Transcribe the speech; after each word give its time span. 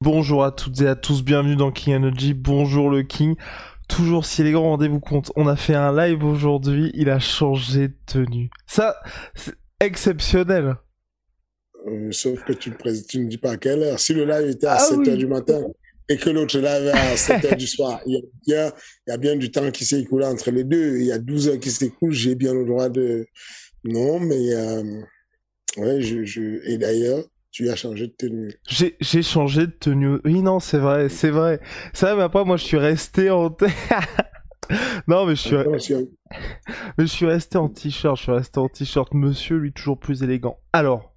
Bonjour 0.00 0.44
à 0.44 0.52
toutes 0.52 0.80
et 0.80 0.86
à 0.86 0.94
tous, 0.94 1.24
bienvenue 1.24 1.56
dans 1.56 1.72
King 1.72 1.96
Energy, 1.96 2.32
bonjour 2.32 2.88
le 2.88 3.02
King. 3.02 3.34
Toujours 3.88 4.24
si 4.26 4.44
les 4.44 4.52
grands 4.52 4.70
rendez-vous 4.70 5.00
compte, 5.00 5.32
on 5.34 5.48
a 5.48 5.56
fait 5.56 5.74
un 5.74 5.92
live 5.92 6.24
aujourd'hui, 6.24 6.92
il 6.94 7.10
a 7.10 7.18
changé 7.18 7.88
de 7.88 7.96
tenue. 8.06 8.48
Ça, 8.68 8.94
c'est 9.34 9.56
exceptionnel. 9.80 10.76
Euh, 11.88 12.12
sauf 12.12 12.44
que 12.44 12.52
tu, 12.52 12.70
ne 12.70 13.02
tu 13.08 13.18
ne 13.18 13.28
dis 13.28 13.38
pas 13.38 13.52
à 13.52 13.56
quelle 13.56 13.82
heure. 13.82 13.98
Si 13.98 14.14
le 14.14 14.24
live 14.24 14.48
était 14.50 14.68
à 14.68 14.74
Ah 14.74 14.78
7 14.78 14.98
oui. 14.98 15.10
heures 15.10 15.16
du 15.16 15.26
matin 15.26 15.60
et 16.08 16.16
que 16.16 16.30
l'autre 16.30 16.56
live 16.58 16.86
est 16.86 16.90
à 16.92 17.16
7 17.16 17.44
heures 17.46 17.56
du 17.56 17.66
soir, 17.66 18.00
il 18.06 18.12
y, 18.12 18.16
a 18.18 18.20
bien, 18.46 18.72
il 19.08 19.10
y 19.10 19.12
a 19.14 19.16
bien 19.16 19.34
du 19.34 19.50
temps 19.50 19.68
qui 19.72 19.84
s'est 19.84 20.00
écoulé 20.00 20.26
entre 20.26 20.52
les 20.52 20.62
deux. 20.62 20.98
Il 20.98 21.06
y 21.06 21.12
a 21.12 21.18
12 21.18 21.48
heures 21.48 21.58
qui 21.58 21.72
s'écoulent, 21.72 22.12
j'ai 22.12 22.36
bien 22.36 22.54
le 22.54 22.64
droit 22.64 22.88
de... 22.88 23.26
Non, 23.82 24.20
mais... 24.20 24.54
Euh... 24.54 25.00
Ouais, 25.76 26.00
je, 26.02 26.24
je... 26.24 26.64
Et 26.70 26.78
d'ailleurs, 26.78 27.24
tu 27.50 27.68
as 27.70 27.76
changé 27.76 28.08
de 28.08 28.12
tenue. 28.12 28.52
J'ai, 28.68 29.22
changé 29.22 29.66
de 29.66 29.72
tenue. 29.72 30.18
Oui, 30.24 30.42
non, 30.42 30.60
c'est 30.60 30.78
vrai, 30.78 31.08
c'est 31.08 31.30
vrai. 31.30 31.60
Ça, 31.92 32.14
mais 32.14 32.22
après, 32.22 32.44
moi, 32.44 32.56
je 32.56 32.64
suis 32.64 32.76
resté 32.76 33.30
en... 33.30 33.48
non, 35.08 35.26
mais 35.26 35.34
je 35.34 35.40
suis, 35.40 35.56
Attention. 35.56 36.08
mais 36.98 37.06
je 37.06 37.10
suis 37.10 37.26
resté 37.26 37.58
en 37.58 37.68
t-shirt, 37.68 38.16
je 38.16 38.22
suis 38.22 38.32
resté 38.32 38.58
en 38.58 38.68
t-shirt. 38.68 39.14
Monsieur, 39.14 39.56
lui, 39.56 39.72
toujours 39.72 39.98
plus 39.98 40.22
élégant. 40.22 40.58
Alors, 40.72 41.14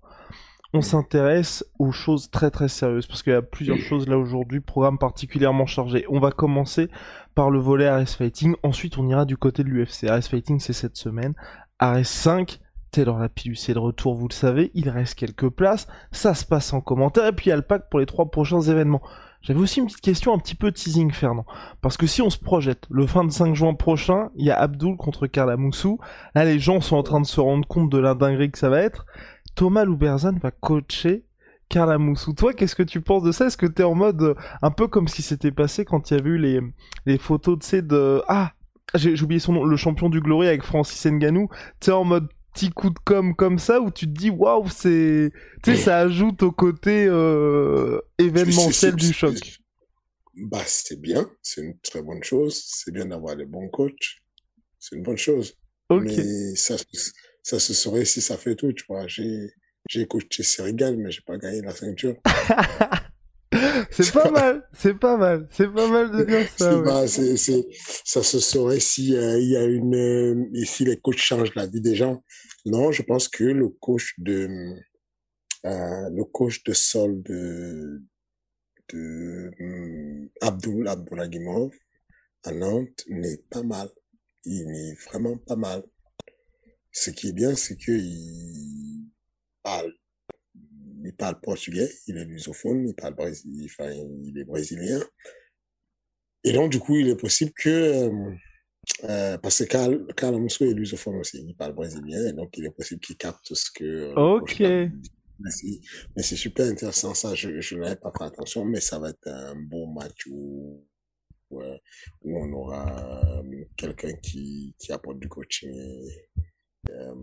on 0.74 0.82
s'intéresse 0.82 1.66
aux 1.80 1.92
choses 1.92 2.30
très 2.32 2.50
très 2.50 2.70
sérieuses 2.70 3.06
parce 3.06 3.24
qu'il 3.24 3.34
y 3.34 3.36
a 3.36 3.42
plusieurs 3.42 3.78
choses 3.78 4.08
là 4.08 4.18
aujourd'hui, 4.18 4.62
programme 4.62 4.98
particulièrement 4.98 5.66
chargé. 5.66 6.06
On 6.10 6.20
va 6.20 6.32
commencer 6.32 6.90
par 7.36 7.50
le 7.50 7.60
volet 7.60 7.92
RS 7.92 8.16
Fighting, 8.18 8.56
ensuite 8.64 8.98
on 8.98 9.06
ira 9.08 9.26
du 9.26 9.36
côté 9.36 9.64
de 9.64 9.70
l'UFC. 9.70 10.10
RS 10.10 10.30
Fighting 10.30 10.62
c'est 10.62 10.74
cette 10.74 10.96
semaine, 10.96 11.34
RS 11.82 12.06
5, 12.06 12.60
Taylor 12.92 13.20
Lapillus 13.20 13.58
est 13.70 13.74
de 13.74 13.80
retour, 13.80 14.16
vous 14.16 14.28
le 14.28 14.34
savez, 14.34 14.70
il 14.74 14.90
reste 14.90 15.16
quelques 15.16 15.50
places, 15.50 15.88
ça 16.12 16.34
se 16.34 16.46
passe 16.46 16.74
en 16.74 16.82
commentaire. 16.82 17.26
Et 17.26 17.32
puis 17.32 17.48
il 17.48 17.50
y 17.50 17.54
a 17.54 17.56
le 17.56 17.62
pack 17.62 17.90
pour 17.90 18.00
les 18.00 18.06
trois 18.06 18.30
prochains 18.30 18.62
événements. 18.62 19.02
J'avais 19.42 19.60
aussi 19.60 19.80
une 19.80 19.88
petite 19.88 20.02
question 20.02 20.34
un 20.34 20.38
petit 20.38 20.56
peu 20.56 20.72
teasing 20.72 21.12
Fernand, 21.12 21.46
parce 21.82 21.98
que 21.98 22.06
si 22.06 22.22
on 22.22 22.30
se 22.30 22.38
projette, 22.38 22.86
le 22.92 23.06
25 23.06 23.56
juin 23.56 23.74
prochain, 23.74 24.30
il 24.36 24.46
y 24.46 24.52
a 24.52 24.60
Abdul 24.60 24.98
contre 24.98 25.26
Karla 25.26 25.58
Moussou, 25.58 26.00
là 26.36 26.46
les 26.46 26.60
gens 26.60 26.80
sont 26.80 26.98
en 26.98 27.04
train 27.04 27.22
de 27.22 27.26
se 27.26 27.40
rendre 27.40 27.68
compte 27.68 27.90
de 27.90 27.98
la 27.98 28.14
dinguerie 28.14 28.52
que 28.52 28.60
ça 28.60 28.70
va 28.70 28.82
être, 28.82 29.08
Thomas 29.56 29.84
Louberzan 29.84 30.38
va 30.38 30.52
coacher 30.52 31.26
Carla 31.70 31.98
Moussou. 31.98 32.34
Toi, 32.34 32.54
qu'est-ce 32.54 32.76
que 32.76 32.84
tu 32.84 33.02
penses 33.02 33.24
de 33.24 33.32
ça? 33.32 33.48
Est-ce 33.48 33.58
que 33.58 33.66
t'es 33.66 33.84
en 33.84 33.96
mode 33.96 34.22
euh, 34.22 34.36
un 34.62 34.72
peu 34.72 34.88
comme 34.88 35.08
ce 35.08 35.16
qui 35.16 35.22
s'était 35.22 35.52
passé 35.52 35.86
quand 35.86 36.12
il 36.12 36.18
y 36.18 36.22
a 36.22 36.24
eu 36.24 36.38
les, 37.06 37.18
photos, 37.18 37.60
tu 37.60 37.68
sais, 37.68 37.82
de... 37.82 38.22
Ah 38.28 38.52
J'ai 38.94 39.20
oublié 39.24 39.40
son 39.40 39.54
nom, 39.54 39.64
le 39.64 39.78
champion 39.78 40.10
du 40.10 40.20
Glory 40.20 40.48
avec 40.48 40.64
Francis 40.64 41.06
Ngannou. 41.06 41.48
Tu 41.80 41.86
sais, 41.86 41.92
en 41.92 42.04
mode 42.04 42.28
petit 42.54 42.70
coup 42.70 42.90
de 42.90 43.00
com 43.04 43.36
comme 43.36 43.60
ça, 43.60 43.82
où 43.82 43.92
tu 43.92 44.06
te 44.06 44.12
dis, 44.12 44.30
waouh, 44.30 44.70
c'est... 44.70 45.32
Tu 45.64 45.76
sais, 45.76 45.82
ça 45.82 46.00
ajoute 46.00 46.44
au 46.44 46.52
côté 46.52 47.06
euh, 47.08 48.00
événementiel 48.18 48.96
du 48.96 49.14
choc. 49.14 49.62
Bah, 50.36 50.64
c'est 50.66 51.00
bien, 51.00 51.30
c'est 51.42 51.62
une 51.62 51.78
très 51.80 52.02
bonne 52.02 52.24
chose. 52.24 52.62
C'est 52.66 52.92
bien 52.92 53.06
d'avoir 53.06 53.36
des 53.36 53.46
bons 53.46 53.70
coachs. 53.70 54.22
C'est 54.80 54.96
une 54.96 55.04
bonne 55.04 55.18
chose. 55.18 55.56
Mais 55.90 56.56
ça, 56.56 56.76
ça 57.44 57.60
se 57.60 57.74
saurait 57.74 58.06
si 58.06 58.22
ça 58.22 58.38
fait 58.38 58.56
tout, 58.56 58.72
tu 58.74 58.86
vois. 58.88 59.08
J'ai, 59.08 59.52
j'ai 59.90 60.08
coaché 60.08 60.44
Serigal, 60.44 60.98
mais 60.98 61.12
j'ai 61.12 61.22
pas 61.22 61.38
gagné 61.38 61.62
la 61.62 61.72
ceinture. 61.72 62.16
c'est 63.92 64.12
pas 64.12 64.30
mal, 64.32 64.68
c'est 64.74 64.94
pas 64.94 65.18
mal, 65.18 65.48
c'est 65.52 65.68
pas 65.72 65.88
mal 65.88 66.12
de 66.12 66.24
dire 66.24 66.48
ça. 66.58 66.82
Ouais. 66.82 66.84
pas- 66.84 67.08
c'est, 67.08 67.38
c'est, 67.38 67.66
ça 68.06 68.24
se 68.24 68.40
saurait 68.40 68.80
si 68.80 69.16
euh, 69.16 69.40
il 69.40 69.50
y 69.50 69.58
a 69.58 69.64
une, 69.66 69.96
euh, 69.96 70.66
si 70.66 70.86
les 70.86 70.98
coachs 71.00 71.18
changent 71.18 71.56
la 71.56 71.68
vie 71.68 71.82
des 71.82 71.96
gens. 71.96 72.24
Non, 72.66 72.92
je 72.92 73.02
pense 73.04 73.28
que 73.28 73.44
le 73.44 73.70
coach 73.70 74.14
de, 74.18 74.48
euh, 75.66 76.10
le 76.10 76.24
coach 76.26 76.64
de 76.64 76.74
sol 76.74 77.22
de, 77.24 78.02
de 78.94 79.52
hum, 79.60 80.30
Abdul 80.42 80.88
Abdouragimov 80.88 81.72
à 82.46 82.52
Nantes 82.54 83.06
n'est 83.10 83.40
pas 83.50 83.64
mal. 83.64 83.90
Il 84.46 84.70
est 84.70 84.96
vraiment 85.10 85.38
pas 85.38 85.58
mal. 85.58 85.84
Ce 86.92 87.10
qui 87.10 87.28
est 87.30 87.34
bien, 87.34 87.56
c'est 87.56 87.76
que 87.76 87.92
il 87.92 89.10
parle, 89.64 89.94
il 91.04 91.14
parle 91.16 91.40
portugais, 91.42 91.90
il 92.08 92.18
est 92.18 92.26
lusophone, 92.26 92.88
il 92.88 92.96
parle 92.96 93.16
brésilien, 93.16 93.66
enfin, 93.66 93.92
il 93.92 94.38
est 94.38 94.44
brésilien. 94.44 95.02
Et 96.44 96.54
donc, 96.54 96.72
du 96.72 96.80
coup, 96.80 96.96
il 96.98 97.08
est 97.10 97.16
possible 97.20 97.52
que, 97.54 97.70
euh, 97.70 98.36
euh, 99.04 99.38
parce 99.38 99.60
que 99.60 99.64
Carl, 99.66 100.06
Carl 100.16 100.36
Amoussou 100.36 100.66
est 100.66 100.74
lusophone 100.74 101.18
aussi, 101.18 101.44
il 101.48 101.56
parle 101.56 101.74
brésilien, 101.74 102.28
et 102.28 102.34
donc 102.34 102.58
il 102.58 102.66
est 102.66 102.72
possible 102.72 103.00
qu'il 103.00 103.16
capte 103.18 103.54
ce 103.54 103.70
que... 103.72 103.84
euh, 103.84 104.14
Ok. 104.16 104.60
Mais 106.16 106.22
c'est- 106.24 106.36
super 106.36 106.68
intéressant, 106.68 107.14
ça, 107.16 107.34
je, 107.34 107.60
je 107.62 107.76
n'avais 107.76 107.96
pas 107.96 108.12
fait 108.16 108.26
attention, 108.26 108.64
mais 108.66 108.80
ça 108.80 109.00
va 109.00 109.10
être 109.10 109.28
un 109.28 109.56
beau 109.56 109.88
match 109.88 110.28
où, 110.28 110.86
où, 111.50 111.62
où 112.22 112.38
on 112.38 112.54
aura 112.54 113.42
quelqu'un 113.76 114.14
qui, 114.18 114.76
qui 114.78 114.92
apporte 114.92 115.20
du 115.20 115.28
coaching. 115.28 115.72
Et, 115.72 116.28
euh, 116.92 117.16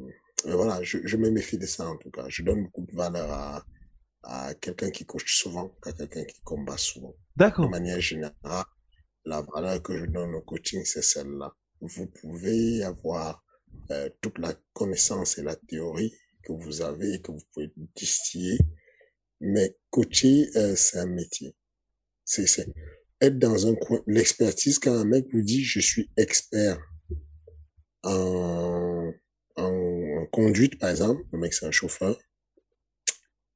et 0.46 0.52
voilà, 0.52 0.82
je, 0.82 0.98
je 1.04 1.16
me 1.16 1.30
méfie 1.30 1.58
de 1.58 1.66
ça 1.66 1.88
en 1.88 1.96
tout 1.96 2.10
cas. 2.10 2.26
Je 2.28 2.42
donne 2.42 2.64
beaucoup 2.64 2.86
de 2.86 2.94
valeur 2.94 3.30
à, 3.30 3.64
à 4.22 4.54
quelqu'un 4.54 4.90
qui 4.90 5.04
coach 5.04 5.36
souvent 5.36 5.68
qu'à 5.82 5.92
quelqu'un 5.92 6.24
qui 6.24 6.40
combat 6.42 6.76
souvent. 6.76 7.10
De 7.10 7.14
D'accord. 7.36 7.70
manière 7.70 8.00
générale, 8.00 8.64
la 9.24 9.42
valeur 9.54 9.82
que 9.82 9.98
je 9.98 10.06
donne 10.06 10.34
au 10.34 10.42
coaching, 10.42 10.84
c'est 10.84 11.02
celle-là. 11.02 11.52
Vous 11.80 12.06
pouvez 12.06 12.82
avoir 12.82 13.44
euh, 13.90 14.08
toute 14.20 14.38
la 14.38 14.54
connaissance 14.72 15.38
et 15.38 15.42
la 15.42 15.56
théorie 15.56 16.12
que 16.42 16.52
vous 16.52 16.82
avez 16.82 17.14
et 17.14 17.20
que 17.20 17.32
vous 17.32 17.42
pouvez 17.52 17.70
distiller, 17.94 18.58
mais 19.40 19.76
coacher, 19.90 20.48
euh, 20.56 20.74
c'est 20.76 20.98
un 20.98 21.06
métier. 21.06 21.54
C'est, 22.24 22.46
c'est 22.46 22.66
être 23.20 23.38
dans 23.38 23.66
un 23.66 23.74
coin. 23.74 24.00
L'expertise, 24.06 24.78
quand 24.78 24.92
un 24.94 25.04
mec 25.04 25.26
vous 25.32 25.42
dit, 25.42 25.64
je 25.64 25.80
suis 25.80 26.10
expert 26.16 26.78
en 28.02 28.97
conduite, 30.30 30.78
par 30.78 30.90
exemple, 30.90 31.22
le 31.32 31.38
mec 31.38 31.52
c'est 31.54 31.66
un 31.66 31.70
chauffeur, 31.70 32.18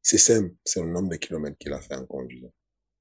c'est 0.03 0.19
simple, 0.19 0.53
c'est 0.65 0.81
le 0.81 0.89
nombre 0.89 1.11
de 1.11 1.17
kilomètres 1.17 1.57
qu'il 1.59 1.73
a 1.73 1.81
fait 1.81 1.95
en 1.95 2.07
conduisant. 2.07 2.53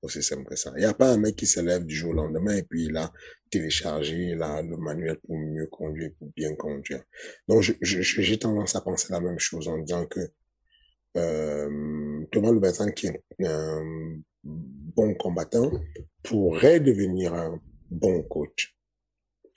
Aussi 0.03 0.23
simple 0.23 0.45
que 0.45 0.55
ça. 0.55 0.71
Il 0.75 0.79
n'y 0.79 0.85
a 0.85 0.95
pas 0.95 1.11
un 1.11 1.17
mec 1.17 1.35
qui 1.35 1.45
se 1.45 1.59
lève 1.59 1.85
du 1.85 1.95
jour 1.95 2.11
au 2.11 2.13
lendemain 2.13 2.55
et 2.55 2.63
puis 2.63 2.85
il 2.85 2.97
a 2.97 3.11
téléchargé 3.51 4.33
là, 4.33 4.61
le 4.63 4.75
manuel 4.77 5.19
pour 5.19 5.37
mieux 5.37 5.67
conduire, 5.67 6.09
pour 6.17 6.29
bien 6.35 6.55
conduire. 6.55 7.03
Donc, 7.47 7.61
j'ai 7.81 8.39
tendance 8.39 8.75
à 8.75 8.81
penser 8.81 9.13
la 9.13 9.19
même 9.19 9.37
chose 9.37 9.67
en 9.67 9.77
disant 9.77 10.07
que 10.07 10.21
euh, 11.17 12.25
Thomas 12.31 12.51
Loubertin, 12.51 12.89
qui 12.91 13.07
est 13.07 13.45
un 13.45 14.19
bon 14.43 15.13
combattant, 15.15 15.71
pourrait 16.23 16.79
devenir 16.79 17.35
un 17.35 17.61
bon 17.91 18.23
coach. 18.23 18.75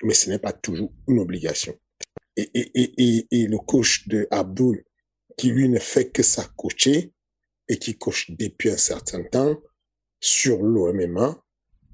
Mais 0.03 0.15
ce 0.15 0.29
n'est 0.29 0.39
pas 0.39 0.53
toujours 0.53 0.93
une 1.09 1.21
obligation. 1.21 1.75
Et, 2.37 2.51
et, 2.55 2.93
et, 2.99 3.27
et, 3.31 3.47
le 3.47 3.59
coach 3.59 4.09
de 4.09 4.27
Abdul, 4.31 4.85
qui 5.37 5.51
lui 5.51 5.69
ne 5.69 5.79
fait 5.79 6.11
que 6.11 6.23
ça 6.23 6.45
coacher 6.57 7.13
et 7.69 7.79
qui 7.79 7.97
coach 7.97 8.31
depuis 8.31 8.71
un 8.71 8.77
certain 8.77 9.23
temps 9.23 9.57
sur 10.21 10.63
l'OMMA, 10.63 11.41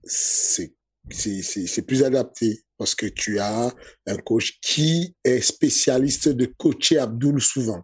c'est 0.04 0.74
c'est 1.10 1.82
plus 1.86 2.02
adapté 2.02 2.62
parce 2.76 2.94
que 2.94 3.06
tu 3.06 3.38
as 3.38 3.74
un 4.06 4.16
coach 4.18 4.58
qui 4.62 5.16
est 5.24 5.40
spécialiste 5.40 6.28
de 6.28 6.46
coacher 6.46 6.98
Abdul 6.98 7.40
souvent, 7.40 7.82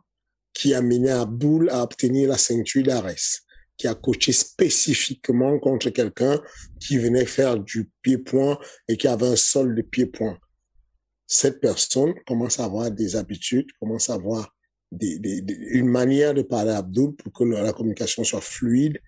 qui 0.53 0.75
a 0.75 0.83
mené 0.83 1.11
Abdul 1.11 1.69
à 1.71 1.83
obtenir 1.83 2.29
la 2.29 2.39
ceinture 2.39 2.83
d'Ares, 2.83 3.43
qui 3.77 3.89
a 3.89 3.95
coaché 3.95 4.33
spécifiquement 4.33 5.59
contre 5.59 5.91
quelqu'un 5.91 6.41
qui 6.81 6.99
venait 6.99 7.27
faire 7.27 7.59
du 7.59 7.91
pied-point 8.03 8.59
et 8.89 8.97
qui 8.97 9.09
avait 9.09 9.27
un 9.27 9.37
sol 9.37 9.75
de 9.75 9.83
pied-point. 9.83 10.39
Cette 11.27 11.61
personne 11.61 12.15
commence 12.27 12.61
à 12.61 12.65
avoir 12.65 12.91
des 12.91 13.17
habitudes, 13.17 13.67
commence 13.81 14.11
à 14.11 14.15
avoir 14.15 14.55
une 15.01 15.89
manière 15.89 16.35
de 16.35 16.43
parler 16.43 16.71
à 16.71 16.79
Abdul 16.79 17.15
pour 17.17 17.33
que 17.33 17.45
la 17.45 17.73
communication 17.73 18.23
soit 18.25 18.41
fluide. 18.41 19.01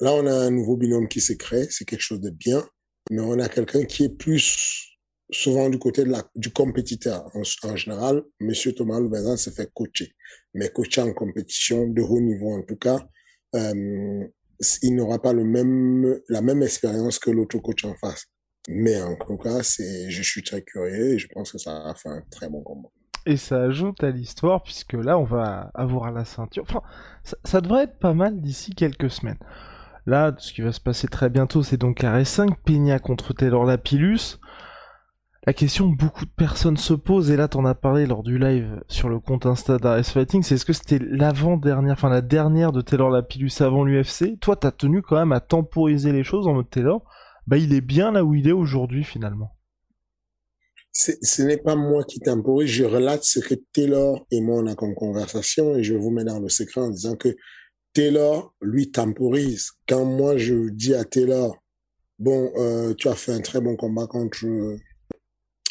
Là, 0.00 0.12
on 0.14 0.26
a 0.26 0.32
un 0.32 0.50
nouveau 0.50 0.76
binôme 0.76 1.08
qui 1.08 1.20
se 1.20 1.32
crée, 1.32 1.66
c'est 1.70 1.84
quelque 1.84 2.02
chose 2.02 2.20
de 2.20 2.30
bien, 2.30 2.66
mais 3.10 3.20
on 3.20 3.38
a 3.38 3.48
quelqu'un 3.48 3.84
qui 3.84 4.04
est 4.04 4.16
plus 4.16 4.90
souvent 5.32 5.68
du 5.70 5.78
côté 5.78 6.04
de 6.04 6.10
la, 6.10 6.28
du 6.34 6.50
compétiteur. 6.50 7.30
En, 7.34 7.76
général, 7.76 8.22
Monsieur 8.40 8.72
Thomas 8.72 9.00
Loubezan 9.00 9.36
se 9.36 9.50
fait 9.50 9.70
coacher, 9.72 10.12
mais 10.54 10.68
coacher 10.70 11.02
en 11.02 11.12
compétition 11.12 11.86
de 11.86 12.02
haut 12.02 12.20
niveau 12.20 12.52
en 12.52 12.62
tout 12.62 12.76
cas, 12.76 13.06
euh, 13.54 14.26
il 14.82 14.94
n'aura 14.94 15.20
pas 15.20 15.32
le 15.32 15.44
même, 15.44 16.20
la 16.28 16.42
même 16.42 16.62
expérience 16.62 17.18
que 17.18 17.30
l'autre 17.30 17.58
coach 17.58 17.84
en 17.84 17.94
face. 17.94 18.26
Mais 18.72 19.02
en 19.02 19.16
tout 19.16 19.36
cas, 19.36 19.62
je 19.62 20.22
suis 20.22 20.44
très 20.44 20.62
curieux 20.62 21.14
et 21.14 21.18
je 21.18 21.26
pense 21.26 21.50
que 21.50 21.58
ça 21.58 21.82
va 21.82 21.94
faire 21.94 22.12
un 22.12 22.22
très 22.30 22.48
bon 22.48 22.62
combat. 22.62 22.88
Et 23.26 23.36
ça 23.36 23.62
ajoute 23.62 24.04
à 24.04 24.10
l'histoire, 24.10 24.62
puisque 24.62 24.92
là, 24.92 25.18
on 25.18 25.24
va 25.24 25.72
avoir 25.74 26.12
la 26.12 26.24
ceinture. 26.24 26.62
Enfin, 26.62 26.82
ça, 27.44 27.60
devrait 27.60 27.84
être 27.84 27.98
pas 27.98 28.14
mal 28.14 28.40
d'ici 28.40 28.72
quelques 28.72 29.10
semaines. 29.10 29.38
Là, 30.06 30.32
ce 30.38 30.52
qui 30.52 30.62
va 30.62 30.70
se 30.70 30.80
passer 30.80 31.08
très 31.08 31.30
bientôt, 31.30 31.64
c'est 31.64 31.78
donc 31.78 32.02
RS5, 32.02 32.50
Peña 32.64 33.00
contre 33.00 33.32
Taylor 33.32 33.64
Lapillus. 33.64 34.38
La 35.46 35.52
question 35.52 35.90
que 35.90 35.96
beaucoup 35.96 36.24
de 36.24 36.30
personnes 36.30 36.76
se 36.76 36.94
posent, 36.94 37.30
et 37.32 37.36
là 37.36 37.48
t'en 37.48 37.64
as 37.64 37.74
parlé 37.74 38.06
lors 38.06 38.22
du 38.22 38.38
live 38.38 38.84
sur 38.88 39.08
le 39.08 39.18
compte 39.18 39.46
Insta 39.46 39.78
d'RS 39.78 40.12
Fighting, 40.12 40.42
c'est 40.42 40.56
est-ce 40.56 40.66
que 40.66 40.74
c'était 40.74 40.98
l'avant-dernière, 41.00 41.94
enfin 41.94 42.10
la 42.10 42.20
dernière 42.20 42.72
de 42.72 42.82
Taylor 42.82 43.08
Lapillus 43.08 43.52
avant 43.60 43.82
l'UFC 43.82 44.38
Toi 44.38 44.56
t'as 44.56 44.70
tenu 44.70 45.00
quand 45.00 45.16
même 45.16 45.32
à 45.32 45.40
temporiser 45.40 46.12
les 46.12 46.24
choses 46.24 46.46
en 46.46 46.52
mode 46.52 46.68
Taylor, 46.68 47.02
bah 47.46 47.58
il 47.58 47.72
est 47.74 47.80
bien 47.80 48.12
là 48.12 48.24
où 48.24 48.34
il 48.34 48.48
est 48.48 48.52
aujourd'hui 48.52 49.04
finalement 49.04 49.50
ce 50.92 51.42
n'est 51.42 51.56
pas 51.56 51.76
moi 51.76 52.02
qui 52.04 52.18
temporise, 52.18 52.68
je 52.68 52.84
relate 52.84 53.22
ce 53.22 53.38
que 53.38 53.54
Taylor 53.72 54.26
et 54.32 54.40
moi 54.40 54.56
on 54.56 54.66
a 54.66 54.74
comme 54.74 54.94
conversation 54.94 55.76
et 55.76 55.84
je 55.84 55.94
vous 55.94 56.10
mets 56.10 56.24
dans 56.24 56.40
le 56.40 56.48
secret 56.48 56.80
en 56.80 56.90
disant 56.90 57.16
que 57.16 57.36
Taylor, 57.92 58.54
lui, 58.60 58.90
temporise. 58.90 59.72
Quand 59.88 60.04
moi 60.04 60.38
je 60.38 60.70
dis 60.70 60.94
à 60.94 61.04
Taylor, 61.04 61.56
bon, 62.18 62.52
euh, 62.56 62.94
tu 62.94 63.08
as 63.08 63.14
fait 63.14 63.32
un 63.32 63.40
très 63.40 63.60
bon 63.60 63.76
combat 63.76 64.06
contre 64.06 64.44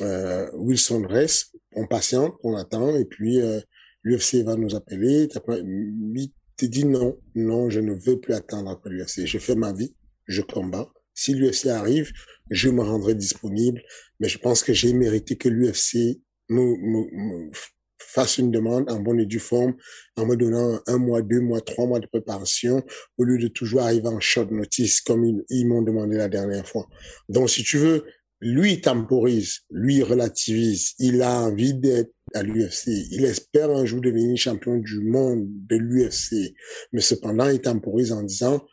euh, 0.01 0.49
Wilson 0.53 1.05
Rest, 1.07 1.55
on 1.75 1.87
patiente, 1.87 2.35
on 2.43 2.55
attend 2.55 2.95
et 2.95 3.05
puis 3.05 3.41
euh, 3.41 3.59
l'UFC 4.03 4.43
va 4.43 4.55
nous 4.55 4.75
appeler. 4.75 5.29
Il 5.57 6.31
te 6.57 6.65
dit 6.65 6.85
non, 6.85 7.17
non, 7.35 7.69
je 7.69 7.79
ne 7.79 7.93
veux 7.93 8.19
plus 8.19 8.33
attendre 8.33 8.69
après 8.69 8.89
l'UFC. 8.89 9.25
Je 9.25 9.37
fais 9.37 9.55
ma 9.55 9.71
vie, 9.71 9.95
je 10.27 10.41
combats. 10.41 10.89
Si 11.19 11.33
l'UFC 11.33 11.67
arrive, 11.67 12.13
je 12.49 12.69
me 12.69 12.81
rendrai 12.81 13.13
disponible. 13.13 13.83
Mais 14.21 14.29
je 14.29 14.37
pense 14.37 14.63
que 14.63 14.71
j'ai 14.71 14.93
mérité 14.93 15.35
que 15.35 15.49
l'UFC 15.49 16.21
me, 16.47 17.51
fasse 17.97 18.37
une 18.37 18.51
demande 18.51 18.89
en 18.89 19.01
bonne 19.01 19.19
et 19.19 19.25
due 19.25 19.39
forme, 19.39 19.75
en 20.15 20.25
me 20.25 20.35
donnant 20.37 20.79
un 20.87 20.97
mois, 20.97 21.21
deux 21.21 21.41
mois, 21.41 21.59
trois 21.59 21.87
mois 21.87 21.99
de 21.99 22.07
préparation, 22.07 22.83
au 23.17 23.25
lieu 23.25 23.37
de 23.37 23.49
toujours 23.49 23.81
arriver 23.81 24.07
en 24.07 24.21
short 24.21 24.49
notice 24.49 25.01
comme 25.01 25.43
ils, 25.49 25.67
m'ont 25.67 25.81
demandé 25.81 26.15
la 26.15 26.29
dernière 26.29 26.65
fois. 26.65 26.87
Donc, 27.27 27.49
si 27.49 27.63
tu 27.63 27.77
veux, 27.77 28.05
lui 28.39 28.79
temporise, 28.79 29.59
lui 29.69 30.01
relativise, 30.01 30.93
il 30.99 31.21
a 31.21 31.41
envie 31.41 31.73
d'être 31.73 32.13
à 32.33 32.43
l'UFC, 32.43 32.87
il 33.11 33.25
espère 33.25 33.69
un 33.69 33.85
jour 33.85 33.99
devenir 33.99 34.37
champion 34.37 34.77
du 34.77 35.01
monde 35.01 35.45
de 35.67 35.75
l'UFC, 35.75 36.55
mais 36.93 37.01
cependant, 37.01 37.49
il 37.49 37.59
temporise 37.59 38.13
en 38.13 38.23
disant, 38.23 38.65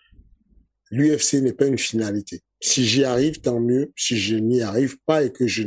l'UFC 0.91 1.35
n'est 1.35 1.53
pas 1.53 1.67
une 1.67 1.79
finalité. 1.79 2.43
Si 2.61 2.85
j'y 2.85 3.05
arrive, 3.05 3.41
tant 3.41 3.61
mieux. 3.61 3.93
Si 3.97 4.17
je 4.17 4.37
n'y 4.37 4.63
arrive 4.63 4.97
pas 5.05 5.25
et 5.25 5.33
que 5.33 5.47
je, 5.47 5.63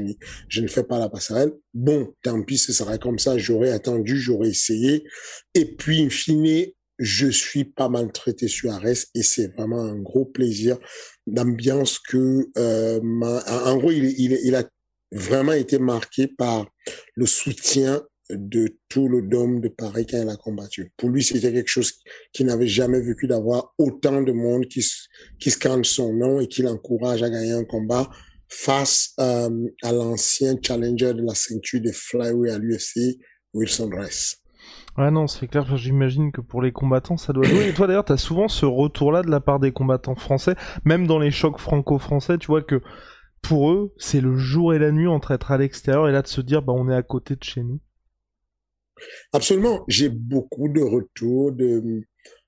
je 0.47 0.61
ne 0.61 0.67
fais 0.67 0.83
pas 0.83 0.99
la 0.99 1.09
passerelle, 1.09 1.53
bon, 1.73 2.13
tant 2.23 2.41
pis, 2.41 2.57
ce 2.57 2.73
sera 2.73 2.97
comme 2.97 3.19
ça. 3.19 3.37
J'aurais 3.37 3.71
attendu, 3.71 4.17
j'aurais 4.17 4.49
essayé. 4.49 5.03
Et 5.53 5.65
puis, 5.75 6.01
in 6.01 6.09
fine, 6.09 6.67
je 6.97 7.27
suis 7.27 7.63
pas 7.63 7.89
mal 7.89 8.11
traité 8.11 8.47
sur 8.47 8.73
Ares 8.73 9.05
et 9.15 9.23
c'est 9.23 9.53
vraiment 9.55 9.81
un 9.81 9.97
gros 9.97 10.25
plaisir 10.25 10.77
d'ambiance 11.27 11.99
que, 11.99 12.49
euh, 12.57 12.99
en 12.99 13.77
gros, 13.77 13.91
il, 13.91 14.05
il, 14.19 14.37
il 14.43 14.55
a 14.55 14.67
vraiment 15.11 15.53
été 15.53 15.79
marqué 15.79 16.27
par 16.27 16.67
le 17.15 17.25
soutien 17.25 18.03
de 18.29 18.77
tout 18.89 19.07
le 19.07 19.21
dôme 19.21 19.59
de 19.59 19.69
Paris 19.69 20.05
quand 20.09 20.21
il 20.21 20.29
a 20.29 20.35
combattu. 20.35 20.91
Pour 20.97 21.09
lui, 21.09 21.23
c'était 21.23 21.51
quelque 21.51 21.69
chose 21.69 21.93
qu'il 22.31 22.45
n'avait 22.45 22.67
jamais 22.67 23.01
vécu 23.01 23.27
d'avoir 23.27 23.73
autant 23.77 24.21
de 24.21 24.31
monde 24.31 24.65
qui, 24.67 24.85
qui 25.39 25.51
scanne 25.51 25.83
son 25.83 26.13
nom 26.13 26.39
et 26.39 26.47
qui 26.47 26.61
l'encourage 26.61 27.23
à 27.23 27.29
gagner 27.29 27.53
un 27.53 27.63
combat 27.63 28.09
face 28.47 29.13
euh, 29.19 29.49
à 29.83 29.91
l'ancien 29.91 30.55
challenger 30.61 31.13
de 31.13 31.21
la 31.21 31.35
ceinture 31.35 31.81
de 31.81 31.91
flyweight 31.91 32.53
à 32.53 32.57
l'UFC, 32.57 33.19
Wilson 33.53 33.89
Rice. 33.93 34.37
Ouais, 34.97 35.11
non, 35.11 35.27
c'est 35.27 35.47
clair, 35.47 35.77
j'imagine 35.77 36.31
que 36.31 36.41
pour 36.41 36.61
les 36.61 36.71
combattants, 36.71 37.17
ça 37.17 37.31
doit 37.31 37.45
jouer. 37.45 37.69
Et 37.69 37.73
toi, 37.73 37.87
d'ailleurs, 37.87 38.05
t'as 38.05 38.17
souvent 38.17 38.47
ce 38.47 38.65
retour-là 38.65 39.21
de 39.21 39.29
la 39.29 39.39
part 39.39 39.59
des 39.59 39.71
combattants 39.71 40.15
français, 40.15 40.55
même 40.83 41.07
dans 41.07 41.19
les 41.19 41.31
chocs 41.31 41.59
franco-français, 41.59 42.37
tu 42.37 42.47
vois 42.47 42.63
que 42.63 42.81
pour 43.41 43.71
eux, 43.71 43.93
c'est 43.97 44.19
le 44.19 44.35
jour 44.35 44.73
et 44.73 44.79
la 44.79 44.91
nuit 44.91 45.07
entre 45.07 45.31
être 45.31 45.51
à 45.51 45.57
l'extérieur 45.57 46.09
et 46.09 46.11
là 46.11 46.21
de 46.21 46.27
se 46.27 46.41
dire, 46.41 46.61
bah, 46.61 46.73
on 46.75 46.89
est 46.89 46.95
à 46.95 47.03
côté 47.03 47.35
de 47.35 47.43
chez 47.43 47.63
nous. 47.63 47.79
Absolument. 49.33 49.83
J'ai 49.87 50.09
beaucoup 50.09 50.69
de 50.69 50.81
retours 50.81 51.55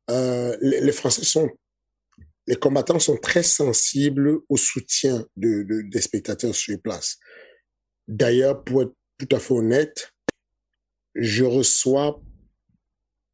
euh, 0.10 0.58
les, 0.62 0.92
Français 0.92 1.24
sont, 1.24 1.50
les 2.48 2.56
combattants 2.56 3.00
sont 3.00 3.18
très 3.18 3.44
sensibles 3.44 4.40
au 4.50 4.58
soutien 4.58 5.26
de, 5.38 5.66
des 5.90 6.02
spectateurs 6.02 6.56
sur 6.56 6.80
place. 6.82 7.18
D'ailleurs, 8.08 8.64
pour 8.64 8.84
être 8.84 8.94
tout 9.18 9.36
à 9.36 9.40
fait 9.40 9.54
honnête, 9.54 10.12
je 11.16 11.44
reçois 11.44 12.22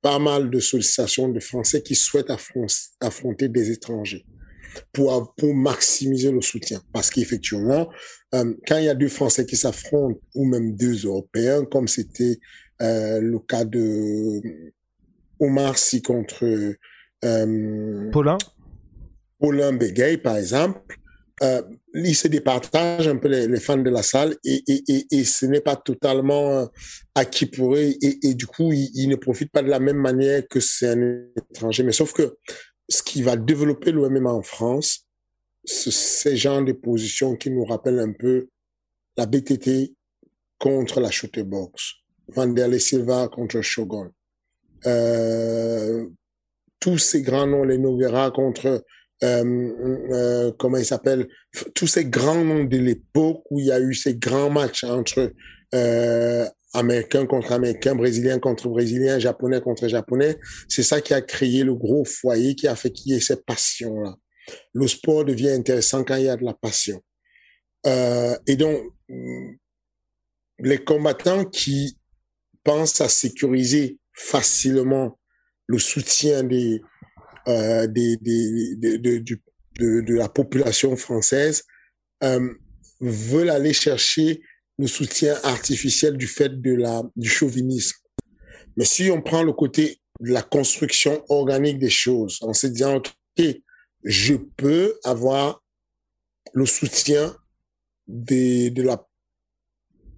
pas 0.02 0.20
mal 0.20 0.50
de 0.50 0.60
sollicitations 0.60 1.30
de 1.30 1.40
Français 1.40 1.82
qui 1.82 1.96
souhaitent 1.96 2.32
affronter 3.02 3.50
des 3.50 3.72
étrangers 3.72 4.26
pour, 4.94 5.34
maximiser 5.56 6.32
le 6.32 6.42
soutien. 6.42 6.82
Parce 6.94 7.10
qu'effectivement, 7.10 7.90
euh, 8.36 8.54
quand 8.68 8.78
il 8.78 8.86
y 8.86 8.90
a 8.90 8.96
deux 8.96 9.08
Français 9.08 9.46
qui 9.46 9.56
s'affrontent, 9.56 10.20
ou 10.36 10.46
même 10.46 10.76
deux 10.76 11.06
Européens, 11.06 11.66
comme 11.66 11.88
c'était 11.88 12.40
le 12.80 13.38
cas 13.40 13.66
de 13.66 14.72
Omar 15.40 15.78
Sy 15.78 16.02
contre 16.02 16.76
euh, 17.26 18.12
Paulin. 18.12 18.38
Paulin 19.40 19.74
Begay, 19.74 20.18
par 20.18 20.38
exemple, 20.38 20.98
euh, 21.44 21.62
il 21.94 22.16
se 22.16 22.28
départage 22.28 23.08
un 23.08 23.18
peu 23.18 23.28
les, 23.28 23.60
fans 23.60 23.78
de 23.78 23.90
la 23.90 24.02
salle 24.02 24.36
et, 24.44 24.64
et, 24.68 24.84
et, 24.88 25.08
et 25.12 25.24
ce 25.24 25.46
n'est 25.46 25.62
pas 25.62 25.76
totalement 25.76 26.52
euh, 26.52 26.66
acquis 27.14 27.46
pour 27.46 27.76
eux 27.76 27.94
et, 28.02 28.34
du 28.34 28.48
coup, 28.48 28.74
il, 28.74 28.90
il, 28.96 29.10
ne 29.10 29.16
profite 29.16 29.52
pas 29.52 29.62
de 29.62 29.70
la 29.70 29.80
même 29.80 29.98
manière 29.98 30.48
que 30.48 30.60
c'est 30.60 30.90
un 30.90 31.22
étranger. 31.52 31.84
Mais 31.84 31.92
sauf 31.92 32.14
que 32.14 32.38
ce 32.90 33.04
qui 33.04 33.22
va 33.22 33.36
développer 33.36 33.92
l'OMM 33.92 34.26
en 34.26 34.42
France, 34.42 35.06
c'est 35.64 35.92
ces 35.92 36.38
genres 36.38 36.64
de 36.64 36.72
positions 36.72 37.36
qui 37.36 37.52
nous 37.52 37.66
rappellent 37.66 38.00
un 38.00 38.14
peu 38.14 38.48
la 39.16 39.26
BTT 39.26 39.94
contre 40.58 41.00
la 41.00 41.10
box 41.44 41.94
Vanderlei 42.30 42.80
Silva 42.80 43.28
contre 43.30 43.62
Shogun. 43.62 44.12
Euh, 44.86 46.08
tous 46.80 46.98
ces 46.98 47.22
grands 47.22 47.48
noms, 47.48 47.64
les 47.64 47.78
Noguera 47.78 48.32
contre, 48.32 48.84
euh, 49.24 49.72
euh, 50.12 50.52
comment 50.60 50.78
il 50.78 50.86
s'appelle, 50.86 51.28
tous 51.74 51.88
ces 51.88 52.06
grands 52.06 52.44
noms 52.44 52.64
de 52.64 52.78
l'époque 52.78 53.44
où 53.50 53.60
il 53.60 53.66
y 53.66 53.72
a 53.72 53.80
eu 53.80 53.94
ces 53.94 54.16
grands 54.16 54.50
matchs 54.50 54.84
entre 54.84 55.34
Américains 56.74 57.26
contre 57.26 57.52
Américains, 57.54 57.96
Brésiliens 57.96 58.40
contre 58.40 58.70
Brésiliens, 58.70 59.20
Japonais 59.20 59.60
contre 59.62 59.88
Japonais, 59.88 60.38
c'est 60.70 60.84
ça 60.84 61.02
qui 61.02 61.14
a 61.14 61.22
créé 61.22 61.64
le 61.64 61.74
gros 61.74 62.06
foyer, 62.06 62.56
qui 62.56 62.68
a 62.68 62.76
fait 62.76 62.92
qu'il 62.92 63.14
y 63.14 63.16
ait 63.16 63.22
cette 63.22 63.46
passion-là. 63.46 64.16
Le 64.74 64.88
sport 64.88 65.26
devient 65.26 65.50
intéressant 65.50 66.04
quand 66.04 66.16
il 66.16 66.26
y 66.26 66.30
a 66.30 66.38
de 66.38 66.46
la 66.46 66.54
passion. 66.54 67.02
Et 67.86 68.56
donc, 68.56 68.82
les 70.60 70.84
combattants 70.84 71.46
qui 71.46 71.98
pense 72.68 73.00
à 73.00 73.08
sécuriser 73.08 73.98
facilement 74.12 75.18
le 75.68 75.80
soutien 75.80 76.44
des, 76.44 76.82
euh, 77.48 77.88
des, 77.88 78.18
de, 78.18 78.98
de, 78.98 80.02
de, 80.02 80.14
la 80.14 80.28
population 80.28 80.98
française, 80.98 81.64
euh, 82.26 82.54
veulent 83.00 83.52
aller 83.52 83.72
chercher 83.72 84.42
le 84.78 84.88
soutien 84.88 85.40
artificiel 85.44 86.18
du 86.18 86.28
fait 86.28 86.62
de 86.62 86.74
la, 86.76 87.04
du 87.16 87.30
chauvinisme. 87.30 87.96
Mais 88.76 88.84
si 88.84 89.10
on 89.12 89.22
prend 89.22 89.44
le 89.44 89.54
côté 89.54 90.02
de 90.20 90.32
la 90.34 90.42
construction 90.42 91.24
organique 91.30 91.80
des 91.80 91.90
choses, 91.90 92.38
en 92.42 92.54
se 92.54 92.68
disant, 92.68 92.98
OK, 92.98 93.46
je 94.04 94.34
peux 94.36 95.00
avoir 95.06 95.64
le 96.54 96.66
soutien 96.66 97.34
des, 98.08 98.72
de 98.72 98.84
la 98.84 99.08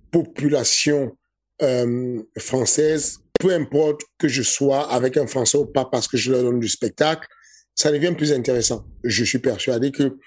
population 0.10 1.16
euh, 1.62 2.22
française, 2.38 3.20
peu 3.40 3.54
importe 3.54 4.02
que 4.18 4.28
je 4.28 4.42
sois 4.42 4.92
avec 4.92 5.18
un 5.18 5.28
Français 5.28 5.58
ou 5.58 5.66
pas 5.66 5.86
parce 5.86 6.08
que 6.08 6.18
je 6.18 6.32
leur 6.32 6.44
donne 6.44 6.60
du 6.60 6.68
spectacle, 6.68 7.28
ça 7.76 7.92
devient 7.92 8.14
plus 8.16 8.34
intéressant. 8.34 8.86
Je 9.04 9.24
suis 9.24 9.40
persuadé 9.40 9.92
que 9.92 10.18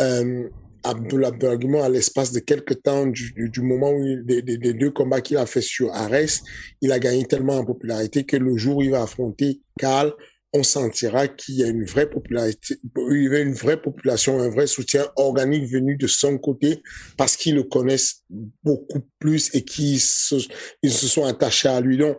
euh, 0.00 0.48
Abdul 0.82 1.24
à 1.24 1.88
l'espace 1.88 2.32
de 2.32 2.40
quelques 2.40 2.82
temps 2.82 3.06
du, 3.06 3.60
moment 3.60 3.90
où 3.90 4.04
il, 4.04 4.24
des, 4.24 4.42
deux 4.72 4.90
combats 4.90 5.20
qu'il 5.20 5.36
a 5.36 5.46
fait 5.46 5.60
sur 5.60 5.92
Ares, 5.92 6.42
il 6.80 6.92
a 6.92 6.98
gagné 6.98 7.24
tellement 7.24 7.58
en 7.58 7.64
popularité 7.64 8.24
que 8.24 8.36
le 8.36 8.56
jour 8.56 8.76
où 8.76 8.82
il 8.82 8.90
va 8.90 9.02
affronter 9.02 9.60
Karl, 9.78 10.14
on 10.56 10.62
sentira 10.62 11.28
qu'il 11.28 11.56
y 11.56 11.62
a 11.62 11.68
une 11.68 11.84
vraie 11.84 12.08
popularité, 12.08 12.76
une 12.96 13.52
vraie 13.52 13.80
population, 13.80 14.40
un 14.40 14.48
vrai 14.48 14.66
soutien 14.66 15.06
organique 15.16 15.70
venu 15.70 15.96
de 15.96 16.06
son 16.06 16.38
côté 16.38 16.82
parce 17.16 17.36
qu'ils 17.36 17.54
le 17.54 17.64
connaissent 17.64 18.22
beaucoup 18.62 19.02
plus 19.18 19.54
et 19.54 19.64
qu'ils 19.64 20.00
se, 20.00 20.36
ils 20.82 20.92
se 20.92 21.06
sont 21.06 21.24
attachés 21.24 21.68
à 21.68 21.80
lui. 21.80 21.98
Donc, 21.98 22.18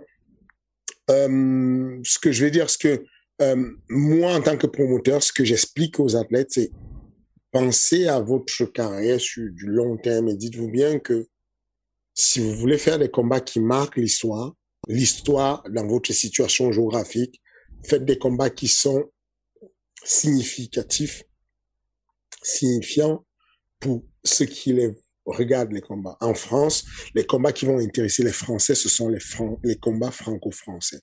euh, 1.09 1.99
ce 2.03 2.19
que 2.19 2.31
je 2.31 2.45
vais 2.45 2.51
dire, 2.51 2.69
ce 2.69 2.77
que 2.77 3.03
euh, 3.41 3.71
moi, 3.89 4.33
en 4.33 4.41
tant 4.41 4.57
que 4.57 4.67
promoteur, 4.67 5.23
ce 5.23 5.33
que 5.33 5.43
j'explique 5.43 5.99
aux 5.99 6.15
athlètes, 6.15 6.51
c'est 6.51 6.71
pensez 7.51 8.07
à 8.07 8.19
votre 8.19 8.65
carrière 8.65 9.19
sur 9.19 9.49
du 9.51 9.65
long 9.65 9.97
terme 9.97 10.27
et 10.27 10.35
dites-vous 10.35 10.69
bien 10.69 10.99
que 10.99 11.27
si 12.13 12.39
vous 12.39 12.55
voulez 12.55 12.77
faire 12.77 12.99
des 12.99 13.09
combats 13.09 13.39
qui 13.39 13.59
marquent 13.59 13.97
l'histoire, 13.97 14.53
l'histoire 14.87 15.63
dans 15.69 15.87
votre 15.87 16.11
situation 16.13 16.71
géographique, 16.71 17.41
faites 17.85 18.05
des 18.05 18.17
combats 18.17 18.49
qui 18.49 18.67
sont 18.67 19.11
significatifs, 20.03 21.23
signifiants 22.41 23.25
pour 23.79 24.03
ceux 24.23 24.45
qui 24.45 24.73
regardent 25.25 25.73
les 25.73 25.81
combats. 25.81 26.17
En 26.21 26.33
France, 26.33 26.85
les 27.13 27.25
combats 27.25 27.51
qui 27.51 27.65
vont 27.65 27.79
intéresser 27.79 28.23
les 28.23 28.31
Français, 28.31 28.75
ce 28.75 28.89
sont 28.89 29.09
les, 29.63 29.75
combats 29.75 30.11
franco-français. 30.11 30.99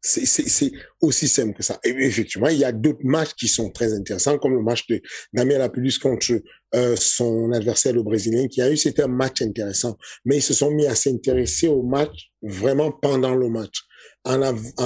C'est 0.00 0.70
aussi 1.00 1.26
simple 1.26 1.54
que 1.54 1.64
ça. 1.64 1.80
Effectivement, 1.82 2.48
il 2.48 2.58
y 2.58 2.64
a 2.64 2.70
d'autres 2.70 3.02
matchs 3.02 3.34
qui 3.34 3.48
sont 3.48 3.70
très 3.70 3.92
intéressants, 3.92 4.38
comme 4.38 4.54
le 4.54 4.62
match 4.62 4.86
de 4.86 5.02
Damien 5.32 5.58
Lapulus 5.58 5.98
contre 5.98 6.40
euh, 6.76 6.94
son 6.94 7.50
adversaire, 7.50 7.94
le 7.94 8.04
Brésilien, 8.04 8.46
qui 8.46 8.62
a 8.62 8.70
eu, 8.70 8.76
c'était 8.76 9.02
un 9.02 9.08
match 9.08 9.42
intéressant. 9.42 9.98
Mais 10.24 10.36
ils 10.36 10.42
se 10.42 10.54
sont 10.54 10.70
mis 10.70 10.86
à 10.86 10.94
s'intéresser 10.94 11.66
au 11.66 11.82
match 11.82 12.30
vraiment 12.42 12.92
pendant 12.92 13.34
le 13.34 13.48
match. 13.48 13.82
En 14.24 14.40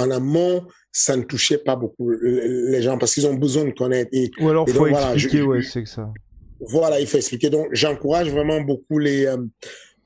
amont, 0.09 0.65
ça 0.93 1.17
ne 1.17 1.23
touchait 1.23 1.57
pas 1.57 1.75
beaucoup 1.75 2.11
les 2.11 2.81
gens 2.81 2.99
parce 2.99 3.15
qu'ils 3.15 3.25
ont 3.25 3.33
besoin 3.33 3.65
de 3.65 3.71
connaître. 3.71 4.09
Et, 4.13 4.29
Ou 4.39 4.49
alors, 4.49 4.65
il 4.67 4.73
faut 4.73 4.87
expliquer, 4.87 5.41
ouais, 5.41 5.63
c'est 5.63 5.83
que 5.83 5.89
ça. 5.89 6.13
Voilà, 6.59 6.99
il 6.99 7.07
faut 7.07 7.17
expliquer. 7.17 7.49
Donc, 7.49 7.67
j'encourage 7.71 8.29
vraiment 8.29 8.61
beaucoup 8.61 8.99
les, 8.99 9.25
euh, 9.25 9.37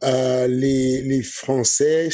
euh 0.06 0.48
les, 0.48 1.02
les 1.02 1.22
Français 1.22 2.10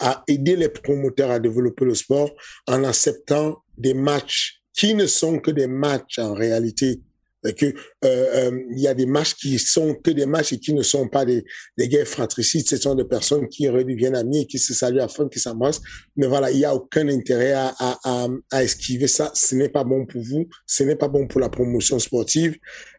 à 0.00 0.24
aider 0.26 0.56
les 0.56 0.70
promoteurs 0.70 1.30
à 1.30 1.38
développer 1.38 1.84
le 1.84 1.94
sport 1.94 2.30
en 2.66 2.82
acceptant 2.84 3.62
des 3.76 3.92
matchs 3.92 4.62
qui 4.72 4.94
ne 4.94 5.06
sont 5.06 5.38
que 5.38 5.50
des 5.50 5.66
matchs 5.66 6.18
en 6.18 6.32
réalité. 6.32 7.00
Que 7.42 7.66
euh, 7.66 7.72
euh, 8.04 8.60
il 8.70 8.80
y 8.80 8.86
a 8.86 8.92
des 8.92 9.06
matchs 9.06 9.34
qui 9.34 9.58
sont 9.58 9.94
que 9.94 10.10
des 10.10 10.26
matchs 10.26 10.52
et 10.52 10.58
qui 10.58 10.74
ne 10.74 10.82
sont 10.82 11.08
pas 11.08 11.24
des, 11.24 11.42
des 11.78 11.88
guerres 11.88 12.06
fratricides. 12.06 12.68
Ce 12.68 12.76
sont 12.76 12.94
des 12.94 13.04
personnes 13.04 13.48
qui 13.48 13.68
redeviennent 13.68 14.16
amis 14.16 14.42
et 14.42 14.46
qui 14.46 14.58
se 14.58 14.74
saluent 14.74 15.00
à 15.00 15.08
fond, 15.08 15.26
qui 15.28 15.40
s'embrassent. 15.40 15.80
Mais 16.16 16.26
voilà, 16.26 16.50
il 16.50 16.58
n'y 16.58 16.66
a 16.66 16.74
aucun 16.74 17.08
intérêt 17.08 17.52
à, 17.52 18.28
esquiver 18.60 19.06
ça. 19.06 19.30
Ce 19.34 19.54
n'est 19.54 19.70
pas 19.70 19.84
bon 19.84 20.04
pour 20.04 20.22
vous. 20.22 20.48
Ce 20.66 20.82
n'est 20.82 20.96
pas 20.96 21.08
bon 21.08 21.26
pour 21.26 21.40
la 21.40 21.48
promotion 21.48 21.98
sportive. 21.98 22.56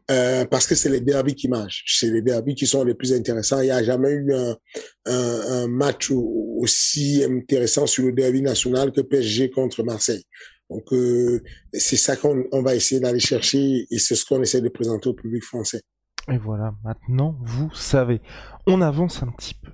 Euh, 0.09 0.45
parce 0.45 0.65
que 0.65 0.75
c'est 0.75 0.89
les 0.89 0.99
derbies 0.99 1.35
qui 1.35 1.47
marchent. 1.47 1.83
C'est 1.87 2.09
les 2.09 2.21
derbies 2.21 2.55
qui 2.55 2.65
sont 2.65 2.83
les 2.83 2.95
plus 2.95 3.13
intéressants. 3.13 3.61
Il 3.61 3.65
n'y 3.65 3.71
a 3.71 3.83
jamais 3.83 4.09
eu 4.09 4.33
un, 5.05 5.67
match 5.67 6.11
aussi 6.11 7.23
intéressant 7.23 7.85
sur 7.85 8.05
le 8.05 8.11
derby 8.11 8.41
national 8.41 8.91
que 8.91 9.01
PSG 9.01 9.51
contre 9.51 9.83
Marseille. 9.83 10.23
Donc, 10.71 10.93
euh, 10.93 11.43
c'est 11.73 11.97
ça 11.97 12.15
qu'on 12.15 12.45
on 12.53 12.61
va 12.61 12.75
essayer 12.75 13.01
d'aller 13.01 13.19
chercher 13.19 13.85
et 13.91 13.99
c'est 13.99 14.15
ce 14.15 14.25
qu'on 14.25 14.41
essaie 14.41 14.61
de 14.61 14.69
présenter 14.69 15.09
au 15.09 15.13
public 15.13 15.43
français. 15.43 15.81
Et 16.29 16.37
voilà, 16.37 16.73
maintenant, 16.85 17.37
vous 17.41 17.69
savez. 17.73 18.21
On 18.67 18.81
avance 18.81 19.21
un 19.21 19.27
petit 19.27 19.53
peu. 19.53 19.71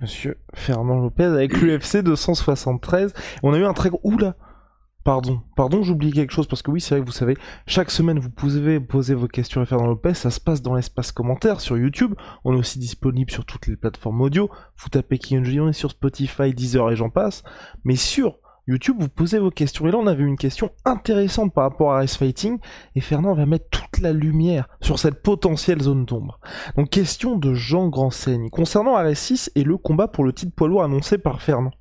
Monsieur 0.00 0.38
Fernand 0.54 1.00
Lopez 1.00 1.24
avec 1.24 1.52
l'UFC 1.60 1.98
273. 1.98 3.12
On 3.42 3.52
a 3.52 3.58
eu 3.58 3.64
un 3.64 3.74
très 3.74 3.90
gros... 3.90 4.00
Oula 4.04 4.36
Pardon, 5.04 5.40
pardon, 5.54 5.84
j'oublie 5.84 6.12
quelque 6.12 6.32
chose 6.32 6.48
parce 6.48 6.62
que 6.62 6.70
oui, 6.72 6.80
c'est 6.80 6.96
vrai 6.96 7.00
que 7.00 7.06
vous 7.06 7.12
savez, 7.12 7.36
chaque 7.68 7.92
semaine 7.92 8.18
vous 8.18 8.28
pouvez 8.28 8.80
poser 8.80 9.14
vos 9.14 9.28
questions 9.28 9.60
à 9.60 9.64
Fernand 9.64 9.86
Lopez, 9.86 10.14
ça 10.14 10.32
se 10.32 10.40
passe 10.40 10.62
dans 10.62 10.74
l'espace 10.74 11.12
commentaire 11.12 11.60
sur 11.60 11.78
YouTube. 11.78 12.14
On 12.44 12.54
est 12.54 12.58
aussi 12.58 12.80
disponible 12.80 13.30
sur 13.30 13.44
toutes 13.44 13.68
les 13.68 13.76
plateformes 13.76 14.20
audio. 14.20 14.50
Vous 14.78 14.88
tapez 14.88 15.18
Kiyonji, 15.18 15.60
on 15.60 15.68
est 15.68 15.72
sur 15.72 15.92
Spotify, 15.92 16.52
Deezer 16.52 16.90
et 16.90 16.96
j'en 16.96 17.08
passe. 17.08 17.44
Mais 17.84 17.94
sur 17.94 18.40
YouTube, 18.68 18.96
vous 18.98 19.08
posez 19.08 19.38
vos 19.38 19.50
questions. 19.50 19.86
Et 19.86 19.92
là, 19.92 19.98
on 19.98 20.08
avait 20.08 20.24
une 20.24 20.36
question 20.36 20.70
intéressante 20.84 21.54
par 21.54 21.64
rapport 21.64 21.92
à 21.92 21.96
Race 21.96 22.16
Fighting, 22.16 22.58
et 22.96 23.00
Fernand 23.00 23.34
va 23.34 23.46
mettre 23.46 23.68
toute 23.70 24.00
la 24.00 24.12
lumière 24.12 24.68
sur 24.80 24.98
cette 24.98 25.22
potentielle 25.22 25.80
zone 25.82 26.04
d'ombre. 26.04 26.40
Donc, 26.76 26.90
question 26.90 27.36
de 27.36 27.54
Jean 27.54 27.88
Grandseigne. 27.88 28.50
Concernant 28.50 29.00
RS6 29.00 29.50
et 29.54 29.62
le 29.62 29.76
combat 29.76 30.08
pour 30.08 30.24
le 30.24 30.32
titre 30.32 30.52
poids 30.54 30.66
lourd 30.66 30.82
annoncé 30.82 31.16
par 31.16 31.42
Fernand, 31.42 31.72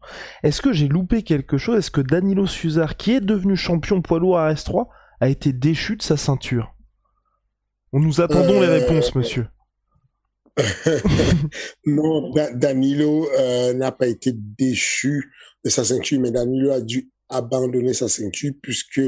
est-ce 0.44 0.62
que 0.62 0.74
j'ai 0.74 0.88
loupé 0.88 1.24
quelque 1.24 1.58
chose? 1.58 1.80
Est-ce 1.80 1.92
que 1.92 2.02
Danilo 2.02 2.46
Suzar, 2.46 2.98
qui 2.98 3.14
est 3.14 3.22
devenu 3.22 3.56
champion 3.56 4.02
poids 4.02 4.20
lourd 4.20 4.38
RS3, 4.38 4.88
a 5.22 5.30
été 5.30 5.54
déchu 5.54 5.96
de 5.96 6.04
sa 6.04 6.18
ceinture? 6.18 6.76
Nous 7.94 8.22
attendons 8.22 8.60
les 8.60 8.68
réponses, 8.68 9.16
euh, 9.16 9.20
monsieur. 9.20 9.48
non, 11.86 12.32
Danilo 12.54 13.30
euh, 13.32 13.74
n'a 13.74 13.92
pas 13.92 14.08
été 14.08 14.32
déchu 14.34 15.32
de 15.64 15.70
sa 15.70 15.84
ceinture, 15.84 16.20
mais 16.20 16.32
Danilo 16.32 16.72
a 16.72 16.82
dû 16.82 17.10
abandonner 17.30 17.94
sa 17.94 18.08
ceinture 18.08 18.54
puisque 18.62 19.02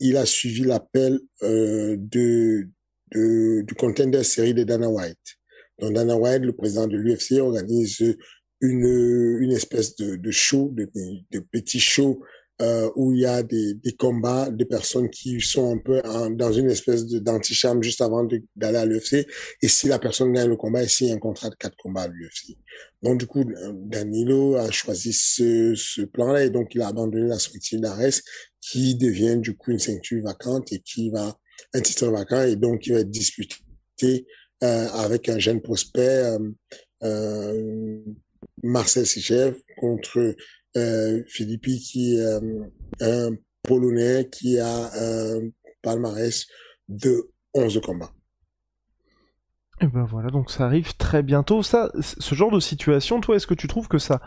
il 0.00 0.16
a 0.16 0.26
suivi 0.26 0.62
l'appel 0.62 1.20
euh, 1.42 1.96
de, 1.98 2.68
de, 3.12 3.62
du 3.62 3.74
contender 3.74 4.24
série 4.24 4.54
de 4.54 4.64
Dana 4.64 4.88
White. 4.90 5.38
Donc 5.78 5.94
Dana 5.94 6.16
White, 6.16 6.42
le 6.42 6.52
président 6.52 6.86
de 6.86 6.96
l'UFC, 6.96 7.40
organise 7.40 8.16
une, 8.60 9.38
une 9.40 9.52
espèce 9.52 9.96
de, 9.96 10.16
de 10.16 10.30
show, 10.30 10.70
de, 10.72 10.90
de 11.30 11.40
petit 11.50 11.80
show 11.80 12.22
euh, 12.60 12.90
où 12.94 13.12
il 13.12 13.20
y 13.20 13.26
a 13.26 13.42
des, 13.42 13.74
des 13.74 13.92
combats 13.92 14.50
de 14.50 14.64
personnes 14.64 15.08
qui 15.08 15.40
sont 15.40 15.74
un 15.74 15.78
peu 15.78 16.02
dans 16.30 16.52
une 16.52 16.70
espèce 16.70 17.06
d'antichambre 17.06 17.82
juste 17.82 18.00
avant 18.00 18.26
d'aller 18.54 18.78
à 18.78 18.84
l'UFC. 18.84 19.26
Et 19.62 19.68
si 19.68 19.88
la 19.88 19.98
personne 19.98 20.32
gagne 20.32 20.48
le 20.48 20.56
combat, 20.56 20.82
il 20.82 20.88
signe 20.90 21.12
un 21.12 21.18
contrat 21.18 21.48
de 21.48 21.54
quatre 21.54 21.76
combats 21.76 22.02
à 22.02 22.08
l'UFC. 22.08 22.56
Donc 23.02 23.18
du 23.18 23.26
coup, 23.26 23.44
Danilo 23.74 24.56
a 24.56 24.70
choisi 24.70 25.12
ce, 25.12 25.74
ce 25.74 26.02
plan-là 26.02 26.44
et 26.44 26.50
donc 26.50 26.74
il 26.74 26.82
a 26.82 26.88
abandonné 26.88 27.28
la 27.28 27.38
ceinture 27.38 27.80
d'Ares 27.80 28.20
qui 28.60 28.94
devient 28.94 29.38
du 29.38 29.56
coup 29.56 29.70
une 29.70 29.78
ceinture 29.78 30.22
vacante 30.22 30.72
et 30.72 30.80
qui 30.80 31.10
va 31.10 31.34
un 31.72 31.80
titre 31.80 32.08
vacant 32.08 32.42
et 32.42 32.56
donc 32.56 32.80
qui 32.80 32.90
va 32.90 33.00
être 33.00 33.10
disputé 33.10 34.26
euh, 34.62 34.88
avec 34.88 35.28
un 35.28 35.38
jeune 35.38 35.60
prospect 35.60 36.00
euh, 36.00 36.38
euh 37.04 38.00
Marcel 38.62 39.06
Sichev 39.06 39.54
contre 39.78 40.34
euh, 40.76 41.22
Philippi 41.26 41.78
qui 41.80 42.14
est 42.14 42.20
euh, 42.20 42.64
un 43.00 43.36
Polonais 43.62 44.28
qui 44.30 44.58
a 44.58 44.90
un 44.94 45.40
palmarès 45.82 46.46
de 46.88 47.30
11 47.54 47.80
combats. 47.84 48.12
Et 49.82 49.86
ben 49.86 50.04
voilà, 50.04 50.28
donc 50.30 50.50
ça 50.50 50.64
arrive 50.64 50.94
très 50.96 51.22
bientôt. 51.22 51.62
Ça, 51.62 51.90
ce 52.00 52.34
genre 52.34 52.50
de 52.50 52.60
situation, 52.60 53.20
toi, 53.20 53.36
est-ce 53.36 53.46
que 53.46 53.54
tu 53.54 53.66
trouves 53.66 53.88
que 53.88 53.98
ça, 53.98 54.20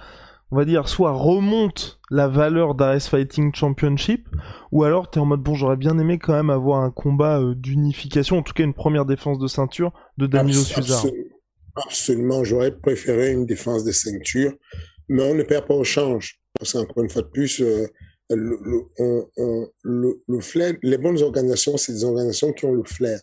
on 0.50 0.56
va 0.56 0.66
dire, 0.66 0.90
soit 0.90 1.12
remonte 1.12 2.00
la 2.10 2.28
valeur 2.28 2.74
d'Ares 2.74 3.02
Fighting 3.02 3.54
Championship, 3.54 4.28
ou 4.72 4.84
alors 4.84 5.12
t'es 5.12 5.20
en 5.20 5.26
mode 5.26 5.42
bon, 5.42 5.54
j'aurais 5.54 5.78
bien 5.78 5.98
aimé 6.00 6.18
quand 6.18 6.34
même 6.34 6.50
avoir 6.50 6.82
un 6.82 6.90
combat 6.90 7.40
euh, 7.40 7.54
d'unification, 7.54 8.40
en 8.40 8.44
tout 8.44 8.54
cas 8.54 8.64
une 8.64 8.74
première 8.74 9.06
défense 9.06 9.38
de 9.38 9.48
ceinture 9.48 9.94
de 10.18 10.26
Danilo 10.26 10.60
Suzar. 10.60 11.06
Absolument, 11.76 12.44
j'aurais 12.44 12.72
préféré 12.72 13.32
une 13.32 13.46
défense 13.46 13.84
de 13.84 13.92
ceinture 13.92 14.54
mais 15.10 15.24
on 15.24 15.36
ne 15.36 15.44
perd 15.44 15.68
pas 15.68 15.76
au 15.76 15.84
change. 15.84 16.40
Parce 16.60 16.74
qu'encore 16.74 17.04
une 17.04 17.10
fois 17.10 17.24
de 17.24 17.28
plus, 17.28 17.62
euh, 17.62 17.88
le, 18.30 18.58
le, 18.64 19.72
le, 19.84 20.24
le, 20.28 20.40
flair, 20.40 20.74
les 20.82 20.98
bonnes 20.98 21.22
organisations, 21.22 21.78
c'est 21.78 21.94
des 21.94 22.04
organisations 22.04 22.54
qui 22.54 22.66
ont 22.66 22.74
le 22.74 22.84
flair. 22.84 23.20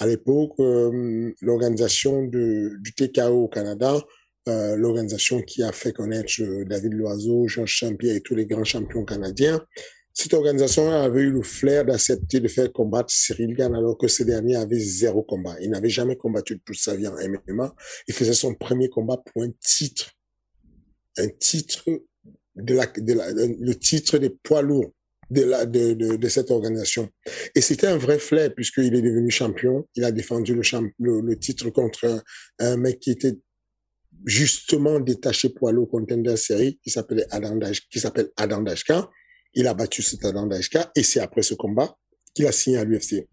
À 0.00 0.06
l'époque, 0.06 0.52
euh, 0.58 1.32
l'organisation 1.40 2.22
du 2.24 2.94
TKO 2.96 3.44
au 3.44 3.48
Canada, 3.48 4.00
euh, 4.48 4.76
l'organisation 4.76 5.40
qui 5.42 5.62
a 5.62 5.70
fait 5.72 5.92
connaître 5.92 6.32
David 6.64 6.94
Loiseau, 6.94 7.46
Jean 7.46 7.66
Champier 7.66 8.16
et 8.16 8.20
tous 8.20 8.34
les 8.34 8.46
grands 8.46 8.64
champions 8.64 9.04
canadiens, 9.04 9.64
cette 10.14 10.34
organisation 10.34 10.90
avait 10.90 11.22
eu 11.22 11.30
le 11.30 11.42
flair 11.42 11.84
d'accepter 11.86 12.40
de 12.40 12.48
faire 12.48 12.70
combattre 12.70 13.10
Cyril 13.10 13.54
Gann 13.54 13.74
alors 13.74 13.96
que 13.96 14.08
ce 14.08 14.22
dernier 14.22 14.56
avait 14.56 14.78
zéro 14.78 15.22
combat. 15.22 15.56
Il 15.60 15.70
n'avait 15.70 15.88
jamais 15.88 16.16
combattu 16.16 16.60
toute 16.60 16.76
sa 16.76 16.94
vie 16.96 17.06
en 17.06 17.14
MMA. 17.14 17.74
Il 18.08 18.14
faisait 18.14 18.34
son 18.34 18.54
premier 18.54 18.90
combat 18.90 19.16
pour 19.16 19.42
un 19.42 19.50
titre 19.60 20.10
un 21.18 21.28
titre 21.28 21.84
de 22.56 22.74
la, 22.74 22.86
de 22.86 23.12
la, 23.12 23.32
le 23.32 23.74
titre 23.74 24.18
des 24.18 24.30
poids 24.30 24.62
lourds 24.62 24.92
de, 25.30 25.42
la, 25.42 25.66
de, 25.66 25.94
de, 25.94 26.16
de 26.16 26.28
cette 26.28 26.50
organisation. 26.50 27.08
Et 27.54 27.60
c'était 27.60 27.86
un 27.86 27.96
vrai 27.96 28.18
flair 28.18 28.54
puisqu'il 28.54 28.94
est 28.94 29.02
devenu 29.02 29.30
champion. 29.30 29.88
Il 29.94 30.04
a 30.04 30.12
défendu 30.12 30.54
le, 30.54 30.62
champ, 30.62 30.84
le, 30.98 31.20
le 31.20 31.38
titre 31.38 31.70
contre 31.70 32.22
un, 32.58 32.76
mec 32.76 33.00
qui 33.00 33.10
était 33.10 33.34
justement 34.26 35.00
détaché 35.00 35.48
poids 35.48 35.72
lourd 35.72 35.90
contender 35.90 36.36
série 36.36 36.78
qui 36.84 36.90
s'appelait 36.90 37.26
Adam 37.30 37.58
qui 37.90 37.98
s'appelle 37.98 38.30
Adam 38.36 38.62
Dashka. 38.62 39.10
Il 39.54 39.66
a 39.66 39.74
battu 39.74 40.02
cet 40.02 40.24
Adam 40.24 40.46
Dashka 40.46 40.92
et 40.94 41.02
c'est 41.02 41.20
après 41.20 41.42
ce 41.42 41.54
combat 41.54 41.96
qu'il 42.34 42.46
a 42.46 42.52
signé 42.52 42.78
à 42.78 42.84
l'UFC. 42.84 43.26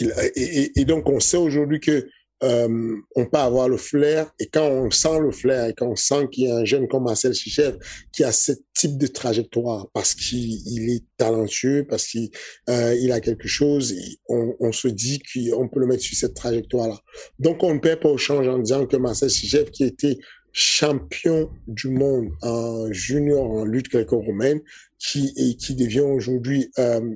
et, 0.00 0.84
donc, 0.84 1.08
on 1.08 1.20
sait 1.20 1.36
aujourd'hui 1.36 1.80
que 1.80 2.08
euh, 2.42 2.96
on 3.16 3.26
peut 3.26 3.38
avoir 3.38 3.68
le 3.68 3.76
flair 3.76 4.30
et 4.38 4.46
quand 4.46 4.68
on 4.68 4.90
sent 4.90 5.18
le 5.20 5.32
flair 5.32 5.66
et 5.66 5.74
quand 5.74 5.88
on 5.88 5.96
sent 5.96 6.28
qu'il 6.30 6.44
y 6.44 6.50
a 6.50 6.56
un 6.56 6.64
jeune 6.64 6.86
comme 6.86 7.04
Marcel 7.04 7.34
Chichev 7.34 7.78
qui 8.12 8.22
a 8.22 8.30
ce 8.30 8.52
type 8.74 8.96
de 8.96 9.08
trajectoire 9.08 9.88
parce 9.92 10.14
qu'il 10.14 10.90
est 10.90 11.04
talentueux, 11.16 11.84
parce 11.88 12.06
qu'il 12.06 12.30
euh, 12.68 12.94
il 13.00 13.10
a 13.10 13.20
quelque 13.20 13.48
chose, 13.48 13.94
on, 14.28 14.54
on, 14.60 14.70
se 14.70 14.86
dit 14.86 15.20
qu'on 15.20 15.68
peut 15.68 15.80
le 15.80 15.86
mettre 15.86 16.02
sur 16.02 16.16
cette 16.16 16.34
trajectoire-là. 16.34 16.98
Donc 17.40 17.64
on 17.64 17.74
ne 17.74 17.80
perd 17.80 18.00
pas 18.00 18.08
au 18.08 18.18
change 18.18 18.46
en 18.46 18.58
disant 18.58 18.86
que 18.86 18.96
Marcel 18.96 19.30
Chichev 19.30 19.70
qui 19.70 19.84
était 19.84 20.18
champion 20.52 21.50
du 21.66 21.88
monde 21.88 22.30
en 22.42 22.90
junior 22.92 23.50
en 23.50 23.64
lutte 23.64 23.90
gréco-romaine, 23.90 24.60
qui, 24.98 25.32
et 25.36 25.56
qui 25.56 25.74
devient 25.74 26.00
aujourd'hui 26.00 26.70
euh, 26.78 27.14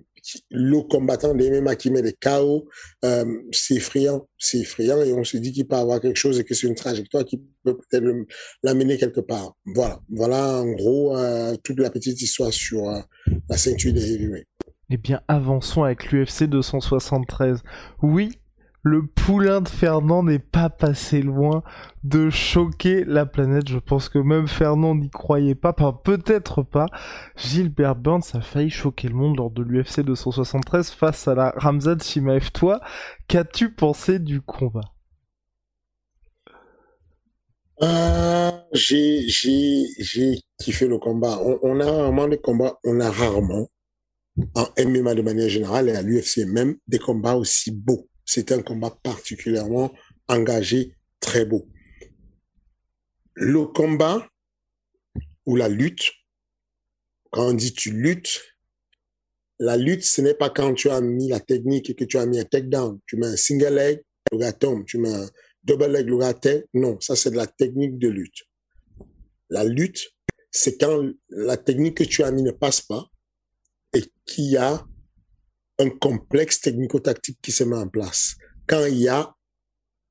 le 0.50 0.80
combattant 0.82 1.34
des 1.34 1.60
MMA 1.60 1.76
qui 1.76 1.90
met 1.90 2.02
des 2.02 2.12
KO, 2.12 2.68
euh, 3.04 3.24
c'est 3.50 3.74
effrayant, 3.74 4.26
c'est 4.38 4.58
effrayant 4.58 5.02
et 5.02 5.12
on 5.12 5.24
se 5.24 5.36
dit 5.36 5.52
qu'il 5.52 5.66
peut 5.66 5.76
avoir 5.76 6.00
quelque 6.00 6.18
chose 6.18 6.38
et 6.38 6.44
que 6.44 6.54
c'est 6.54 6.66
une 6.66 6.74
trajectoire 6.74 7.24
qui 7.24 7.42
peut 7.64 7.76
peut-être 7.76 8.04
l'amener 8.62 8.98
quelque 8.98 9.20
part. 9.20 9.56
Voilà, 9.66 10.00
voilà 10.08 10.60
en 10.60 10.72
gros 10.72 11.16
euh, 11.16 11.56
toute 11.62 11.80
la 11.80 11.90
petite 11.90 12.20
histoire 12.22 12.52
sur 12.52 12.88
euh, 12.88 13.00
la 13.48 13.56
ceinture 13.56 13.92
des 13.92 14.12
heavyweights. 14.12 14.46
Eh 14.90 14.98
bien, 14.98 15.22
avançons 15.26 15.84
avec 15.84 16.12
l'UFC 16.12 16.44
273. 16.44 17.62
Oui, 18.02 18.38
le 18.82 19.06
poulain 19.06 19.60
de 19.60 19.68
Fernand 19.68 20.24
n'est 20.24 20.40
pas 20.40 20.68
passé 20.68 21.22
loin 21.22 21.62
de 22.02 22.30
choquer 22.30 23.04
la 23.04 23.26
planète. 23.26 23.68
Je 23.68 23.78
pense 23.78 24.08
que 24.08 24.18
même 24.18 24.48
Fernand 24.48 24.96
n'y 24.96 25.08
croyait 25.08 25.54
pas, 25.54 25.72
peut-être 25.72 26.62
pas. 26.62 26.86
Gilbert 27.36 27.94
Burns 27.94 28.34
a 28.34 28.40
failli 28.40 28.70
choquer 28.70 29.08
le 29.08 29.14
monde 29.14 29.36
lors 29.36 29.50
de 29.50 29.62
l'UFC 29.62 30.00
273 30.00 30.90
face 30.90 31.28
à 31.28 31.34
la 31.34 31.54
Ramzat 31.56 31.98
Shimaev. 32.02 32.50
Toi, 32.50 32.80
qu'as-tu 33.28 33.72
pensé 33.72 34.18
du 34.18 34.40
combat? 34.40 34.92
Euh, 37.82 38.50
j'ai, 38.72 39.26
kiffé 40.58 40.88
le 40.88 40.98
combat. 40.98 41.38
On, 41.62 41.80
a 41.80 41.90
rarement 41.90 42.28
des 42.28 42.38
combats, 42.38 42.78
on 42.84 43.00
a 43.00 43.10
rarement, 43.10 43.68
en 44.54 44.66
MMA 44.78 45.14
de 45.14 45.22
manière 45.22 45.48
générale 45.48 45.88
et 45.88 45.94
à 45.94 46.02
l'UFC 46.02 46.46
même, 46.46 46.76
des 46.88 46.98
combats 46.98 47.36
aussi 47.36 47.70
beaux. 47.70 48.08
C'était 48.24 48.54
un 48.54 48.62
combat 48.62 48.90
particulièrement 49.02 49.92
engagé, 50.28 50.94
très 51.20 51.44
beau. 51.44 51.68
Le 53.34 53.66
combat 53.66 54.28
ou 55.46 55.56
la 55.56 55.68
lutte, 55.68 56.12
quand 57.30 57.48
on 57.48 57.54
dit 57.54 57.72
tu 57.72 57.90
luttes, 57.90 58.40
la 59.58 59.76
lutte, 59.76 60.04
ce 60.04 60.20
n'est 60.20 60.34
pas 60.34 60.50
quand 60.50 60.74
tu 60.74 60.90
as 60.90 61.00
mis 61.00 61.28
la 61.28 61.40
technique 61.40 61.88
et 61.90 61.94
que 61.94 62.04
tu 62.04 62.18
as 62.18 62.26
mis 62.26 62.40
un 62.40 62.44
takedown. 62.44 62.98
Tu 63.06 63.16
mets 63.16 63.28
un 63.28 63.36
single 63.36 63.74
leg, 63.74 64.02
le 64.32 64.38
gars 64.38 64.52
tombe. 64.52 64.84
Tu 64.86 64.98
mets 64.98 65.14
un 65.14 65.28
double 65.62 65.86
leg, 65.86 66.08
le 66.08 66.18
gars. 66.18 66.34
Non, 66.74 67.00
ça 67.00 67.14
c'est 67.14 67.30
de 67.30 67.36
la 67.36 67.46
technique 67.46 67.96
de 67.98 68.08
lutte. 68.08 68.42
La 69.50 69.62
lutte, 69.62 70.14
c'est 70.50 70.78
quand 70.78 71.08
la 71.28 71.56
technique 71.56 71.98
que 71.98 72.04
tu 72.04 72.24
as 72.24 72.32
mis 72.32 72.42
ne 72.42 72.50
passe 72.50 72.80
pas 72.80 73.06
et 73.94 74.02
qu'il 74.26 74.50
y 74.50 74.56
a 74.56 74.84
un 75.82 75.90
complexe 75.90 76.60
technico-tactique 76.60 77.38
qui 77.42 77.52
se 77.52 77.64
met 77.64 77.76
en 77.76 77.88
place. 77.88 78.36
Quand 78.66 78.84
il 78.86 78.98
y 78.98 79.08
a 79.08 79.34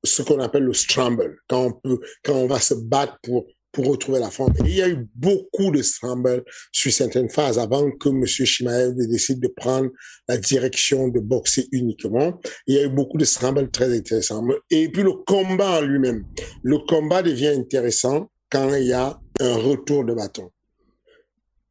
ce 0.04 0.22
qu'on 0.22 0.40
appelle 0.40 0.64
le 0.64 0.74
scramble, 0.74 1.38
quand 1.48 1.66
on 1.66 1.72
peut, 1.72 2.00
quand 2.24 2.34
on 2.34 2.46
va 2.46 2.60
se 2.60 2.74
battre 2.74 3.18
pour 3.22 3.46
pour 3.72 3.86
retrouver 3.86 4.20
la 4.20 4.30
forme. 4.30 4.52
il 4.60 4.74
y 4.74 4.82
a 4.82 4.88
eu 4.88 5.08
beaucoup 5.14 5.70
de 5.70 5.82
scramble 5.82 6.44
sur 6.70 6.92
certaines 6.92 7.30
phases 7.30 7.58
avant 7.58 7.90
que 7.90 8.10
M. 8.10 8.24
Shimaev 8.26 8.94
décide 9.08 9.40
de 9.40 9.48
prendre 9.48 9.90
la 10.28 10.36
direction 10.36 11.08
de 11.08 11.18
boxer 11.20 11.68
uniquement. 11.72 12.38
Il 12.66 12.74
y 12.74 12.78
a 12.78 12.84
eu 12.84 12.90
beaucoup 12.90 13.16
de 13.16 13.24
scramble 13.24 13.70
très 13.70 13.96
intéressants. 13.96 14.46
Et 14.70 14.90
puis 14.90 15.02
le 15.02 15.12
combat 15.26 15.78
en 15.78 15.80
lui-même. 15.80 16.26
Le 16.62 16.78
combat 16.86 17.22
devient 17.22 17.48
intéressant 17.48 18.30
quand 18.50 18.74
il 18.74 18.88
y 18.88 18.92
a 18.92 19.18
un 19.40 19.54
retour 19.54 20.04
de 20.04 20.12
bâton. 20.12 20.50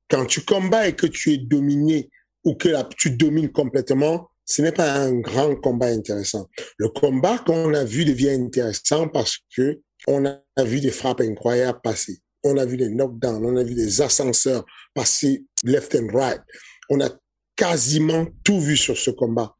Quand 0.10 0.26
tu 0.26 0.42
combats 0.42 0.88
et 0.88 0.96
que 0.96 1.08
tu 1.08 1.34
es 1.34 1.38
dominé 1.38 2.10
ou 2.44 2.56
que 2.56 2.70
tu 2.96 3.12
domines 3.12 3.52
complètement, 3.52 4.30
ce 4.46 4.62
n'est 4.62 4.72
pas 4.72 4.94
un 4.94 5.20
grand 5.20 5.56
combat 5.56 5.88
intéressant. 5.88 6.50
Le 6.78 6.90
combat 6.90 7.40
qu'on 7.40 7.74
a 7.74 7.84
vu 7.84 8.06
devient 8.06 8.32
intéressant 8.32 9.08
parce 9.08 9.38
que 9.56 9.82
on 10.08 10.26
a 10.26 10.64
vu 10.64 10.82
des 10.82 10.92
frappes 10.92 11.22
incroyables 11.22 11.80
passer. 11.82 12.20
On 12.44 12.58
a 12.58 12.66
vu 12.66 12.76
des 12.76 12.90
knockdowns, 12.90 13.46
on 13.46 13.56
a 13.56 13.64
vu 13.64 13.76
des 13.76 14.02
ascenseurs 14.02 14.66
passer 14.96 15.46
left 15.64 15.96
and 15.96 16.08
right. 16.12 16.42
On 16.90 17.00
a 17.02 17.10
quasiment 17.56 18.26
tout 18.44 18.60
vu 18.60 18.76
sur 18.76 18.98
ce 18.98 19.12
combat. 19.12 19.56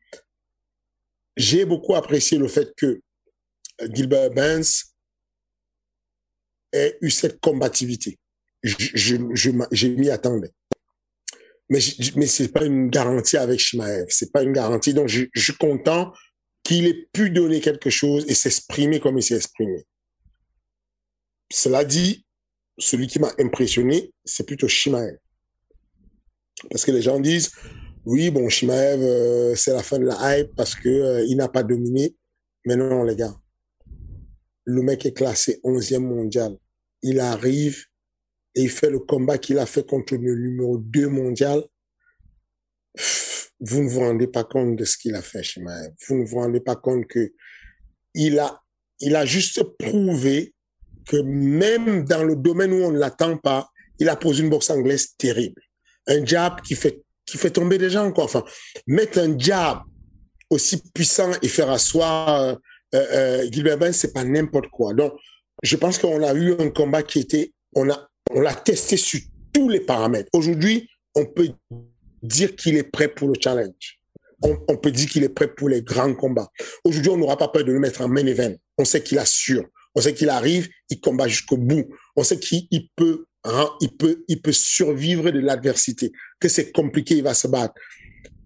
J'ai 1.38 1.66
beaucoup 1.66 1.96
apprécié 1.96 2.38
le 2.38 2.48
fait 2.48 2.74
que 2.76 3.02
Gilbert 3.94 4.32
Burns 4.32 4.94
ait 6.74 6.98
eu 7.02 7.12
cette 7.12 7.40
combativité. 7.40 8.18
Je, 8.64 8.76
je, 8.94 9.16
je 9.72 9.88
m'y 9.88 10.10
attendais 10.10 10.52
mais, 11.72 11.80
mais 12.18 12.28
c'est 12.28 12.50
pas 12.50 12.66
une 12.66 12.90
garantie 12.90 13.38
avec 13.38 13.58
Shimaev. 13.58 14.06
C'est 14.10 14.34
pas 14.34 14.44
une 14.44 14.52
garantie. 14.52 14.94
Donc, 14.94 15.08
je, 15.08 15.24
je 15.34 15.42
suis 15.42 15.56
content 15.56 16.12
qu'il 16.64 16.86
ait 16.86 17.08
pu 17.14 17.30
donner 17.30 17.62
quelque 17.62 17.90
chose 17.90 18.26
et 18.28 18.36
s'exprimer 18.36 19.00
comme 19.00 19.18
il 19.18 19.24
s'est 19.24 19.38
exprimé. 19.38 19.86
Cela 21.50 21.86
dit, 21.86 22.26
celui 22.78 23.08
qui 23.08 23.20
m'a 23.20 23.32
impressionné, 23.40 24.12
c'est 24.26 24.46
plutôt 24.46 24.68
Shimaev. 24.68 25.18
Parce 26.70 26.84
que 26.84 26.92
les 26.92 27.02
gens 27.02 27.22
disent, 27.22 27.52
oui, 28.04 28.32
bon, 28.32 28.50
Shimaev, 28.50 29.02
euh, 29.02 29.56
c'est 29.56 29.72
la 29.72 29.82
fin 29.82 29.98
de 29.98 30.06
la 30.06 30.40
hype 30.40 30.54
parce 30.58 30.76
que 30.76 30.90
euh, 30.90 31.36
n'a 31.36 31.48
pas 31.48 31.64
dominé. 31.64 32.18
Mais 32.66 32.76
non, 32.76 33.04
les 33.04 33.16
gars. 33.16 33.36
Le 34.66 34.82
mec 34.82 35.06
est 35.06 35.14
classé 35.14 35.62
11e 35.64 36.00
mondial. 36.00 36.58
Il 37.02 37.22
arrive 37.22 37.86
et 38.56 38.64
il 38.64 38.70
fait 38.70 38.90
le 38.90 39.00
combat 39.00 39.38
qu'il 39.38 39.60
a 39.60 39.66
fait 39.66 39.86
contre 39.86 40.16
le 40.16 40.36
numéro 40.36 40.78
2 40.78 41.08
mondial, 41.08 41.64
vous 43.62 43.84
ne 43.84 43.90
vous 43.90 44.00
rendez 44.00 44.28
pas 44.28 44.44
compte 44.44 44.76
de 44.76 44.86
ce 44.86 44.98
qu'il 44.98 45.16
a 45.16 45.22
fait, 45.22 45.44
Shimaev. 45.44 45.94
Vous 46.08 46.16
ne 46.16 46.26
vous 46.26 46.38
rendez 46.38 46.60
pas 46.60 46.76
compte 46.76 47.08
que 47.08 47.32
il 48.14 48.40
a, 48.40 48.60
il 49.00 49.16
a 49.16 49.26
juste 49.26 49.64
prouvé 49.78 50.54
que 51.08 51.18
même 51.18 52.04
dans 52.04 52.24
le 52.24 52.36
domaine 52.36 52.74
où 52.74 52.84
on 52.84 52.92
ne 52.92 53.00
l'attend 53.00 53.38
pas, 53.38 53.70
il 54.00 54.10
a 54.10 54.16
posé 54.16 54.44
une 54.44 54.50
boxe 54.50 54.70
anglaise 54.70 55.16
terrible. 55.18 55.62
Un 56.08 56.26
jab 56.26 56.62
qui 56.62 56.76
fait, 56.76 57.02
qui 57.26 57.38
fait 57.38 57.52
tomber 57.52 57.78
des 57.78 57.90
gens, 57.90 58.12
quoi. 58.12 58.26
Enfin, 58.26 58.44
mettre 58.88 59.20
un 59.20 59.38
jab 59.38 59.82
aussi 60.50 60.82
puissant 60.94 61.32
et 61.42 61.48
faire 61.48 61.70
asseoir 61.70 62.30
euh, 62.30 62.56
euh, 62.96 63.52
Gilbert 63.52 63.78
Benz, 63.78 63.96
c'est 63.96 64.14
pas 64.14 64.24
n'importe 64.24 64.68
quoi. 64.70 64.94
Donc, 64.94 65.14
je 65.64 65.76
pense 65.78 65.98
qu'on 65.98 66.24
a 66.24 66.34
eu 66.34 66.54
un 66.60 66.70
combat 66.72 67.04
qui 67.04 67.20
était, 67.20 67.54
on 67.74 67.90
a, 67.90 68.11
on 68.34 68.42
l'a 68.42 68.54
testé 68.54 68.98
sur 68.98 69.20
tous 69.54 69.70
les 69.70 69.82
paramètres. 69.82 70.30
Aujourd'hui, 70.34 70.90
on 71.16 71.26
peut 71.26 71.50
dire 72.24 72.56
qu'il 72.56 72.76
est 72.78 72.90
prêt 72.90 73.08
pour 73.08 73.28
le 73.28 73.36
challenge. 73.40 74.00
On, 74.44 74.76
peut 74.76 74.90
dire 74.90 75.08
qu'il 75.08 75.24
est 75.24 75.30
prêt 75.30 75.54
pour 75.54 75.70
les 75.70 75.84
grands 75.84 76.16
combats. 76.16 76.50
Aujourd'hui, 76.84 77.12
on 77.12 77.18
n'aura 77.18 77.38
pas 77.38 77.50
peur 77.50 77.64
de 77.64 77.72
le 77.72 77.80
mettre 77.80 78.02
en 78.02 78.08
main 78.08 78.26
event. 78.26 78.56
On 78.80 78.86
sait 78.86 79.04
qu'il 79.04 79.20
assure. 79.20 79.68
On 79.94 80.02
sait 80.02 80.16
qu'il 80.16 80.30
arrive, 80.30 80.68
il 80.90 81.00
combat 81.00 81.28
jusqu'au 81.28 81.58
bout. 81.58 81.86
On 82.16 82.24
sait 82.24 82.40
qu'il 82.40 82.68
peut, 82.96 83.26
hein, 83.44 83.70
il 83.82 83.96
peut, 83.96 84.24
il 84.28 84.42
peut 84.42 84.52
survivre 84.52 85.30
de 85.30 85.40
l'adversité. 85.40 86.12
Que 86.40 86.48
c'est 86.48 86.72
compliqué, 86.72 87.18
il 87.18 87.24
va 87.24 87.36
se 87.36 87.48
battre. 87.48 87.76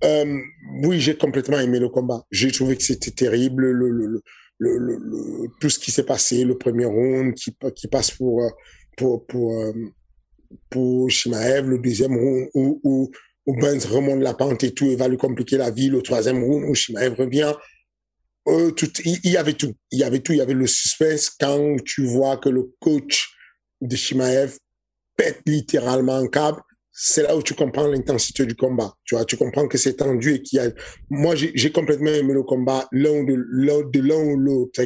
Euh, 0.04 0.38
oui, 0.84 1.00
j'ai 1.00 1.16
complètement 1.16 1.60
aimé 1.60 1.80
le 1.80 1.88
combat. 1.88 2.26
J'ai 2.30 2.52
trouvé 2.52 2.76
que 2.76 2.84
c'était 2.84 3.12
terrible, 3.12 3.72
le, 3.72 3.90
le, 3.90 4.22
le, 4.60 5.48
tout 5.62 5.70
ce 5.70 5.80
qui 5.80 5.92
s'est 5.92 6.04
passé, 6.04 6.44
le 6.44 6.58
premier 6.58 6.86
round 6.86 7.34
qui, 7.36 7.56
qui 7.74 7.88
passe 7.88 8.12
pour, 8.12 8.44
euh, 8.44 8.50
pour, 8.96 9.26
pour, 9.26 9.60
euh, 9.60 9.74
pour 10.70 11.10
Shimaev, 11.10 11.68
le 11.68 11.80
deuxième 11.80 12.16
round 12.16 12.50
où, 12.54 12.80
où, 12.84 13.12
où 13.46 13.56
Benz 13.58 13.86
remonte 13.86 14.22
la 14.22 14.34
pente 14.34 14.64
et 14.64 14.74
tout, 14.74 14.86
et 14.86 14.96
va 14.96 15.08
lui 15.08 15.18
compliquer 15.18 15.58
la 15.58 15.72
vie, 15.72 15.90
le 15.90 16.02
troisième 16.02 16.44
round 16.44 16.66
où 16.70 16.74
Shimaev 16.74 17.16
revient. 17.16 17.54
Euh, 18.48 18.72
tout, 18.72 18.92
il, 19.04 19.32
y 19.32 19.38
avait 19.38 19.54
tout. 19.54 19.74
Il 19.92 20.00
y 20.00 20.04
avait 20.04 20.20
tout. 20.20 20.34
Il 20.34 20.38
y 20.38 20.42
avait 20.42 20.54
le 20.54 20.68
suspense 20.68 21.30
quand 21.30 21.78
tu 21.84 22.06
vois 22.06 22.38
que 22.38 22.50
le 22.50 22.72
coach 22.80 23.30
de 23.82 23.96
Shimaev 23.96 24.58
pète 25.18 25.42
littéralement 25.46 26.16
un 26.16 26.28
câble. 26.28 26.62
C'est 26.92 27.24
là 27.24 27.36
où 27.36 27.42
tu 27.42 27.56
comprends 27.56 27.88
l'intensité 27.88 28.46
du 28.46 28.56
combat. 28.56 28.94
Tu 29.04 29.16
vois, 29.16 29.26
tu 29.26 29.36
comprends 29.36 29.68
que 29.68 29.78
c'est 29.78 29.96
tendu 29.96 30.36
et 30.36 30.42
qu'il 30.42 30.58
y 30.58 30.62
a. 30.62 30.72
Moi, 31.10 31.36
j'ai 31.36 31.72
complètement 31.72 32.12
aimé 32.12 32.34
le 32.34 32.44
combat 32.44 32.88
de 32.94 34.00
l'un 34.00 34.24
ou 34.24 34.38
l'autre. 34.38 34.82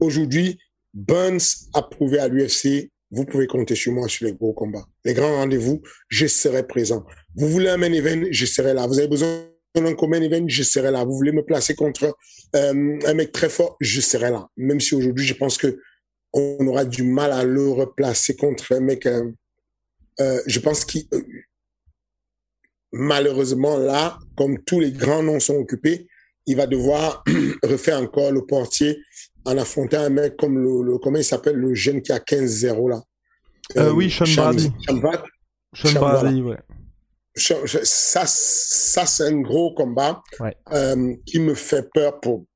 Aujourd'hui, 0.00 0.58
Burns 0.92 1.68
a 1.72 1.82
prouvé 1.82 2.18
à 2.18 2.28
l'UFC 2.28 2.90
vous 3.10 3.24
pouvez 3.24 3.46
compter 3.46 3.74
sur 3.74 3.92
moi 3.92 4.08
sur 4.08 4.26
les 4.26 4.32
gros 4.32 4.52
combats. 4.52 4.86
Les 5.04 5.14
grands 5.14 5.36
rendez-vous, 5.36 5.82
je 6.08 6.26
serai 6.26 6.66
présent. 6.66 7.06
Vous 7.34 7.48
voulez 7.48 7.68
un 7.68 7.76
main 7.76 7.92
event, 7.92 8.26
je 8.30 8.46
serai 8.46 8.74
là. 8.74 8.86
Vous 8.86 8.98
avez 8.98 9.08
besoin 9.08 9.44
d'un 9.74 9.82
main 9.82 10.22
event, 10.22 10.44
je 10.46 10.62
serai 10.62 10.90
là. 10.90 11.04
Vous 11.04 11.16
voulez 11.16 11.32
me 11.32 11.42
placer 11.42 11.74
contre 11.74 12.16
euh, 12.56 12.98
un 13.06 13.14
mec 13.14 13.32
très 13.32 13.48
fort, 13.48 13.76
je 13.80 14.00
serai 14.00 14.30
là. 14.30 14.48
Même 14.56 14.80
si 14.80 14.94
aujourd'hui, 14.94 15.24
je 15.24 15.34
pense 15.34 15.56
que 15.56 15.80
on 16.32 16.66
aura 16.66 16.84
du 16.84 17.02
mal 17.02 17.32
à 17.32 17.44
le 17.44 17.68
replacer 17.68 18.36
contre 18.36 18.72
un 18.72 18.80
mec. 18.80 19.06
Euh, 19.06 19.30
euh, 20.20 20.40
je 20.46 20.58
pense 20.58 20.84
qu'il 20.84 21.06
malheureusement 22.92 23.78
là, 23.78 24.18
comme 24.36 24.62
tous 24.64 24.80
les 24.80 24.92
grands 24.92 25.22
noms 25.22 25.40
sont 25.40 25.56
occupés, 25.56 26.08
il 26.46 26.56
va 26.56 26.66
devoir 26.66 27.22
refaire 27.62 28.00
encore 28.00 28.32
le 28.32 28.44
portier 28.44 28.98
en 29.48 29.56
affrontant 29.56 30.00
un 30.00 30.10
mec 30.10 30.36
comme 30.36 30.58
le, 30.58 30.98
comment 30.98 31.18
il 31.18 31.24
s'appelle, 31.24 31.56
le 31.56 31.74
jeune 31.74 32.02
qui 32.02 32.12
a 32.12 32.18
15-0 32.18 32.90
là. 32.90 33.02
Euh, 33.76 33.92
oui, 33.92 34.10
Sean 34.10 34.24
Brady. 34.24 34.70
Sean 35.74 35.92
Brady, 35.92 36.42
ouais. 36.42 36.58
Ça, 37.34 38.26
ça 38.26 39.06
c'est 39.06 39.24
un 39.24 39.40
gros 39.40 39.72
combat 39.74 40.22
euh, 40.72 41.14
qui 41.24 41.38
me 41.38 41.54
fait 41.54 41.88
peur 41.94 42.18
pour, 42.20 42.46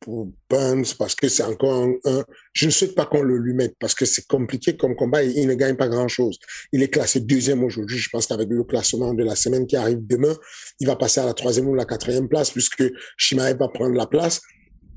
pour, 0.00 0.28
Burns 0.48 0.94
parce 0.98 1.14
que 1.14 1.28
c'est 1.28 1.44
encore 1.44 1.86
un, 2.04 2.24
Je 2.52 2.66
ne 2.66 2.70
souhaite 2.70 2.96
pas 2.96 3.06
qu'on 3.06 3.22
le 3.22 3.36
lui 3.36 3.54
mette 3.54 3.76
parce 3.78 3.94
que 3.94 4.04
c'est 4.04 4.26
compliqué 4.26 4.76
comme 4.76 4.96
combat 4.96 5.22
et 5.22 5.30
il 5.36 5.46
ne 5.46 5.54
gagne 5.54 5.76
pas 5.76 5.88
grand-chose. 5.88 6.38
Il 6.72 6.82
est 6.82 6.88
classé 6.88 7.20
deuxième 7.20 7.62
aujourd'hui. 7.62 7.98
Je 7.98 8.10
pense 8.10 8.26
qu'avec 8.26 8.48
le 8.48 8.64
classement 8.64 9.14
de 9.14 9.22
la 9.22 9.36
semaine 9.36 9.66
qui 9.66 9.76
arrive 9.76 10.04
demain, 10.04 10.34
il 10.80 10.86
va 10.88 10.96
passer 10.96 11.20
à 11.20 11.26
la 11.26 11.34
troisième 11.34 11.68
ou 11.68 11.74
la 11.74 11.84
quatrième 11.84 12.28
place 12.28 12.50
puisque 12.50 12.84
Shimaev 13.16 13.56
va 13.58 13.68
prendre 13.68 13.94
la 13.94 14.06
place. 14.06 14.40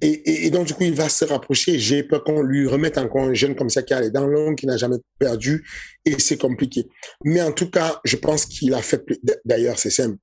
Et, 0.01 0.45
et, 0.45 0.49
donc, 0.49 0.67
du 0.67 0.73
coup, 0.73 0.83
il 0.83 0.95
va 0.95 1.07
se 1.07 1.23
rapprocher. 1.23 1.79
J'ai 1.79 2.03
peur 2.03 2.23
qu'on 2.23 2.41
lui 2.41 2.67
remette 2.67 2.97
encore 2.97 3.23
un 3.23 3.33
jeune 3.33 3.55
comme 3.55 3.69
ça 3.69 3.83
qui 3.83 3.93
a 3.93 4.01
les 4.01 4.11
dents 4.11 4.27
longues, 4.27 4.57
qui 4.57 4.65
n'a 4.65 4.75
jamais 4.75 4.97
perdu. 5.17 5.65
Et 6.03 6.19
c'est 6.19 6.37
compliqué. 6.37 6.87
Mais 7.23 7.41
en 7.41 7.53
tout 7.53 7.69
cas, 7.69 8.01
je 8.03 8.17
pense 8.17 8.45
qu'il 8.45 8.73
a 8.73 8.81
fait... 8.81 9.01
D'ailleurs, 9.45 9.79
c'est 9.79 9.89
simple. 9.89 10.17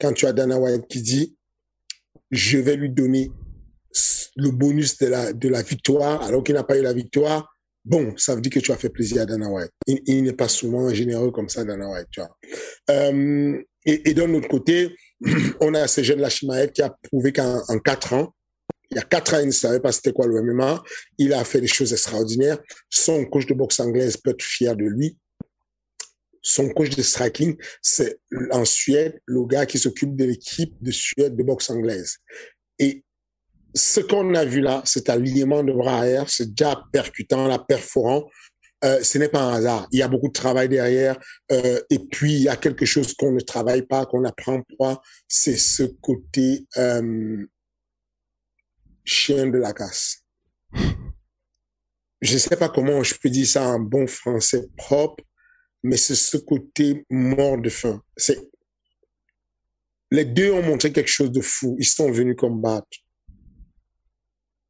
Quand 0.00 0.12
tu 0.12 0.26
as 0.26 0.32
Dana 0.32 0.58
White 0.58 0.86
qui 0.88 1.02
dit, 1.02 1.36
je 2.30 2.58
vais 2.58 2.76
lui 2.76 2.90
donner 2.90 3.30
le 4.36 4.50
bonus 4.50 4.98
de 4.98 5.06
la, 5.06 5.32
de 5.32 5.48
la 5.48 5.62
victoire 5.62 6.22
alors 6.22 6.42
qu'il 6.42 6.54
n'a 6.54 6.64
pas 6.64 6.78
eu 6.78 6.82
la 6.82 6.92
victoire, 6.92 7.56
bon, 7.84 8.12
ça 8.16 8.34
veut 8.34 8.40
dire 8.40 8.52
que 8.52 8.58
tu 8.58 8.72
as 8.72 8.76
fait 8.76 8.90
plaisir 8.90 9.22
à 9.22 9.26
Dana 9.26 9.48
White. 9.48 9.70
Il, 9.86 10.24
n'est 10.24 10.32
pas 10.32 10.48
souvent 10.48 10.92
généreux 10.92 11.30
comme 11.30 11.48
ça, 11.48 11.64
Dana 11.64 11.88
White, 11.88 12.08
tu 12.10 12.20
vois. 12.20 12.36
Euh, 12.90 13.58
et, 13.86 14.10
et 14.10 14.14
d'un 14.14 14.32
autre 14.34 14.48
côté, 14.48 14.94
on 15.60 15.72
a 15.74 15.86
ce 15.86 16.02
jeune 16.02 16.20
Lachimaev 16.20 16.72
qui 16.72 16.82
a 16.82 16.94
prouvé 17.02 17.32
qu'en 17.32 17.78
quatre 17.84 18.12
ans, 18.12 18.34
il 18.90 18.96
y 18.96 19.00
a 19.00 19.02
quatre 19.02 19.34
ans, 19.34 19.40
il 19.40 19.46
ne 19.46 19.52
savait 19.52 19.80
pas 19.80 19.92
c'était 19.92 20.12
quoi 20.12 20.26
le 20.26 20.40
MMA. 20.42 20.82
Il 21.18 21.32
a 21.32 21.44
fait 21.44 21.60
des 21.60 21.66
choses 21.66 21.92
extraordinaires. 21.92 22.58
Son 22.88 23.24
coach 23.24 23.46
de 23.46 23.54
boxe 23.54 23.80
anglaise 23.80 24.16
peut 24.16 24.30
être 24.30 24.42
fier 24.42 24.76
de 24.76 24.84
lui. 24.84 25.18
Son 26.42 26.68
coach 26.68 26.90
de 26.90 27.02
striking, 27.02 27.56
c'est 27.82 28.20
en 28.52 28.64
Suède, 28.64 29.20
le 29.26 29.44
gars 29.46 29.66
qui 29.66 29.78
s'occupe 29.78 30.14
de 30.14 30.24
l'équipe 30.24 30.72
de 30.80 30.92
Suède 30.92 31.34
de 31.34 31.42
boxe 31.42 31.70
anglaise. 31.70 32.18
Et 32.78 33.02
ce 33.74 34.00
qu'on 34.00 34.34
a 34.34 34.44
vu 34.44 34.60
là, 34.60 34.82
cet 34.84 35.10
alignement 35.10 35.64
de 35.64 35.72
bras 35.72 35.98
arrière, 35.98 36.30
c'est 36.30 36.54
déjà 36.54 36.80
percutant, 36.92 37.48
la 37.48 37.58
perforant. 37.58 38.24
Euh, 38.84 39.02
ce 39.02 39.18
n'est 39.18 39.28
pas 39.28 39.42
un 39.42 39.54
hasard. 39.54 39.88
Il 39.90 39.98
y 39.98 40.02
a 40.02 40.08
beaucoup 40.08 40.28
de 40.28 40.32
travail 40.32 40.68
derrière. 40.68 41.18
Euh, 41.50 41.80
et 41.90 41.98
puis, 41.98 42.34
il 42.34 42.42
y 42.42 42.48
a 42.48 42.56
quelque 42.56 42.84
chose 42.84 43.14
qu'on 43.14 43.32
ne 43.32 43.40
travaille 43.40 43.82
pas, 43.82 44.06
qu'on 44.06 44.20
n'apprend 44.20 44.62
pas. 44.78 45.00
C'est 45.26 45.56
ce 45.56 45.82
côté 45.82 46.66
euh, 46.76 47.44
chien 49.06 49.46
de 49.46 49.58
la 49.58 49.72
casse. 49.72 50.22
Je 52.20 52.34
ne 52.34 52.38
sais 52.38 52.56
pas 52.56 52.68
comment 52.68 53.02
je 53.02 53.14
peux 53.14 53.30
dire 53.30 53.46
ça 53.46 53.68
en 53.68 53.78
bon 53.78 54.06
français 54.06 54.66
propre, 54.76 55.24
mais 55.82 55.96
c'est 55.96 56.14
ce 56.14 56.36
côté 56.36 57.06
mort 57.08 57.58
de 57.58 57.70
faim. 57.70 58.02
C'est 58.16 58.38
les 60.10 60.24
deux 60.24 60.52
ont 60.52 60.62
montré 60.62 60.92
quelque 60.92 61.10
chose 61.10 61.32
de 61.32 61.40
fou. 61.40 61.76
Ils 61.78 61.86
sont 61.86 62.10
venus 62.10 62.36
combattre. 62.36 62.98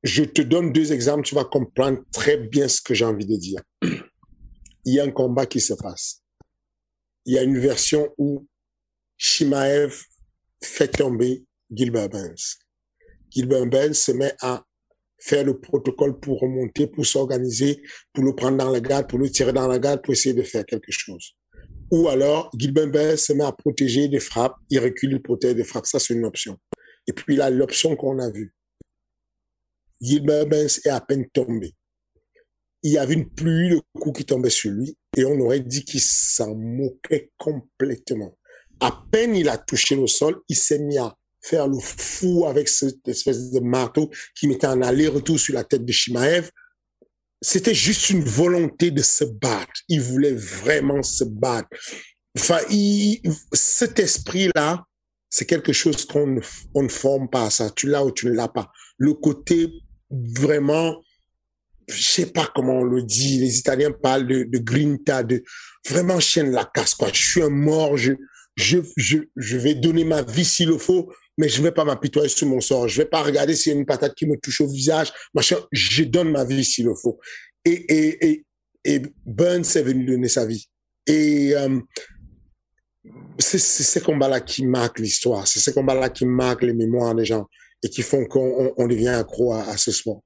Je 0.02 0.24
te 0.24 0.42
donne 0.42 0.72
deux 0.72 0.92
exemples, 0.92 1.26
tu 1.26 1.34
vas 1.34 1.44
comprendre 1.44 2.02
très 2.12 2.36
bien 2.36 2.68
ce 2.68 2.80
que 2.80 2.94
j'ai 2.94 3.04
envie 3.04 3.26
de 3.26 3.36
dire. 3.36 3.60
Il 3.82 4.94
y 4.94 5.00
a 5.00 5.04
un 5.04 5.10
combat 5.10 5.46
qui 5.46 5.60
se 5.60 5.74
passe. 5.74 6.22
Il 7.24 7.34
y 7.34 7.38
a 7.38 7.42
une 7.42 7.58
version 7.58 8.08
où 8.16 8.46
Shimaev 9.16 10.00
fait 10.62 10.88
tomber 10.88 11.44
Gilbert 11.70 12.08
Burns. 12.08 12.65
Gilbert 13.30 13.66
Burns 13.66 13.94
se 13.94 14.12
met 14.12 14.34
à 14.40 14.64
faire 15.18 15.44
le 15.44 15.58
protocole 15.58 16.18
pour 16.20 16.40
remonter, 16.40 16.86
pour 16.86 17.06
s'organiser, 17.06 17.82
pour 18.12 18.24
le 18.24 18.34
prendre 18.34 18.58
dans 18.58 18.70
la 18.70 18.80
garde, 18.80 19.08
pour 19.08 19.18
le 19.18 19.30
tirer 19.30 19.52
dans 19.52 19.66
la 19.66 19.78
garde, 19.78 20.02
pour 20.02 20.12
essayer 20.12 20.34
de 20.34 20.42
faire 20.42 20.64
quelque 20.64 20.92
chose. 20.92 21.34
Ou 21.90 22.08
alors, 22.08 22.50
Gilbert 22.56 22.88
Burns 22.88 23.16
se 23.16 23.32
met 23.32 23.44
à 23.44 23.52
protéger 23.52 24.08
des 24.08 24.20
frappes, 24.20 24.56
il 24.70 24.78
recule, 24.80 25.12
il 25.12 25.22
protège 25.22 25.54
des 25.54 25.64
frappes. 25.64 25.86
Ça, 25.86 25.98
c'est 25.98 26.14
une 26.14 26.24
option. 26.24 26.58
Et 27.06 27.12
puis 27.12 27.36
là, 27.36 27.50
l'option 27.50 27.94
qu'on 27.96 28.18
a 28.18 28.30
vue, 28.30 28.52
Gilbert 30.00 30.46
Benz 30.46 30.80
est 30.84 30.90
à 30.90 31.00
peine 31.00 31.28
tombé. 31.30 31.72
Il 32.82 32.92
y 32.92 32.98
avait 32.98 33.14
une 33.14 33.30
pluie 33.30 33.70
de 33.70 33.80
coups 33.98 34.18
qui 34.18 34.24
tombait 34.24 34.50
sur 34.50 34.70
lui 34.70 34.96
et 35.16 35.24
on 35.24 35.40
aurait 35.40 35.60
dit 35.60 35.84
qu'il 35.84 36.00
s'en 36.00 36.54
moquait 36.54 37.30
complètement. 37.38 38.36
À 38.80 39.04
peine 39.10 39.34
il 39.34 39.48
a 39.48 39.56
touché 39.56 39.96
le 39.96 40.06
sol, 40.06 40.40
il 40.48 40.56
s'est 40.56 40.78
mis 40.78 40.98
à 40.98 41.16
faire 41.46 41.68
le 41.68 41.78
fou 41.80 42.46
avec 42.46 42.68
cette 42.68 43.06
espèce 43.06 43.50
de 43.50 43.60
marteau 43.60 44.10
qui 44.34 44.48
mettait 44.48 44.66
en 44.66 44.82
aller-retour 44.82 45.38
sur 45.38 45.54
la 45.54 45.64
tête 45.64 45.84
de 45.84 45.92
Shimaev. 45.92 46.50
C'était 47.40 47.74
juste 47.74 48.10
une 48.10 48.24
volonté 48.24 48.90
de 48.90 49.02
se 49.02 49.24
battre. 49.24 49.72
Il 49.88 50.00
voulait 50.00 50.34
vraiment 50.34 51.02
se 51.02 51.24
battre. 51.24 51.68
Enfin, 52.36 52.58
cet 53.52 53.98
esprit-là, 53.98 54.84
c'est 55.30 55.46
quelque 55.46 55.72
chose 55.72 56.04
qu'on 56.04 56.26
ne, 56.26 56.40
ne 56.74 56.88
forme 56.88 57.28
pas 57.28 57.50
ça. 57.50 57.70
Tu 57.70 57.88
l'as 57.88 58.04
ou 58.04 58.10
tu 58.10 58.26
ne 58.26 58.32
l'as 58.32 58.48
pas. 58.48 58.70
Le 58.98 59.14
côté 59.14 59.70
vraiment, 60.10 61.02
je 61.88 62.02
sais 62.02 62.26
pas 62.26 62.50
comment 62.54 62.80
on 62.80 62.84
le 62.84 63.02
dit, 63.02 63.38
les 63.38 63.58
Italiens 63.58 63.92
parlent 63.92 64.26
de, 64.26 64.44
de 64.44 64.58
grinta, 64.58 65.22
de 65.22 65.44
vraiment 65.88 66.20
chien 66.20 66.44
de 66.44 66.50
la 66.50 66.64
casse, 66.64 66.94
quoi. 66.94 67.08
Je 67.12 67.22
suis 67.22 67.42
un 67.42 67.50
mort, 67.50 67.96
je, 67.96 68.12
je, 68.56 68.78
je, 68.96 69.18
je 69.36 69.56
vais 69.56 69.74
donner 69.74 70.04
ma 70.04 70.22
vie 70.22 70.44
s'il 70.44 70.68
le 70.68 70.78
faut, 70.78 71.12
mais 71.36 71.48
je 71.48 71.62
vais 71.62 71.72
pas 71.72 71.84
m'apitoyer 71.84 72.28
sur 72.28 72.46
mon 72.46 72.60
sort. 72.60 72.88
Je 72.88 73.02
vais 73.02 73.08
pas 73.08 73.22
regarder 73.22 73.54
s'il 73.54 73.72
y 73.72 73.76
a 73.76 73.78
une 73.78 73.86
patate 73.86 74.14
qui 74.14 74.26
me 74.26 74.36
touche 74.36 74.60
au 74.60 74.68
visage, 74.68 75.12
machin. 75.34 75.56
Je 75.72 76.04
donne 76.04 76.30
ma 76.30 76.44
vie 76.44 76.64
s'il 76.64 76.86
le 76.86 76.94
faut. 76.94 77.18
Et, 77.64 77.72
et, 77.72 78.26
et, 78.30 78.46
et 78.84 79.02
Burns 79.24 79.76
est 79.76 79.82
venu 79.82 80.04
donner 80.04 80.28
sa 80.28 80.46
vie. 80.46 80.68
Et 81.06 81.54
euh, 81.54 81.80
c'est 83.38 83.58
ces 83.58 84.00
combats-là 84.00 84.40
qui 84.40 84.66
marquent 84.66 84.98
l'histoire. 84.98 85.46
C'est 85.46 85.60
ces 85.60 85.72
combats-là 85.72 86.08
qui 86.08 86.26
marquent 86.26 86.62
les 86.62 86.74
mémoires 86.74 87.14
des 87.14 87.24
gens 87.24 87.46
et 87.82 87.88
qui 87.88 88.02
font 88.02 88.24
qu'on 88.24 88.86
devient 88.86 89.08
accro 89.08 89.52
à, 89.52 89.76
ce 89.76 89.92
sport. 89.92 90.22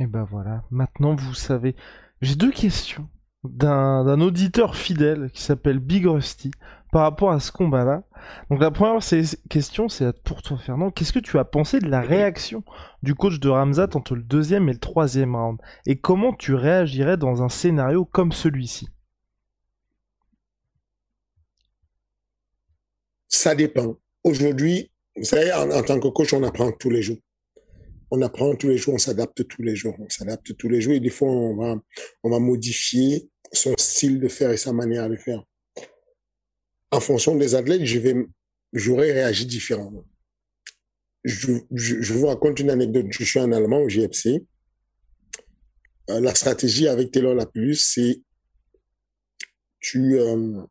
Et 0.00 0.06
ben 0.06 0.26
voilà, 0.30 0.64
maintenant 0.70 1.14
vous 1.14 1.34
savez. 1.34 1.76
J'ai 2.20 2.34
deux 2.34 2.50
questions 2.50 3.08
d'un 3.44 4.20
auditeur 4.20 4.76
fidèle 4.76 5.30
qui 5.32 5.42
s'appelle 5.42 5.80
Big 5.80 6.06
Rusty 6.06 6.52
par 6.92 7.02
rapport 7.02 7.32
à 7.32 7.40
ce 7.40 7.50
combat-là. 7.50 8.04
Donc 8.50 8.60
la 8.60 8.70
première 8.70 9.02
question, 9.48 9.88
c'est 9.88 10.12
pour 10.22 10.42
toi 10.42 10.58
Fernand, 10.58 10.90
qu'est-ce 10.90 11.12
que 11.12 11.18
tu 11.18 11.38
as 11.38 11.44
pensé 11.44 11.80
de 11.80 11.88
la 11.88 12.02
réaction 12.02 12.62
du 13.02 13.14
coach 13.14 13.40
de 13.40 13.48
Ramzat 13.48 13.88
entre 13.94 14.14
le 14.14 14.22
deuxième 14.22 14.68
et 14.68 14.74
le 14.74 14.78
troisième 14.78 15.34
round? 15.34 15.58
Et 15.86 15.98
comment 15.98 16.34
tu 16.34 16.54
réagirais 16.54 17.16
dans 17.16 17.42
un 17.42 17.48
scénario 17.48 18.04
comme 18.04 18.30
celui-ci? 18.30 18.88
Ça 23.26 23.54
dépend. 23.54 23.96
Aujourd'hui, 24.22 24.90
vous 25.16 25.24
savez, 25.24 25.50
en, 25.52 25.82
tant 25.82 25.98
que 25.98 26.08
coach, 26.08 26.34
on 26.34 26.42
apprend 26.42 26.70
tous 26.72 26.90
les 26.90 27.00
jours. 27.00 27.18
On 28.10 28.20
apprend 28.20 28.54
tous 28.54 28.68
les 28.68 28.76
jours, 28.76 28.94
on 28.94 28.98
s'adapte 28.98 29.48
tous 29.48 29.62
les 29.62 29.74
jours. 29.74 29.96
On 29.98 30.10
s'adapte 30.10 30.54
tous 30.58 30.68
les 30.68 30.82
jours 30.82 30.92
et 30.92 31.00
des 31.00 31.08
fois, 31.08 31.28
on 31.28 31.56
va, 31.56 31.76
on 32.22 32.30
va 32.30 32.38
modifier 32.38 33.30
son 33.50 33.72
style 33.78 34.20
de 34.20 34.28
faire 34.28 34.50
et 34.50 34.58
sa 34.58 34.74
manière 34.74 35.08
de 35.08 35.16
faire. 35.16 35.42
En 36.92 37.00
fonction 37.00 37.34
des 37.36 37.54
athlètes, 37.54 37.84
je 37.84 37.98
vais, 37.98 38.14
j'aurais 38.74 39.12
réagi 39.12 39.46
différemment. 39.46 40.04
Je, 41.24 41.52
je, 41.72 42.12
vous 42.12 42.26
raconte 42.26 42.60
une 42.60 42.68
anecdote. 42.68 43.06
Je 43.10 43.24
suis 43.24 43.40
en 43.40 43.50
Allemand 43.50 43.80
au 43.80 43.88
GFC. 43.88 44.44
Euh, 46.10 46.20
la 46.20 46.34
stratégie 46.34 46.88
avec 46.88 47.10
Taylor 47.10 47.34
Lapulus, 47.34 47.76
c'est 47.76 48.20
tu, 49.80 50.18
euh, 50.18 50.62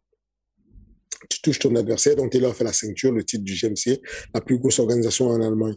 tu 1.29 1.41
touches 1.41 1.60
ton 1.60 1.75
adversaire, 1.75 2.15
donc 2.15 2.31
Taylor 2.31 2.55
fait 2.55 2.65
la 2.65 2.73
ceinture, 2.73 3.12
le 3.12 3.23
titre 3.23 3.43
du 3.43 3.55
GMC, 3.55 4.01
la 4.34 4.41
plus 4.41 4.60
grosse 4.60 4.79
organisation 4.79 5.27
en 5.27 5.41
Allemagne. 5.41 5.75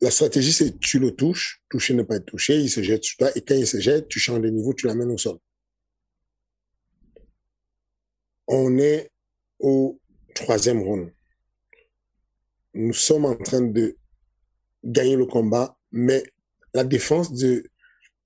La 0.00 0.10
stratégie, 0.10 0.52
c'est 0.52 0.78
tu 0.80 0.98
le 0.98 1.10
touches, 1.12 1.62
toucher 1.68 1.94
ne 1.94 2.02
pas 2.02 2.16
être 2.16 2.26
touché, 2.26 2.58
il 2.58 2.70
se 2.70 2.82
jette 2.82 3.04
sur 3.04 3.16
toi, 3.18 3.30
et 3.36 3.42
quand 3.42 3.54
il 3.54 3.66
se 3.66 3.80
jette, 3.80 4.08
tu 4.08 4.18
changes 4.18 4.40
de 4.40 4.48
niveau, 4.48 4.72
tu 4.72 4.86
l'amènes 4.86 5.10
au 5.10 5.18
sol. 5.18 5.38
On 8.46 8.78
est 8.78 9.10
au 9.64 9.98
troisième 10.34 10.82
round. 10.82 11.12
Nous 12.74 12.92
sommes 12.92 13.24
en 13.24 13.36
train 13.36 13.62
de 13.62 13.96
gagner 14.84 15.16
le 15.16 15.26
combat, 15.26 15.76
mais 15.90 16.22
la 16.74 16.84
défense 16.84 17.32
de, 17.32 17.64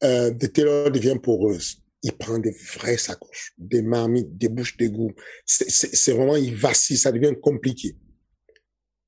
euh, 0.03 0.33
Taylor 0.35 0.90
devient 0.90 1.18
poreuse 1.22 1.83
il 2.03 2.12
prend 2.12 2.38
des 2.38 2.55
vraies 2.74 2.96
sacoches, 2.96 3.53
des 3.59 3.83
marmites, 3.83 4.37
des 4.37 4.48
bouches 4.48 4.77
d'égout. 4.77 5.14
C'est 5.44 6.12
vraiment, 6.12 6.37
il 6.37 6.55
vacille, 6.55 6.96
ça 6.96 7.12
devient 7.12 7.35
compliqué. 7.40 7.96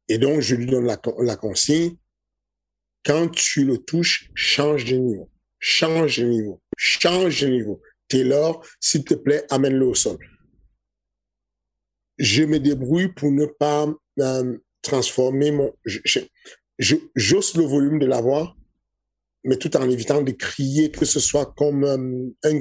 Et 0.08 0.18
donc, 0.18 0.40
je 0.40 0.56
lui 0.56 0.66
donne 0.66 0.86
la, 0.86 1.00
la 1.20 1.36
consigne. 1.36 1.96
Quand 3.04 3.28
tu 3.28 3.64
le 3.64 3.78
touches, 3.78 4.28
change 4.34 4.84
de 4.86 4.96
niveau. 4.96 5.30
Change 5.58 6.18
de 6.18 6.24
niveau. 6.24 6.60
Change 6.76 7.42
de 7.42 7.48
niveau. 7.48 7.80
Taylor, 8.08 8.66
s'il 8.80 9.04
te 9.04 9.14
plaît, 9.14 9.44
amène-le 9.50 9.86
au 9.86 9.94
sol. 9.94 10.18
Je 12.20 12.44
me 12.44 12.61
débrouille 12.61 13.09
pour 13.09 13.33
ne 13.33 13.46
pas 13.46 13.88
euh, 14.20 14.59
transformer 14.83 15.52
mon... 15.52 15.72
j'ose 16.78 17.56
le 17.56 17.64
volume 17.64 17.98
de 17.98 18.04
la 18.04 18.20
voix, 18.20 18.54
mais 19.42 19.56
tout 19.56 19.74
en 19.78 19.88
évitant 19.88 20.20
de 20.20 20.30
crier, 20.33 20.90
que 20.90 21.06
ce 21.06 21.18
soit 21.18 21.54
comme 21.56 21.85
euh, 21.85 22.28
un, 22.44 22.61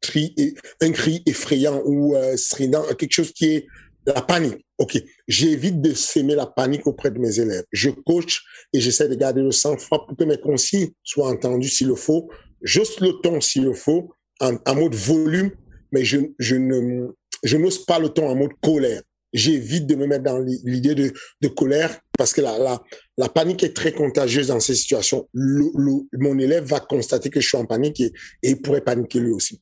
cri, 0.00 0.34
un 0.80 0.90
cri 0.90 1.22
effrayant 1.26 1.82
ou 1.84 2.16
euh, 2.16 2.34
strident, 2.38 2.82
quelque 2.98 3.12
chose 3.12 3.32
qui 3.32 3.44
est 3.46 3.66
la 4.06 4.22
panique. 4.22 4.64
OK, 4.78 4.98
j'évite 5.28 5.82
de 5.82 5.92
s'aimer 5.92 6.34
la 6.34 6.46
panique 6.46 6.86
auprès 6.86 7.10
de 7.10 7.18
mes 7.18 7.38
élèves. 7.38 7.64
Je 7.72 7.90
coach 7.90 8.42
et 8.72 8.80
j'essaie 8.80 9.08
de 9.08 9.14
garder 9.16 9.42
le 9.42 9.52
sang-froid 9.52 10.06
pour 10.06 10.16
que 10.16 10.24
mes 10.24 10.38
consignes 10.38 10.90
soient 11.02 11.28
entendues 11.28 11.68
s'il 11.68 11.88
le 11.88 11.94
faut, 11.94 12.30
juste 12.62 13.00
le 13.00 13.12
ton 13.22 13.42
s'il 13.42 13.64
le 13.64 13.74
faut, 13.74 14.14
en, 14.40 14.56
en, 14.66 14.74
mode 14.74 14.94
volume, 14.94 15.50
mais 15.92 16.04
je, 16.04 16.18
je 16.38 16.56
ne 16.56 17.08
je 17.44 17.56
n'ose 17.56 17.84
pas 17.84 17.98
le 17.98 18.08
ton 18.08 18.28
en 18.28 18.34
mode 18.34 18.52
colère. 18.60 19.02
J'évite 19.32 19.86
de 19.86 19.96
me 19.96 20.06
mettre 20.06 20.24
dans 20.24 20.38
l'idée 20.38 20.94
de, 20.94 21.48
colère 21.48 22.00
parce 22.16 22.32
que 22.32 22.40
la, 22.40 23.28
panique 23.28 23.64
est 23.64 23.74
très 23.74 23.92
contagieuse 23.92 24.46
dans 24.46 24.60
ces 24.60 24.76
situations. 24.76 25.28
Mon 25.34 26.38
élève 26.38 26.64
va 26.64 26.80
constater 26.80 27.30
que 27.30 27.40
je 27.40 27.48
suis 27.48 27.58
en 27.58 27.66
panique 27.66 28.00
et, 28.00 28.12
il 28.42 28.62
pourrait 28.62 28.80
paniquer 28.80 29.18
lui 29.18 29.32
aussi. 29.32 29.60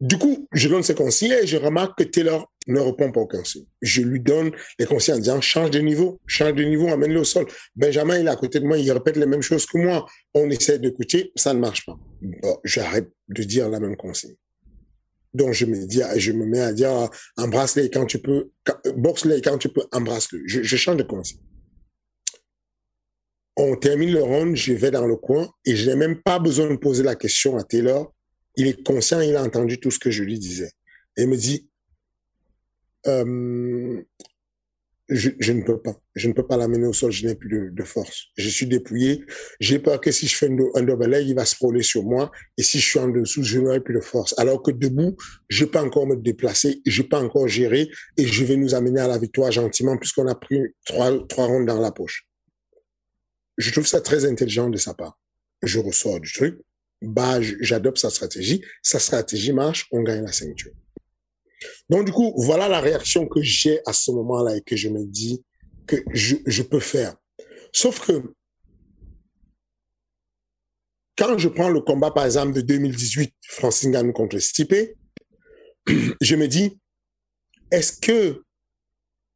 Du 0.00 0.16
coup, 0.16 0.48
je 0.54 0.70
donne 0.70 0.82
ces 0.82 0.94
consignes 0.94 1.36
et 1.42 1.46
je 1.46 1.58
remarque 1.58 1.98
que 1.98 2.04
Taylor 2.04 2.50
ne 2.66 2.80
répond 2.80 3.12
pas 3.12 3.20
aux 3.20 3.26
consignes. 3.26 3.66
Je 3.82 4.00
lui 4.00 4.20
donne 4.20 4.50
les 4.78 4.86
consignes 4.86 5.16
en 5.16 5.18
disant 5.18 5.40
change 5.42 5.70
de 5.70 5.80
niveau, 5.80 6.18
change 6.26 6.54
de 6.54 6.64
niveau, 6.64 6.88
amène-le 6.88 7.20
au 7.20 7.24
sol. 7.24 7.46
Benjamin, 7.76 8.18
il 8.18 8.26
est 8.26 8.30
à 8.30 8.36
côté 8.36 8.60
de 8.60 8.64
moi, 8.64 8.78
il 8.78 8.90
répète 8.90 9.16
les 9.16 9.26
mêmes 9.26 9.42
choses 9.42 9.66
que 9.66 9.76
moi. 9.76 10.06
On 10.32 10.48
essaie 10.48 10.78
d'écouter, 10.78 11.30
ça 11.36 11.52
ne 11.52 11.58
marche 11.58 11.84
pas. 11.84 11.98
Bon, 12.22 12.58
j'arrête 12.64 13.10
de 13.28 13.42
dire 13.42 13.68
la 13.68 13.78
même 13.78 13.96
consigne. 13.96 14.36
Donc 15.32 15.52
je 15.52 15.64
me 15.64 15.86
dis, 15.86 16.02
je 16.16 16.32
me 16.32 16.44
mets 16.44 16.60
à 16.60 16.72
dire 16.72 17.08
embrasse-les 17.36 17.90
quand 17.90 18.06
tu 18.06 18.18
peux, 18.18 18.50
boxe-les 18.96 19.40
quand 19.40 19.58
tu 19.58 19.68
peux, 19.68 19.86
embrasse-le. 19.92 20.42
Je, 20.46 20.76
change 20.76 20.96
de 20.96 21.02
consigne. 21.02 21.40
On 23.56 23.76
termine 23.76 24.12
le 24.12 24.22
round, 24.22 24.56
je 24.56 24.72
vais 24.72 24.90
dans 24.90 25.06
le 25.06 25.16
coin 25.16 25.48
et 25.64 25.76
je 25.76 25.88
n'ai 25.88 25.96
même 25.96 26.20
pas 26.22 26.38
besoin 26.38 26.70
de 26.70 26.76
poser 26.76 27.02
la 27.02 27.14
question 27.14 27.56
à 27.56 27.62
Taylor 27.62 28.12
il 28.56 28.66
est 28.66 28.82
conscient, 28.86 29.20
il 29.20 29.36
a 29.36 29.42
entendu 29.42 29.78
tout 29.78 29.90
ce 29.90 29.98
que 29.98 30.10
je 30.10 30.22
lui 30.22 30.38
disais. 30.38 30.72
Et 31.16 31.22
il 31.22 31.28
me 31.28 31.36
dit, 31.36 31.68
euh, 33.06 34.02
je, 35.10 35.52
ne 35.52 35.62
peux 35.62 35.80
pas, 35.80 35.94
je 36.14 36.28
ne 36.28 36.32
peux 36.32 36.46
pas 36.46 36.56
l'amener 36.56 36.86
au 36.86 36.92
sol, 36.92 37.10
je 37.10 37.26
n'ai 37.26 37.34
plus 37.34 37.70
de, 37.70 37.84
force. 37.84 38.28
Je 38.36 38.48
suis 38.48 38.66
dépouillé. 38.66 39.24
J'ai 39.60 39.78
peur 39.78 40.00
que 40.00 40.10
si 40.10 40.26
je 40.26 40.36
fais 40.36 40.48
un, 40.48 40.82
double 40.82 41.06
leg, 41.06 41.28
il 41.28 41.34
va 41.34 41.44
se 41.44 41.54
frôler 41.54 41.82
sur 41.82 42.04
moi. 42.04 42.30
Et 42.56 42.62
si 42.62 42.78
je 42.78 42.86
suis 42.86 42.98
en 42.98 43.08
dessous, 43.08 43.42
je 43.42 43.58
n'aurai 43.58 43.80
plus 43.80 43.94
de 43.94 44.00
force. 44.00 44.34
Alors 44.38 44.62
que 44.62 44.70
debout, 44.70 45.16
je 45.48 45.64
peux 45.64 45.78
encore 45.78 46.06
me 46.06 46.16
déplacer, 46.16 46.80
je 46.86 47.02
peux 47.02 47.16
encore 47.16 47.48
gérer 47.48 47.90
et 48.16 48.26
je 48.26 48.44
vais 48.44 48.56
nous 48.56 48.74
amener 48.74 49.00
à 49.00 49.08
la 49.08 49.18
victoire 49.18 49.50
gentiment 49.50 49.96
puisqu'on 49.98 50.28
a 50.28 50.34
pris 50.34 50.60
trois, 50.86 51.26
trois 51.28 51.46
rondes 51.46 51.66
dans 51.66 51.80
la 51.80 51.92
poche. 51.92 52.26
Je 53.58 53.70
trouve 53.72 53.86
ça 53.86 54.00
très 54.00 54.24
intelligent 54.24 54.70
de 54.70 54.78
sa 54.78 54.94
part. 54.94 55.18
Je 55.62 55.78
ressors 55.78 56.20
du 56.20 56.32
truc 56.32 56.56
bah, 57.02 57.40
j'adopte 57.40 57.98
sa 57.98 58.10
stratégie. 58.10 58.62
Sa 58.82 58.98
stratégie 58.98 59.52
marche, 59.52 59.86
on 59.92 60.02
gagne 60.02 60.22
la 60.22 60.32
ceinture. 60.32 60.72
Donc, 61.88 62.06
du 62.06 62.12
coup, 62.12 62.32
voilà 62.36 62.68
la 62.68 62.80
réaction 62.80 63.26
que 63.26 63.42
j'ai 63.42 63.80
à 63.86 63.92
ce 63.92 64.10
moment-là 64.10 64.56
et 64.56 64.60
que 64.60 64.76
je 64.76 64.88
me 64.88 65.04
dis 65.04 65.44
que 65.86 65.96
je, 66.12 66.62
peux 66.62 66.80
faire. 66.80 67.16
Sauf 67.72 68.06
que 68.06 68.32
quand 71.16 71.36
je 71.36 71.48
prends 71.48 71.68
le 71.68 71.80
combat, 71.80 72.10
par 72.10 72.24
exemple, 72.24 72.52
de 72.52 72.60
2018, 72.60 73.34
Francis 73.48 73.88
Ngannou 73.88 74.12
contre 74.12 74.38
Stipe, 74.38 74.96
je 76.20 76.36
me 76.36 76.46
dis, 76.46 76.78
est-ce 77.70 77.92
que 78.00 78.42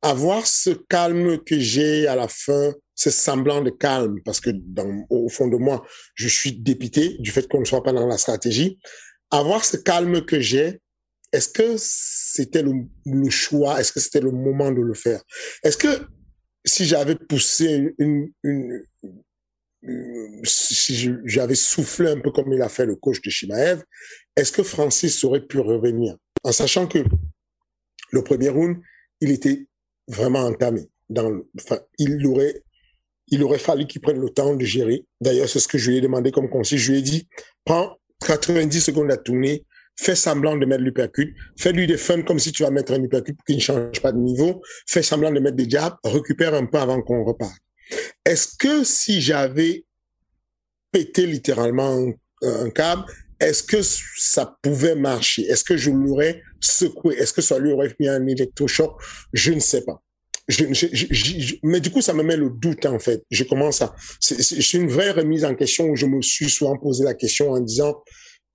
avoir 0.02 0.46
ce 0.46 0.70
calme 0.70 1.42
que 1.42 1.58
j'ai 1.58 2.06
à 2.06 2.14
la 2.14 2.28
fin 2.28 2.72
ce 2.94 3.10
semblant 3.10 3.60
de 3.60 3.70
calme, 3.70 4.20
parce 4.24 4.40
que 4.40 4.50
au 5.10 5.28
fond 5.28 5.48
de 5.48 5.56
moi, 5.56 5.84
je 6.14 6.28
suis 6.28 6.52
dépité 6.52 7.16
du 7.18 7.30
fait 7.30 7.48
qu'on 7.48 7.60
ne 7.60 7.64
soit 7.64 7.82
pas 7.82 7.92
dans 7.92 8.06
la 8.06 8.18
stratégie. 8.18 8.78
Avoir 9.30 9.64
ce 9.64 9.76
calme 9.76 10.24
que 10.24 10.40
j'ai, 10.40 10.80
est-ce 11.34 11.48
que 11.48 11.74
c'était 11.76 12.62
le, 12.62 13.30
choix, 13.30 13.80
est-ce 13.80 13.92
que 13.92 13.98
c'était 13.98 14.20
le 14.20 14.30
moment 14.30 14.70
de 14.70 14.80
le 14.80 14.94
faire? 14.94 15.20
Est-ce 15.64 15.76
que 15.76 16.06
si 16.64 16.84
j'avais 16.84 17.16
poussé 17.16 17.94
si 20.44 21.10
j'avais 21.24 21.54
soufflé 21.56 22.08
un 22.10 22.20
peu 22.20 22.30
comme 22.30 22.52
il 22.52 22.62
a 22.62 22.68
fait 22.68 22.86
le 22.86 22.94
coach 22.94 23.20
de 23.20 23.30
Shimaev, 23.30 23.82
est-ce 24.36 24.52
que 24.52 24.62
Francis 24.62 25.24
aurait 25.24 25.44
pu 25.44 25.58
revenir? 25.58 26.16
En 26.44 26.52
sachant 26.52 26.86
que 26.86 27.00
le 28.12 28.22
premier 28.22 28.48
round, 28.48 28.76
il 29.20 29.30
était 29.32 29.66
vraiment 30.06 30.44
entamé. 30.44 30.88
Il 31.98 32.26
aurait 32.26 32.62
il 33.28 33.42
aurait 33.42 33.58
fallu 33.58 33.86
qu'il 33.86 34.00
prenne 34.00 34.20
le 34.20 34.30
temps 34.30 34.54
de 34.54 34.64
gérer. 34.64 35.04
D'ailleurs, 35.20 35.48
c'est 35.48 35.58
ce 35.58 35.66
que 35.66 35.78
je 35.78 35.90
lui 35.90 35.96
ai 35.96 36.00
demandé 36.00 36.30
comme 36.30 36.48
conseil. 36.48 36.78
Je 36.78 36.92
lui 36.92 36.98
ai 36.98 37.02
dit, 37.02 37.26
prends 37.64 37.96
90 38.20 38.80
secondes 38.80 39.10
à 39.10 39.16
tourner, 39.16 39.64
fais 39.96 40.14
semblant 40.14 40.56
de 40.56 40.66
mettre 40.66 40.82
l'uppercut, 40.82 41.36
fais-lui 41.58 41.86
des 41.86 41.96
fun 41.96 42.22
comme 42.22 42.38
si 42.38 42.52
tu 42.52 42.62
vas 42.62 42.70
mettre 42.70 42.92
un 42.92 43.02
uppercut 43.02 43.34
pour 43.34 43.44
qu'il 43.44 43.56
ne 43.56 43.60
change 43.60 44.00
pas 44.00 44.12
de 44.12 44.18
niveau, 44.18 44.62
fais 44.86 45.02
semblant 45.02 45.30
de 45.30 45.40
mettre 45.40 45.56
des 45.56 45.68
jabs, 45.68 45.94
récupère 46.04 46.54
un 46.54 46.66
peu 46.66 46.78
avant 46.78 47.00
qu'on 47.02 47.24
reparte. 47.24 47.56
Est-ce 48.24 48.56
que 48.58 48.84
si 48.84 49.20
j'avais 49.20 49.84
pété 50.90 51.26
littéralement 51.26 52.12
un, 52.42 52.70
câble, 52.70 53.04
est-ce 53.40 53.62
que 53.62 53.82
ça 53.82 54.56
pouvait 54.62 54.94
marcher? 54.94 55.42
Est-ce 55.42 55.64
que 55.64 55.76
je 55.76 55.90
l'aurais 55.90 56.42
secoué? 56.60 57.16
Est-ce 57.16 57.32
que 57.32 57.42
ça 57.42 57.58
lui 57.58 57.72
aurait 57.72 57.94
mis 57.98 58.08
un 58.08 58.26
électrochoc? 58.26 59.00
Je 59.32 59.52
ne 59.52 59.60
sais 59.60 59.82
pas 59.82 60.00
mais 61.62 61.80
du 61.80 61.90
coup, 61.90 62.02
ça 62.02 62.12
me 62.12 62.22
met 62.22 62.36
le 62.36 62.50
doute, 62.50 62.84
en 62.86 62.98
fait. 62.98 63.22
Je 63.30 63.44
commence 63.44 63.80
à... 63.80 63.94
C'est 64.20 64.74
une 64.74 64.88
vraie 64.88 65.12
remise 65.12 65.44
en 65.44 65.54
question 65.54 65.86
où 65.86 65.96
je 65.96 66.06
me 66.06 66.20
suis 66.20 66.50
souvent 66.50 66.76
posé 66.76 67.04
la 67.04 67.14
question 67.14 67.50
en 67.50 67.60
disant, 67.60 68.02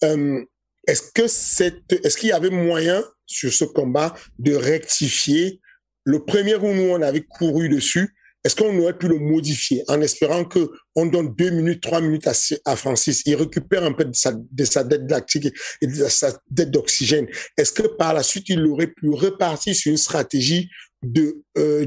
euh, 0.04 0.44
est-ce 0.90 2.18
qu'il 2.18 2.30
y 2.30 2.32
avait 2.32 2.50
moyen 2.50 3.04
sur 3.26 3.54
ce 3.54 3.66
combat 3.66 4.16
de 4.40 4.54
rectifier 4.56 5.62
le 6.04 6.24
premier 6.24 6.56
où 6.56 6.74
nous 6.74 6.90
on 6.90 7.02
avait 7.02 7.22
couru 7.24 7.70
dessus? 7.70 8.16
Est-ce 8.46 8.56
qu'on 8.56 8.78
aurait 8.80 8.98
pu 8.98 9.10
le 9.10 9.20
modifier 9.20 9.84
en 9.90 10.02
espérant 10.02 10.46
que 10.46 10.72
on 10.96 11.06
donne 11.06 11.36
deux 11.36 11.50
minutes, 11.50 11.84
trois 11.84 12.00
minutes 12.00 12.28
à, 12.66 12.76
Francis, 12.78 13.22
il 13.26 13.36
récupère 13.36 13.84
un 13.84 13.92
peu 13.92 14.06
de 14.06 14.16
sa, 14.16 14.32
de 14.32 14.88
dette 14.88 15.12
lactique 15.12 15.50
et 15.82 15.88
de 15.88 16.08
sa 16.08 16.40
dette 16.50 16.72
d'oxygène. 16.72 17.28
Est-ce 17.58 17.74
que 17.74 17.84
par 17.84 18.14
la 18.14 18.24
suite 18.24 18.48
il 18.48 18.66
aurait 18.66 18.88
pu 18.88 19.10
repartir 19.10 19.76
sur 19.76 19.92
une 19.92 19.98
stratégie 19.98 20.70
de 21.02 21.44
euh, 21.58 21.86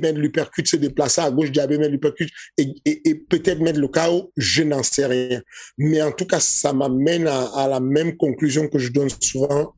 mettre 0.00 0.18
l'uppercut, 0.18 0.66
se 0.66 0.76
déplacer 0.76 1.20
à 1.20 1.30
gauche, 1.30 1.50
jabber, 1.52 1.78
mettre 1.78 1.90
l'uppercut 1.90 2.28
et, 2.56 2.72
et, 2.84 3.08
et 3.08 3.14
peut-être 3.16 3.60
mettre 3.60 3.80
le 3.80 3.88
chaos, 3.88 4.32
je 4.36 4.62
n'en 4.62 4.82
sais 4.82 5.06
rien. 5.06 5.42
Mais 5.78 6.00
en 6.00 6.12
tout 6.12 6.26
cas, 6.26 6.40
ça 6.40 6.72
m'amène 6.72 7.26
à, 7.26 7.44
à, 7.56 7.68
la 7.68 7.80
même 7.80 8.16
conclusion 8.16 8.68
que 8.68 8.78
je 8.78 8.92
donne 8.92 9.10
souvent 9.20 9.74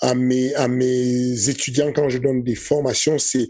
à 0.00 0.14
mes, 0.14 0.54
à 0.54 0.66
mes 0.66 1.48
étudiants 1.48 1.92
quand 1.92 2.08
je 2.08 2.18
donne 2.18 2.42
des 2.42 2.54
formations, 2.54 3.18
c'est 3.18 3.46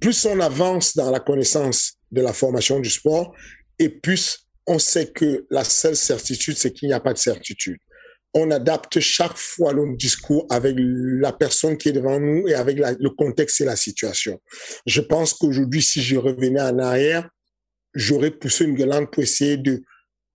plus 0.00 0.24
on 0.26 0.40
avance 0.40 0.96
dans 0.96 1.10
la 1.10 1.20
connaissance 1.20 1.94
de 2.10 2.20
la 2.20 2.32
formation 2.32 2.80
du 2.80 2.88
sport 2.88 3.34
et 3.78 3.88
plus 3.88 4.46
on 4.66 4.78
sait 4.78 5.10
que 5.10 5.46
la 5.50 5.64
seule 5.64 5.96
certitude, 5.96 6.56
c'est 6.56 6.72
qu'il 6.72 6.88
n'y 6.88 6.94
a 6.94 7.00
pas 7.00 7.12
de 7.12 7.18
certitude 7.18 7.78
on 8.38 8.50
adapte 8.50 9.00
chaque 9.00 9.36
fois 9.36 9.72
le 9.72 9.96
discours 9.96 10.46
avec 10.50 10.76
la 10.78 11.32
personne 11.32 11.76
qui 11.76 11.88
est 11.88 11.92
devant 11.92 12.18
nous 12.20 12.48
et 12.48 12.54
avec 12.54 12.78
le 12.78 13.10
contexte 13.10 13.60
et 13.60 13.64
la 13.64 13.76
situation. 13.76 14.40
Je 14.86 15.00
pense 15.00 15.34
qu'aujourd'hui, 15.34 15.82
si 15.82 16.02
je 16.02 16.16
revenais 16.16 16.60
en 16.60 16.78
arrière, 16.78 17.28
j'aurais 17.94 18.30
poussé 18.30 18.64
une 18.64 18.74
gueulante 18.74 19.10
pour 19.12 19.22
essayer 19.22 19.56
de 19.56 19.82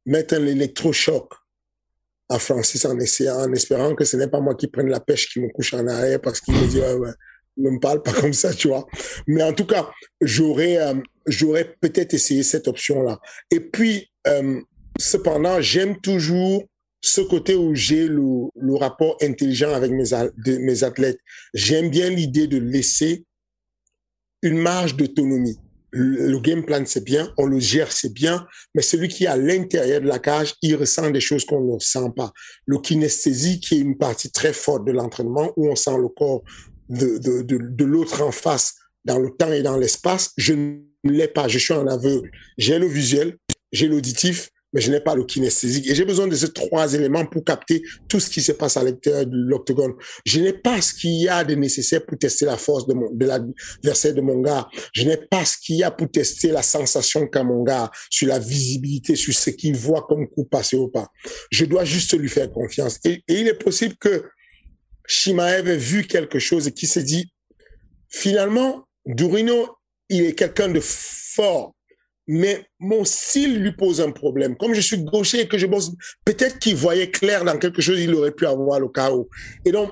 mettre 0.05 0.35
un 0.35 0.45
électrochoc 0.45 1.33
à 2.29 2.39
Francis 2.39 2.85
en 2.85 2.97
espérant 2.99 3.95
que 3.95 4.05
ce 4.05 4.17
n'est 4.17 4.27
pas 4.27 4.39
moi 4.39 4.55
qui 4.55 4.67
prenne 4.67 4.89
la 4.89 4.99
pêche 4.99 5.31
qui 5.31 5.39
me 5.39 5.49
couche 5.49 5.73
en 5.73 5.85
arrière 5.87 6.19
parce 6.21 6.41
qu'il 6.41 6.55
me 6.55 6.67
dit 6.67 6.79
ouais, 6.79 6.93
ouais, 6.93 7.11
ne 7.57 7.69
me 7.69 7.79
parle 7.79 8.01
pas 8.01 8.13
comme 8.13 8.33
ça, 8.33 8.53
tu 8.53 8.69
vois. 8.69 8.87
Mais 9.27 9.43
en 9.43 9.53
tout 9.53 9.65
cas, 9.65 9.89
j'aurais 10.21 10.77
euh, 10.77 10.95
j'aurais 11.27 11.75
peut-être 11.79 12.13
essayé 12.13 12.43
cette 12.43 12.67
option-là. 12.67 13.19
Et 13.51 13.59
puis, 13.59 14.11
euh, 14.27 14.59
cependant, 14.99 15.61
j'aime 15.61 15.99
toujours 16.01 16.63
ce 17.03 17.19
côté 17.19 17.53
où 17.53 17.75
j'ai 17.75 18.07
le, 18.07 18.47
le, 18.55 18.75
rapport 18.75 19.17
intelligent 19.21 19.73
avec 19.73 19.91
mes, 19.91 20.05
mes 20.59 20.83
athlètes. 20.83 21.19
J'aime 21.53 21.89
bien 21.89 22.09
l'idée 22.09 22.47
de 22.47 22.57
laisser 22.57 23.25
une 24.41 24.57
marge 24.57 24.95
d'autonomie. 24.95 25.57
Le, 25.91 26.39
game 26.39 26.65
plan, 26.65 26.81
c'est 26.85 27.03
bien, 27.03 27.31
on 27.37 27.45
le 27.45 27.59
gère, 27.59 27.91
c'est 27.91 28.11
bien, 28.11 28.47
mais 28.73 28.81
celui 28.81 29.09
qui 29.09 29.25
est 29.25 29.27
à 29.27 29.37
l'intérieur 29.37 30.01
de 30.01 30.07
la 30.07 30.17
cage, 30.17 30.55
il 30.61 30.75
ressent 30.75 31.11
des 31.11 31.19
choses 31.19 31.45
qu'on 31.45 31.75
ne 31.75 31.79
sent 31.79 32.09
pas. 32.15 32.31
Le 32.65 32.79
kinesthésie, 32.79 33.59
qui 33.59 33.75
est 33.75 33.79
une 33.79 33.97
partie 33.97 34.31
très 34.31 34.53
forte 34.53 34.85
de 34.85 34.91
l'entraînement, 34.93 35.51
où 35.57 35.69
on 35.69 35.75
sent 35.75 35.97
le 35.97 36.07
corps 36.07 36.41
de, 36.89 37.17
de, 37.17 37.41
de, 37.41 37.57
de 37.59 37.85
l'autre 37.85 38.23
en 38.23 38.31
face 38.31 38.75
dans 39.05 39.19
le 39.19 39.29
temps 39.29 39.51
et 39.51 39.61
dans 39.61 39.77
l'espace, 39.77 40.31
je 40.37 40.53
ne 40.53 40.79
l'ai 41.03 41.27
pas, 41.27 41.49
je 41.49 41.59
suis 41.59 41.73
en 41.73 41.85
aveugle. 41.85 42.31
J'ai 42.57 42.79
le 42.79 42.87
visuel, 42.87 43.37
j'ai 43.73 43.87
l'auditif, 43.87 44.49
mais 44.73 44.81
je 44.81 44.91
n'ai 44.91 44.99
pas 44.99 45.15
le 45.15 45.23
kinesthésique. 45.23 45.89
Et 45.89 45.95
j'ai 45.95 46.05
besoin 46.05 46.27
de 46.27 46.35
ces 46.35 46.51
trois 46.51 46.93
éléments 46.93 47.25
pour 47.25 47.43
capter 47.43 47.83
tout 48.07 48.19
ce 48.19 48.29
qui 48.29 48.41
se 48.41 48.51
passe 48.51 48.77
à 48.77 48.83
l'intérieur 48.83 49.25
de 49.25 49.37
l'octogone. 49.37 49.93
Je 50.25 50.39
n'ai 50.39 50.53
pas 50.53 50.81
ce 50.81 50.93
qu'il 50.93 51.21
y 51.21 51.29
a 51.29 51.43
de 51.43 51.55
nécessaire 51.55 52.05
pour 52.05 52.17
tester 52.17 52.45
la 52.45 52.57
force 52.57 52.87
de, 52.87 52.93
mon, 52.93 53.11
de 53.11 53.25
l'adversaire 53.25 54.13
de 54.13 54.21
mon 54.21 54.39
gars. 54.41 54.67
Je 54.93 55.03
n'ai 55.03 55.17
pas 55.17 55.45
ce 55.45 55.57
qu'il 55.57 55.77
y 55.77 55.83
a 55.83 55.91
pour 55.91 56.09
tester 56.09 56.49
la 56.49 56.63
sensation 56.63 57.27
qu'a 57.27 57.43
mon 57.43 57.63
gars 57.63 57.91
sur 58.09 58.27
la 58.27 58.39
visibilité, 58.39 59.15
sur 59.15 59.33
ce 59.33 59.51
qu'il 59.51 59.75
voit 59.75 60.05
comme 60.07 60.27
coup 60.27 60.45
passé 60.45 60.75
ou 60.75 60.89
pas. 60.89 61.07
Je 61.51 61.65
dois 61.65 61.85
juste 61.85 62.17
lui 62.17 62.29
faire 62.29 62.51
confiance. 62.51 62.99
Et, 63.05 63.23
et 63.27 63.39
il 63.41 63.47
est 63.47 63.61
possible 63.63 63.95
que 63.95 64.25
Shimaev 65.05 65.69
ait 65.69 65.77
vu 65.77 66.05
quelque 66.05 66.39
chose 66.39 66.67
et 66.67 66.71
qu'il 66.71 66.87
s'est 66.87 67.03
dit, 67.03 67.31
finalement, 68.09 68.87
Durino, 69.05 69.75
il 70.09 70.23
est 70.25 70.33
quelqu'un 70.33 70.69
de 70.69 70.79
fort 70.81 71.73
mais 72.27 72.65
mon 72.79 73.03
style 73.03 73.59
lui 73.59 73.73
pose 73.73 74.01
un 74.01 74.11
problème. 74.11 74.55
Comme 74.55 74.73
je 74.73 74.81
suis 74.81 75.03
gaucher 75.03 75.41
et 75.41 75.47
que 75.47 75.57
je 75.57 75.67
bosse, 75.67 75.91
peut-être 76.25 76.59
qu'il 76.59 76.75
voyait 76.75 77.11
clair 77.11 77.43
dans 77.43 77.57
quelque 77.57 77.81
chose, 77.81 77.99
il 77.99 78.13
aurait 78.15 78.31
pu 78.31 78.45
avoir 78.45 78.79
le 78.79 78.87
chaos. 78.89 79.29
Et 79.65 79.71
donc, 79.71 79.91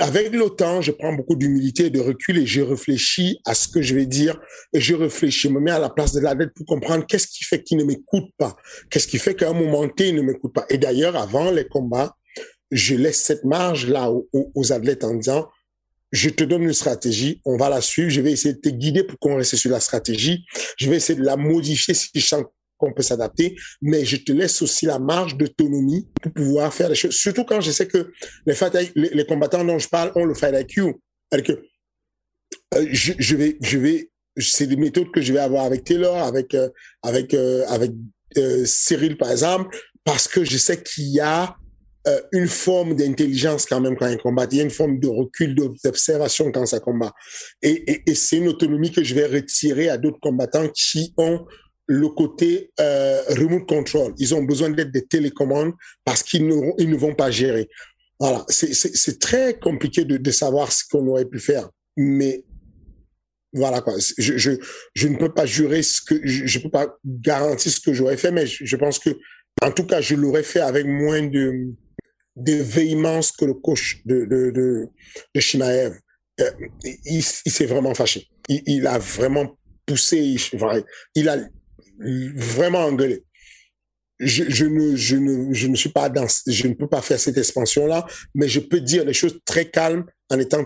avec 0.00 0.32
le 0.32 0.50
temps, 0.50 0.82
je 0.82 0.90
prends 0.90 1.12
beaucoup 1.12 1.36
d'humilité 1.36 1.86
et 1.86 1.90
de 1.90 2.00
recul 2.00 2.38
et 2.38 2.46
je 2.46 2.60
réfléchis 2.60 3.38
à 3.44 3.54
ce 3.54 3.68
que 3.68 3.82
je 3.82 3.94
vais 3.94 4.06
dire 4.06 4.40
et 4.72 4.80
je 4.80 4.94
réfléchis, 4.94 5.48
je 5.48 5.52
me 5.52 5.60
mets 5.60 5.70
à 5.70 5.78
la 5.78 5.90
place 5.90 6.12
de 6.12 6.20
l'athlète 6.20 6.50
pour 6.56 6.66
comprendre 6.66 7.06
qu'est-ce 7.06 7.28
qui 7.28 7.44
fait 7.44 7.62
qu'il 7.62 7.78
ne 7.78 7.84
m'écoute 7.84 8.28
pas, 8.36 8.56
qu'est-ce 8.90 9.06
qui 9.06 9.18
fait 9.18 9.36
qu'à 9.36 9.50
un 9.50 9.52
moment 9.52 9.88
T, 9.88 10.08
il 10.08 10.16
ne 10.16 10.22
m'écoute 10.22 10.52
pas. 10.52 10.66
Et 10.70 10.78
d'ailleurs, 10.78 11.14
avant 11.14 11.52
les 11.52 11.68
combats, 11.68 12.16
je 12.72 12.96
laisse 12.96 13.22
cette 13.22 13.44
marge 13.44 13.86
là 13.86 14.10
aux, 14.10 14.28
aux 14.32 14.72
athlètes 14.72 15.04
en 15.04 15.14
disant, 15.14 15.46
je 16.12 16.30
te 16.30 16.44
donne 16.44 16.62
une 16.62 16.72
stratégie, 16.72 17.40
on 17.44 17.56
va 17.56 17.68
la 17.68 17.80
suivre, 17.80 18.10
je 18.10 18.20
vais 18.20 18.32
essayer 18.32 18.54
de 18.54 18.60
te 18.60 18.68
guider 18.68 19.04
pour 19.04 19.18
qu'on 19.18 19.36
reste 19.36 19.56
sur 19.56 19.70
la 19.70 19.80
stratégie, 19.80 20.44
je 20.76 20.88
vais 20.88 20.96
essayer 20.96 21.18
de 21.18 21.24
la 21.24 21.36
modifier 21.36 21.94
si 21.94 22.08
je 22.14 22.26
sens 22.26 22.44
qu'on 22.78 22.92
peut 22.92 23.02
s'adapter, 23.02 23.56
mais 23.80 24.04
je 24.04 24.16
te 24.16 24.32
laisse 24.32 24.60
aussi 24.62 24.86
la 24.86 24.98
marge 24.98 25.36
d'autonomie 25.36 26.08
pour 26.22 26.32
pouvoir 26.32 26.72
faire 26.72 26.88
les 26.88 26.94
choses. 26.94 27.14
Surtout 27.14 27.44
quand 27.44 27.60
je 27.60 27.70
sais 27.70 27.86
que 27.86 28.12
les, 28.94 29.26
combattants 29.26 29.64
dont 29.64 29.78
je 29.78 29.88
parle 29.88 30.12
ont 30.14 30.24
le 30.24 30.34
fight 30.34 30.54
IQ. 30.54 30.94
Que, 31.32 31.52
euh, 32.74 32.86
je, 32.90 33.36
vais, 33.36 33.56
je 33.60 33.78
vais, 33.78 34.10
c'est 34.36 34.66
des 34.66 34.76
méthodes 34.76 35.10
que 35.10 35.20
je 35.20 35.32
vais 35.32 35.38
avoir 35.38 35.64
avec 35.64 35.84
Taylor, 35.84 36.16
avec 36.16 36.54
euh, 36.54 36.68
avec 37.02 37.34
euh, 37.34 37.66
avec 37.68 37.92
Cyril 38.64 39.16
par 39.16 39.30
exemple, 39.30 39.76
parce 40.04 40.28
que 40.28 40.44
je 40.44 40.56
sais 40.56 40.82
qu'il 40.82 41.08
y 41.08 41.20
a 41.20 41.56
euh, 42.08 42.20
une 42.32 42.46
forme 42.46 42.94
d'intelligence 42.94 43.66
quand 43.66 43.80
même 43.80 43.96
quand 43.96 44.08
il 44.08 44.18
combat. 44.18 44.46
Il 44.50 44.58
y 44.58 44.60
a 44.60 44.64
une 44.64 44.70
forme 44.70 45.00
de 45.00 45.08
recul, 45.08 45.54
d'observation 45.54 46.52
quand 46.52 46.64
ça 46.66 46.78
combat. 46.78 47.12
Et, 47.62 48.02
c'est 48.14 48.36
une 48.36 48.48
autonomie 48.48 48.92
que 48.92 49.02
je 49.02 49.14
vais 49.14 49.26
retirer 49.26 49.88
à 49.88 49.98
d'autres 49.98 50.20
combattants 50.20 50.68
qui 50.68 51.12
ont 51.16 51.44
le 51.88 52.08
côté 52.08 52.70
euh, 52.80 53.22
remote 53.30 53.68
control. 53.68 54.14
Ils 54.18 54.34
ont 54.34 54.42
besoin 54.42 54.70
d'être 54.70 54.92
des 54.92 55.06
télécommandes 55.06 55.72
parce 56.04 56.22
qu'ils 56.22 56.46
ne, 56.46 56.54
ils 56.78 56.90
ne 56.90 56.96
vont 56.96 57.14
pas 57.14 57.30
gérer. 57.30 57.68
Voilà, 58.20 58.44
c'est 58.48 59.18
très 59.18 59.58
compliqué 59.58 60.04
de, 60.04 60.30
savoir 60.30 60.72
ce 60.72 60.84
qu'on 60.88 61.06
aurait 61.08 61.26
pu 61.26 61.38
faire. 61.38 61.68
Mais 61.96 62.44
voilà 63.52 63.80
quoi. 63.80 63.94
Je, 64.16 64.38
je, 64.38 64.52
je 64.94 65.08
ne 65.08 65.16
peux 65.16 65.32
pas 65.32 65.44
jurer 65.44 65.82
ce 65.82 66.00
que 66.00 66.20
je, 66.24 66.46
je 66.46 66.58
peux 66.60 66.70
pas 66.70 66.96
garantir 67.04 67.70
ce 67.70 67.80
que 67.80 67.92
j'aurais 67.92 68.16
fait, 68.16 68.30
mais 68.30 68.46
je, 68.46 68.76
pense 68.76 68.98
que 68.98 69.10
en 69.62 69.70
tout 69.70 69.86
cas 69.86 70.00
je 70.00 70.14
l'aurais 70.14 70.42
fait 70.42 70.60
avec 70.60 70.86
moins 70.86 71.22
de 71.22 71.74
de 72.36 72.54
véhémence 72.54 73.32
que 73.32 73.44
le 73.44 73.54
coach 73.54 74.02
de, 74.04 74.24
de, 74.26 74.50
de, 74.50 74.88
de. 75.34 75.92
Euh, 76.38 76.50
il, 77.06 77.22
s'est 77.22 77.64
vraiment 77.64 77.94
fâché. 77.94 78.28
Il, 78.48 78.86
a 78.86 78.98
vraiment 78.98 79.58
poussé, 79.86 80.36
il, 81.14 81.28
a 81.28 81.38
vraiment 82.36 82.84
engueulé. 82.84 83.24
Je, 84.18 84.44
je, 84.48 84.66
ne, 84.66 84.96
je, 84.96 85.16
ne, 85.16 85.52
je 85.54 85.66
ne 85.66 85.76
suis 85.76 85.88
pas 85.90 86.08
dans, 86.10 86.26
je 86.46 86.68
ne 86.68 86.74
peux 86.74 86.88
pas 86.88 87.00
faire 87.00 87.18
cette 87.18 87.38
expansion-là, 87.38 88.06
mais 88.34 88.48
je 88.48 88.60
peux 88.60 88.80
dire 88.80 89.04
les 89.04 89.14
choses 89.14 89.38
très 89.44 89.70
calmes 89.70 90.04
en 90.30 90.38
étant 90.38 90.64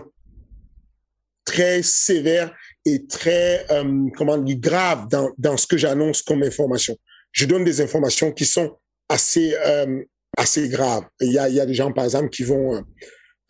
très 1.45 1.81
sévère 1.83 2.53
et 2.85 3.05
très, 3.07 3.65
euh, 3.71 4.09
comment 4.15 4.37
dire, 4.37 4.57
grave 4.57 5.07
dans, 5.09 5.31
dans 5.37 5.57
ce 5.57 5.67
que 5.67 5.77
j'annonce 5.77 6.21
comme 6.21 6.43
information. 6.43 6.97
Je 7.31 7.45
donne 7.45 7.63
des 7.63 7.81
informations 7.81 8.31
qui 8.31 8.45
sont 8.45 8.77
assez 9.09 9.55
euh, 9.65 10.03
assez 10.37 10.69
grave. 10.69 11.03
Il 11.19 11.31
y 11.31 11.39
a, 11.39 11.49
y 11.49 11.59
a 11.59 11.65
des 11.65 11.73
gens, 11.73 11.91
par 11.91 12.05
exemple, 12.05 12.29
qui 12.29 12.43
vont... 12.43 12.75
Euh, 12.75 12.81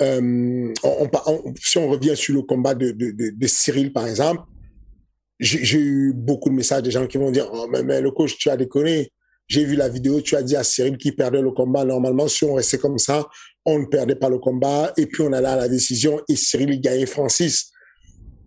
euh 0.02 0.74
si 1.64 1.78
on 1.78 1.88
revient 1.90 2.16
sur 2.16 2.34
le 2.34 2.42
combat 2.42 2.74
de, 2.74 2.92
de, 2.92 3.12
de, 3.12 3.48
Cyril, 3.48 3.94
par 3.94 4.08
exemple, 4.08 4.42
j'ai 5.40 5.80
eu 5.80 6.14
beaucoup 6.14 6.50
de 6.50 6.56
messages 6.56 6.84
de 6.84 6.92
gens 6.92 7.08
qui 7.08 7.18
vont 7.18 7.32
dire 7.32 7.50
oh, 7.52 7.68
mais, 7.72 7.84
mais 7.84 8.02
le 8.02 8.12
coach, 8.12 8.38
tu 8.38 8.50
as 8.50 8.58
déconné. 8.58 9.12
J'ai 9.48 9.66
vu 9.66 9.76
la 9.76 9.90
vidéo, 9.90 10.22
tu 10.22 10.36
as 10.36 10.44
dit 10.44 10.56
à 10.56 10.64
Cyril 10.64 10.98
qui 10.98 11.12
perdait 11.12 11.42
le 11.42 11.52
combat. 11.52 11.84
Normalement, 11.84 12.28
si 12.28 12.46
on 12.46 12.54
restait 12.54 12.78
comme 12.78 12.98
ça, 12.98 13.28
on 13.66 13.80
ne 13.80 13.86
perdait 13.86 14.16
pas 14.16 14.30
le 14.30 14.40
combat. 14.40 14.94
Et 14.98 15.06
puis, 15.06 15.24
on 15.24 15.34
allait 15.34 15.48
à 15.48 15.56
la 15.56 15.68
décision 15.68 16.22
et 16.30 16.36
Cyril, 16.36 16.70
il 16.70 16.82
gagnait 16.82 17.06
Francis. 17.06 17.72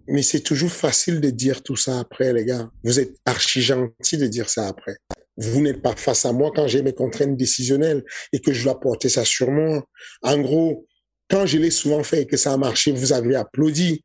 Mais 0.06 0.22
c'est 0.22 0.40
toujours 0.40 0.70
facile 0.70 1.20
de 1.20 1.30
dire 1.30 1.62
tout 1.62 1.76
ça 1.76 1.98
après, 2.00 2.32
les 2.32 2.44
gars. 2.44 2.70
Vous 2.82 3.00
êtes 3.00 3.14
archi 3.24 3.62
gentil 3.62 4.16
de 4.16 4.26
dire 4.26 4.48
ça 4.48 4.68
après. 4.68 4.96
Vous 5.36 5.60
n'êtes 5.60 5.82
pas 5.82 5.96
face 5.96 6.24
à 6.24 6.32
moi 6.32 6.52
quand 6.54 6.66
j'ai 6.66 6.82
mes 6.82 6.92
contraintes 6.92 7.36
décisionnelles 7.36 8.04
et 8.32 8.40
que 8.40 8.52
je 8.52 8.64
dois 8.64 8.78
porter 8.78 9.08
ça 9.08 9.24
sur 9.24 9.50
moi. 9.50 9.84
En 10.22 10.38
gros, 10.38 10.86
quand 11.28 11.46
je 11.46 11.58
l'ai 11.58 11.70
souvent 11.70 12.04
fait 12.04 12.22
et 12.22 12.26
que 12.26 12.36
ça 12.36 12.52
a 12.52 12.56
marché, 12.56 12.92
vous 12.92 13.12
avez 13.12 13.34
applaudi. 13.34 14.04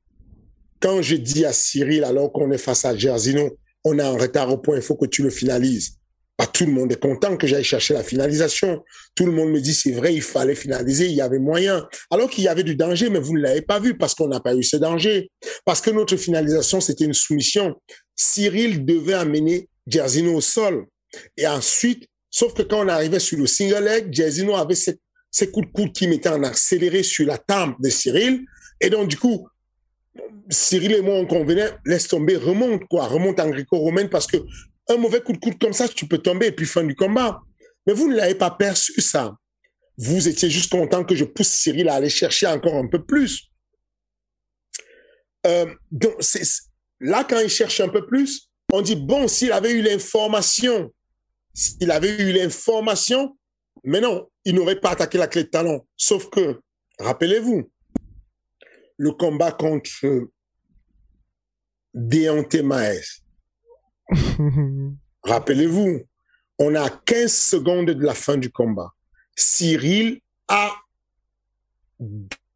Quand 0.80 1.02
je 1.02 1.15
dis 1.15 1.46
à 1.46 1.54
Cyril, 1.54 2.04
alors 2.04 2.32
qu'on 2.32 2.52
est 2.52 2.58
face 2.58 2.86
à 2.86 2.96
Gersino, 2.96 3.58
on 3.84 4.00
est 4.00 4.04
en 4.04 4.18
retard 4.18 4.52
au 4.52 4.58
point, 4.58 4.78
il 4.78 4.82
faut 4.82 4.96
que 4.96 5.06
tu 5.06 5.24
le 5.24 5.30
finalises. 5.30 6.00
Tout 6.54 6.65
le 6.65 6.72
monde 6.72 6.92
est 6.92 7.00
content 7.00 7.36
que 7.36 7.48
j'aille 7.48 7.65
chercher 7.65 7.94
la 7.94 8.04
finalisation. 8.04 8.82
Tout 9.13 9.26
le 9.26 9.32
monde 9.34 9.50
me 9.50 9.60
dit, 9.60 9.74
c'est 9.74 9.92
vrai, 9.92 10.13
il 10.13 10.22
fallait 10.22 10.56
finaliser, 10.56 11.08
il 11.08 11.13
y 11.13 11.22
avait 11.22 11.39
moyen. 11.39 11.86
Alors 12.12 12.30
qu'il 12.30 12.46
y 12.46 12.48
avait 12.48 12.63
du 12.63 12.76
danger, 12.76 13.10
mais 13.10 13.20
vous 13.20 13.34
ne 13.34 13.42
l'avez 13.42 13.62
pas 13.62 13.80
vu 13.80 13.98
parce 13.98 14.15
qu'on 14.15 14.30
n'a 14.30 14.39
pas 14.39 14.56
eu 14.56 14.63
ce 14.63 14.78
danger. 14.78 15.30
Parce 15.65 15.82
que 15.82 15.89
notre 15.89 16.15
finalisation, 16.15 16.80
c'était 16.80 17.04
une 17.04 17.13
soumission. 17.13 17.76
Cyril 18.15 18.86
devait 18.86 19.13
amener 19.13 19.68
Gersino 19.86 20.36
au 20.36 20.42
sol. 20.42 20.86
Et 21.38 21.48
ensuite, 21.48 22.08
sauf 22.30 22.54
que 22.54 22.62
quand 22.62 22.86
on 22.86 22.88
arrivait 22.88 23.19
sur 23.19 23.38
le 23.38 23.48
single 23.48 23.84
leg, 23.84 24.13
Jazino 24.13 24.56
avait 24.56 24.76
ces, 24.76 25.00
coups 25.52 25.67
de 25.67 25.72
coude 25.72 25.93
qui 25.93 26.08
mettaient 26.08 26.30
en 26.30 26.43
accéléré 26.43 27.04
sur 27.04 27.26
la 27.26 27.38
tempe 27.38 27.76
de 27.82 27.89
Cyril. 27.89 28.45
Et 28.82 28.89
donc, 28.89 29.08
du 29.08 29.17
coup, 29.17 29.48
Cyril 30.50 30.93
et 30.93 31.02
moi, 31.02 31.15
on 31.15 31.26
convenait, 31.26 31.72
laisse 31.86 32.08
tomber, 32.08 32.36
remonte, 32.38 32.86
quoi, 32.89 33.08
remonte 33.08 33.39
en 33.39 33.50
gréco-romaine 33.50 34.10
parce 34.10 34.28
que 34.28 34.38
un 34.89 34.98
mauvais 34.98 35.22
coup 35.22 35.34
de 35.34 35.38
coude 35.38 35.60
comme 35.60 35.74
ça, 35.74 35.88
tu 35.88 36.08
peux 36.08 36.17
tomber 36.17 36.48
et 36.48 36.52
puis 36.52 36.65
fin 36.65 36.84
du 36.84 36.95
combat. 36.95 37.41
Mais 37.86 37.93
vous 37.93 38.10
ne 38.10 38.15
l'avez 38.15 38.36
pas 38.36 38.52
perçu, 38.52 39.00
ça. 39.02 39.36
Vous 39.98 40.28
étiez 40.28 40.50
juste 40.50 40.72
content 40.72 41.04
que 41.04 41.15
je 41.15 41.26
pousse 41.26 41.50
Cyril 41.50 41.89
à 41.89 41.95
aller 41.95 42.10
chercher 42.10 42.48
encore 42.48 42.76
un 42.76 42.88
peu 42.88 43.06
plus. 43.06 43.50
Euh, 45.45 45.74
donc, 45.91 46.13
là, 47.00 47.24
quand 47.24 47.39
il 47.39 47.50
cherche 47.50 47.80
un 47.80 47.89
peu 47.89 48.06
plus, 48.06 48.50
on 48.72 48.82
dit, 48.82 48.95
bon, 48.95 49.28
s'il 49.28 49.52
avait 49.52 49.72
eu 49.72 49.82
l'information 49.82 50.91
s'il 51.54 51.92
avait 51.92 52.18
eu 52.22 52.32
l'information, 52.32 53.38
mais 53.84 54.02
non, 54.02 54.30
il 54.46 54.56
n'aurait 54.56 54.80
pas 54.80 54.92
attaqué 54.92 55.18
la 55.18 55.28
clé 55.28 55.44
de 55.44 55.50
talon. 55.50 55.86
Sauf 55.96 56.30
que, 56.30 56.60
rappelez-vous, 57.00 57.70
le 58.98 59.12
combat 59.12 59.52
contre 59.52 60.30
Deontay 61.94 62.62
Maes. 62.62 63.24
rappelez-vous, 65.24 66.02
on 66.60 66.76
a 66.76 66.90
15 66.90 67.32
secondes 67.32 67.92
de 67.92 68.06
la 68.06 68.14
fin 68.14 68.38
du 68.38 68.52
combat. 68.52 68.92
Cyril 69.36 70.20
a 70.48 70.76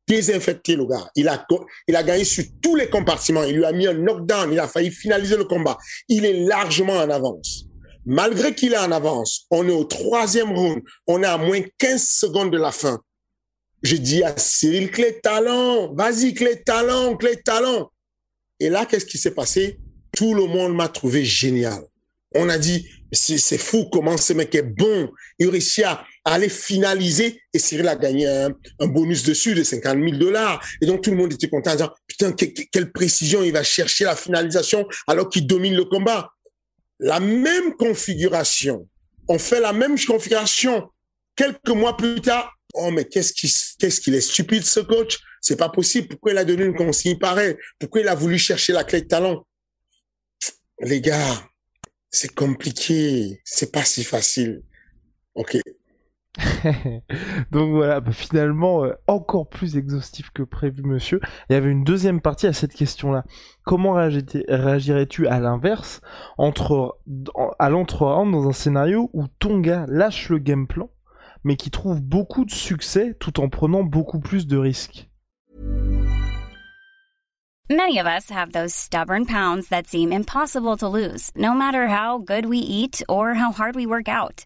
désinfecté 0.05 0.75
le 0.75 0.85
gars. 0.85 1.09
Il 1.15 1.29
a, 1.29 1.45
il 1.87 1.95
a 1.95 2.03
gagné 2.03 2.25
sur 2.25 2.43
tous 2.61 2.75
les 2.75 2.89
compartiments. 2.89 3.43
Il 3.43 3.55
lui 3.55 3.65
a 3.65 3.71
mis 3.71 3.87
un 3.87 3.93
knockdown. 3.93 4.51
Il 4.51 4.59
a 4.59 4.67
failli 4.67 4.91
finaliser 4.91 5.37
le 5.37 5.45
combat. 5.45 5.77
Il 6.09 6.25
est 6.25 6.45
largement 6.45 6.97
en 6.97 7.09
avance 7.09 7.65
malgré 8.05 8.53
qu'il 8.53 8.73
est 8.73 8.77
en 8.77 8.91
avance, 8.91 9.45
on 9.49 9.67
est 9.67 9.71
au 9.73 9.83
troisième 9.83 10.51
round, 10.51 10.81
on 11.07 11.23
est 11.23 11.27
à 11.27 11.37
moins 11.37 11.61
15 11.77 12.01
secondes 12.01 12.51
de 12.51 12.57
la 12.57 12.71
fin. 12.71 12.99
Je 13.81 13.97
dis 13.97 14.23
à 14.23 14.37
Cyril, 14.37 14.91
clé 14.91 15.19
talent, 15.21 15.93
vas-y, 15.93 16.33
clé 16.33 16.63
talent, 16.63 17.17
clé 17.17 17.41
talent. 17.43 17.91
Et 18.59 18.69
là, 18.69 18.85
qu'est-ce 18.85 19.05
qui 19.05 19.17
s'est 19.17 19.33
passé? 19.33 19.79
Tout 20.15 20.33
le 20.33 20.45
monde 20.45 20.73
m'a 20.73 20.87
trouvé 20.87 21.25
génial. 21.25 21.83
On 22.35 22.49
a 22.49 22.57
dit, 22.57 22.87
c'est 23.11 23.57
fou 23.57 23.89
comment 23.91 24.17
ce 24.17 24.33
mec 24.33 24.55
est 24.55 24.63
bon. 24.63 25.11
Il 25.37 25.49
réussit 25.49 25.83
à 25.83 26.05
aller 26.25 26.49
finaliser 26.49 27.41
et 27.53 27.59
Cyril 27.59 27.87
a 27.87 27.95
gagné 27.95 28.27
un, 28.27 28.87
bonus 28.87 29.23
dessus 29.23 29.53
de 29.53 29.63
50 29.63 29.97
000 29.97 30.17
dollars. 30.17 30.65
Et 30.81 30.85
donc 30.85 31.01
tout 31.01 31.11
le 31.11 31.17
monde 31.17 31.33
était 31.33 31.49
content 31.49 31.71
en 31.71 31.75
disant, 31.75 31.91
putain, 32.07 32.31
quelle 32.31 32.91
précision, 32.91 33.43
il 33.43 33.51
va 33.51 33.63
chercher 33.63 34.05
la 34.05 34.15
finalisation 34.15 34.87
alors 35.07 35.29
qu'il 35.29 35.45
domine 35.45 35.75
le 35.75 35.85
combat 35.85 36.32
la 36.99 37.19
même 37.19 37.73
configuration. 37.75 38.87
On 39.27 39.39
fait 39.39 39.59
la 39.59 39.73
même 39.73 39.97
configuration 39.97 40.89
quelques 41.35 41.69
mois 41.69 41.97
plus 41.97 42.21
tard. 42.21 42.51
Oh, 42.73 42.91
mais 42.91 43.05
qu'est-ce 43.05 43.33
qu'il 43.33 43.49
qu'est-ce 43.79 44.01
qu'il 44.01 44.15
est 44.15 44.21
stupide, 44.21 44.63
ce 44.63 44.79
coach? 44.79 45.19
C'est 45.41 45.57
pas 45.57 45.69
possible. 45.69 46.07
Pourquoi 46.07 46.31
il 46.31 46.37
a 46.37 46.45
donné 46.45 46.65
une 46.65 46.75
consigne 46.75 47.19
pareille? 47.19 47.55
Pourquoi 47.79 48.01
il 48.01 48.07
a 48.07 48.15
voulu 48.15 48.37
chercher 48.37 48.73
la 48.73 48.83
clé 48.83 49.01
de 49.01 49.07
talent? 49.07 49.45
Les 50.79 51.01
gars, 51.01 51.47
c'est 52.09 52.33
compliqué, 52.33 53.41
c'est 53.43 53.71
pas 53.71 53.85
si 53.85 54.03
facile. 54.03 54.61
Ok. 55.35 55.57
Donc 57.51 57.71
voilà, 57.71 57.99
bah, 57.99 58.11
finalement, 58.11 58.85
euh, 58.85 58.93
encore 59.07 59.47
plus 59.47 59.77
exhaustif 59.77 60.31
que 60.31 60.43
prévu, 60.43 60.83
monsieur. 60.83 61.19
Il 61.49 61.53
y 61.53 61.55
avait 61.55 61.69
une 61.69 61.83
deuxième 61.83 62.21
partie 62.21 62.47
à 62.47 62.53
cette 62.53 62.73
question-là. 62.73 63.23
Comment 63.63 63.93
réagirais-tu 63.93 65.27
à 65.27 65.39
l'inverse, 65.39 66.01
à 66.37 67.69
l'entre 67.69 68.25
dans 68.25 68.47
un 68.47 68.53
scénario 68.53 69.09
où 69.13 69.27
ton 69.39 69.59
gars 69.59 69.85
lâche 69.87 70.29
le 70.29 70.39
game 70.39 70.67
plan, 70.67 70.89
mais 71.43 71.55
qui 71.55 71.71
trouve 71.71 72.01
beaucoup 72.01 72.45
de 72.45 72.51
succès 72.51 73.15
tout 73.19 73.39
en 73.39 73.49
prenant 73.49 73.83
beaucoup 73.83 74.19
plus 74.19 74.47
de 74.47 74.57
risques? 74.57 75.09
Many 77.69 77.97
of 77.97 78.05
us 78.05 78.29
have 78.29 78.51
those 78.51 78.73
stubborn 78.73 79.25
pounds 79.25 79.69
that 79.69 79.87
seem 79.87 80.11
impossible 80.11 80.75
to 80.77 80.89
lose, 80.89 81.31
no 81.35 81.53
matter 81.53 81.87
how 81.87 82.19
good 82.19 82.45
we 82.45 82.57
eat 82.57 83.03
or 83.07 83.35
how 83.35 83.51
hard 83.51 83.75
we 83.75 83.85
work 83.85 84.09
out. 84.09 84.45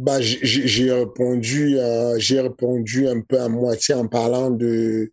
Bah, 0.00 0.18
j'ai 0.18 0.90
répondu, 0.90 1.76
euh, 1.76 2.16
répondu 2.16 3.06
un 3.06 3.20
peu 3.20 3.38
à 3.38 3.50
moitié 3.50 3.94
en 3.94 4.08
parlant 4.08 4.50
de, 4.50 5.12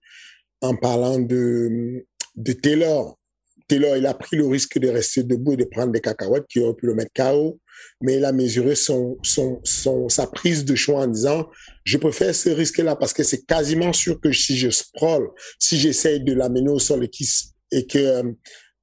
en 0.61 0.77
parlant 0.77 1.19
de, 1.19 2.05
de 2.37 2.53
Taylor. 2.53 3.19
Taylor, 3.67 3.97
il 3.97 4.05
a 4.05 4.13
pris 4.13 4.37
le 4.37 4.47
risque 4.47 4.79
de 4.79 4.87
rester 4.87 5.23
debout 5.23 5.51
et 5.51 5.57
de 5.57 5.65
prendre 5.65 5.91
des 5.91 5.99
cacahuètes 5.99 6.45
qui 6.47 6.61
auraient 6.61 6.73
pu 6.73 6.85
le 6.85 6.95
mettre 6.95 7.11
KO, 7.13 7.59
mais 7.99 8.15
il 8.15 8.23
a 8.23 8.31
mesuré 8.31 8.75
son, 8.75 9.17
son, 9.23 9.59
son, 9.65 10.07
sa 10.07 10.25
prise 10.25 10.63
de 10.63 10.73
choix 10.73 11.01
en 11.01 11.07
disant, 11.07 11.49
je 11.83 11.97
préfère 11.97 12.33
ce 12.33 12.47
risque-là 12.47 12.95
parce 12.95 13.11
que 13.11 13.23
c'est 13.23 13.45
quasiment 13.45 13.91
sûr 13.91 14.21
que 14.21 14.31
si 14.31 14.57
je 14.57 14.69
sprawl, 14.69 15.27
si 15.59 15.77
j'essaye 15.77 16.21
de 16.21 16.31
l'amener 16.31 16.69
au 16.69 16.79
sol 16.79 17.03
et 17.03 17.09
qu'il 17.09 17.27
et 17.71 17.85
que, 17.85 18.23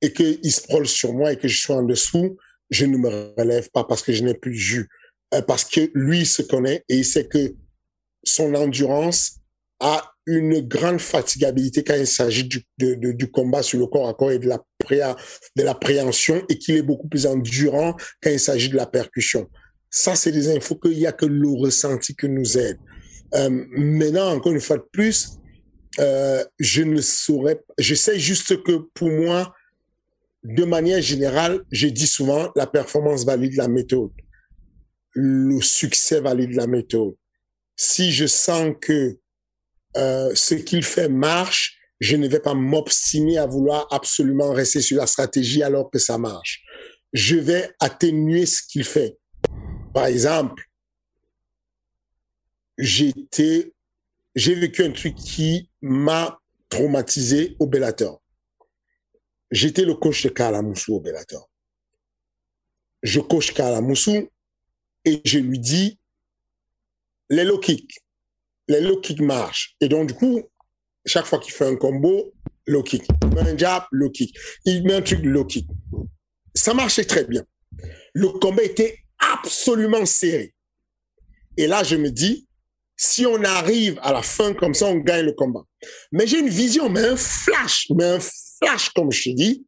et 0.02 0.12
qu'il 0.12 0.52
sprawl 0.52 0.86
sur 0.86 1.14
moi 1.14 1.32
et 1.32 1.38
que 1.38 1.48
je 1.48 1.58
suis 1.58 1.72
en 1.72 1.82
dessous, 1.82 2.36
je 2.68 2.84
ne 2.84 2.98
me 2.98 3.32
relève 3.38 3.70
pas 3.70 3.84
parce 3.84 4.02
que 4.02 4.12
je 4.12 4.22
n'ai 4.22 4.34
plus 4.34 4.50
de 4.50 4.58
jus. 4.58 4.88
Euh, 5.34 5.42
parce 5.42 5.64
que 5.64 5.90
lui 5.94 6.20
il 6.20 6.26
se 6.26 6.42
connaît 6.42 6.84
et 6.88 6.96
il 6.96 7.04
sait 7.04 7.26
que 7.26 7.54
son 8.22 8.54
endurance 8.54 9.38
a 9.80 10.12
une 10.26 10.60
grande 10.60 11.00
fatigabilité 11.00 11.84
quand 11.84 11.94
il 11.94 12.06
s'agit 12.06 12.44
du, 12.44 12.64
du 12.78 13.30
combat 13.30 13.62
sur 13.62 13.78
le 13.78 13.86
corps 13.86 14.08
à 14.08 14.14
corps 14.14 14.32
et 14.32 14.38
de 14.38 14.48
la, 14.48 14.58
de 15.56 15.62
la 15.62 15.74
préhension 15.74 16.42
et 16.48 16.58
qu'il 16.58 16.76
est 16.76 16.82
beaucoup 16.82 17.08
plus 17.08 17.26
endurant 17.26 17.94
quand 18.22 18.30
il 18.30 18.40
s'agit 18.40 18.70
de 18.70 18.76
la 18.76 18.86
percussion. 18.86 19.50
Ça, 19.90 20.16
c'est 20.16 20.32
des 20.32 20.48
infos 20.56 20.76
qu'il 20.76 20.96
n'y 20.96 21.06
a 21.06 21.12
que 21.12 21.26
le 21.26 21.48
ressenti 21.48 22.14
que 22.14 22.26
nous 22.26 22.56
aide. 22.56 22.78
Euh, 23.34 23.50
maintenant, 23.76 24.34
encore 24.34 24.52
une 24.52 24.60
fois 24.60 24.78
de 24.78 24.86
plus, 24.90 25.38
euh, 25.98 26.42
je 26.58 26.82
ne 26.82 27.00
saurais, 27.02 27.60
je 27.78 27.94
sais 27.94 28.18
juste 28.18 28.62
que 28.62 28.88
pour 28.94 29.10
moi, 29.10 29.54
de 30.42 30.64
manière 30.64 31.02
générale, 31.02 31.60
je 31.70 31.88
dis 31.88 32.06
souvent, 32.06 32.50
la 32.56 32.66
performance 32.66 33.24
valide 33.24 33.56
la 33.56 33.68
méthode. 33.68 34.10
Le 35.14 35.60
succès 35.60 36.20
valide 36.20 36.54
la 36.54 36.66
méthode. 36.66 37.14
Si 37.76 38.12
je 38.12 38.26
sens 38.26 38.74
que 38.80 39.18
euh, 39.96 40.34
ce 40.34 40.54
qu'il 40.54 40.82
fait 40.82 41.08
marche, 41.08 41.78
je 42.00 42.16
ne 42.16 42.28
vais 42.28 42.40
pas 42.40 42.54
m'obstiner 42.54 43.38
à 43.38 43.46
vouloir 43.46 43.86
absolument 43.92 44.52
rester 44.52 44.80
sur 44.80 44.98
la 44.98 45.06
stratégie 45.06 45.62
alors 45.62 45.90
que 45.90 45.98
ça 45.98 46.18
marche. 46.18 46.62
Je 47.12 47.36
vais 47.36 47.72
atténuer 47.80 48.46
ce 48.46 48.62
qu'il 48.62 48.84
fait. 48.84 49.18
Par 49.92 50.06
exemple, 50.06 50.64
j'étais, 52.76 53.72
j'ai 54.34 54.54
vécu 54.54 54.82
un 54.82 54.90
truc 54.90 55.14
qui 55.14 55.70
m'a 55.80 56.40
traumatisé 56.68 57.56
au 57.60 57.66
Bellator. 57.66 58.20
J'étais 59.50 59.84
le 59.84 59.94
coach 59.94 60.24
de 60.24 60.30
Kalamoussou 60.30 60.96
au 60.96 61.00
Bellator. 61.00 61.48
Je 63.02 63.20
coach 63.20 63.52
Kalamoussou 63.52 64.28
et 65.04 65.20
je 65.24 65.38
lui 65.38 65.58
dis, 65.58 65.98
les 67.30 67.44
low 67.44 67.58
kicks, 67.58 67.98
les 68.68 68.80
low 68.80 69.00
kicks 69.00 69.20
marchent. 69.20 69.76
Et 69.80 69.88
donc, 69.88 70.08
du 70.08 70.14
coup, 70.14 70.42
chaque 71.06 71.26
fois 71.26 71.38
qu'il 71.38 71.52
fait 71.52 71.66
un 71.66 71.76
combo, 71.76 72.32
low 72.66 72.82
kick. 72.82 73.04
Il 73.22 73.28
met 73.28 73.50
un 73.50 73.56
jab, 73.56 73.84
low 73.92 74.10
kick. 74.10 74.36
Il 74.64 74.84
met 74.84 74.94
un 74.94 75.02
truc, 75.02 75.20
low 75.22 75.44
kick. 75.44 75.66
Ça 76.54 76.74
marchait 76.74 77.04
très 77.04 77.24
bien. 77.24 77.44
Le 78.14 78.28
combat 78.28 78.62
était 78.62 78.98
absolument 79.18 80.06
serré. 80.06 80.54
Et 81.56 81.66
là, 81.66 81.82
je 81.82 81.96
me 81.96 82.10
dis, 82.10 82.48
si 82.96 83.26
on 83.26 83.42
arrive 83.42 83.98
à 84.02 84.12
la 84.12 84.22
fin 84.22 84.54
comme 84.54 84.74
ça, 84.74 84.86
on 84.86 84.96
gagne 84.96 85.26
le 85.26 85.32
combat. 85.32 85.64
Mais 86.12 86.26
j'ai 86.26 86.38
une 86.38 86.48
vision, 86.48 86.88
mais 86.88 87.04
un 87.04 87.16
flash, 87.16 87.86
mais 87.94 88.04
un 88.04 88.20
flash, 88.20 88.90
comme 88.90 89.10
je 89.12 89.30
te 89.30 89.34
dis, 89.34 89.66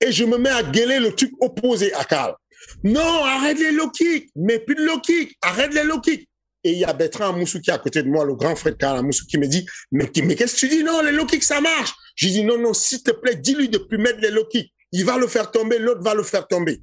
et 0.00 0.10
je 0.10 0.24
me 0.24 0.38
mets 0.38 0.50
à 0.50 0.62
gueuler 0.62 0.98
le 0.98 1.14
truc 1.14 1.32
opposé 1.40 1.92
à 1.94 2.04
Carl. 2.04 2.34
Non, 2.84 3.24
arrête 3.24 3.58
les 3.58 3.72
low 3.72 3.90
kicks, 3.90 4.30
mais 4.36 4.58
plus 4.58 4.74
de 4.74 4.84
low 4.84 5.00
kicks, 5.00 5.36
arrête 5.42 5.72
les 5.74 5.84
low 5.84 6.00
kicks. 6.00 6.28
Et 6.64 6.72
il 6.72 6.78
y 6.78 6.84
a 6.84 6.92
Bertrand 6.92 7.32
Moussou 7.32 7.60
qui 7.60 7.70
est 7.70 7.72
à 7.72 7.78
côté 7.78 8.02
de 8.02 8.08
moi, 8.08 8.24
le 8.24 8.36
grand 8.36 8.54
frère 8.54 8.72
de 8.72 8.78
Karl 8.78 9.04
Moussou, 9.04 9.26
qui 9.26 9.36
me 9.36 9.48
dit, 9.48 9.66
mais, 9.90 10.06
qu'est-ce 10.06 10.54
que 10.54 10.60
tu 10.60 10.68
dis? 10.68 10.84
Non, 10.84 11.02
les 11.02 11.10
low 11.10 11.26
kicks, 11.26 11.42
ça 11.42 11.60
marche. 11.60 11.92
Je 12.14 12.28
dis, 12.28 12.44
non, 12.44 12.58
non, 12.58 12.72
s'il 12.72 13.02
te 13.02 13.10
plaît, 13.10 13.34
dis-lui 13.34 13.68
de 13.68 13.78
plus 13.78 13.98
mettre 13.98 14.20
les 14.20 14.30
low 14.30 14.44
kicks. 14.44 14.72
Il 14.92 15.04
va 15.04 15.18
le 15.18 15.26
faire 15.26 15.50
tomber, 15.50 15.78
l'autre 15.78 16.02
va 16.02 16.14
le 16.14 16.22
faire 16.22 16.46
tomber. 16.46 16.80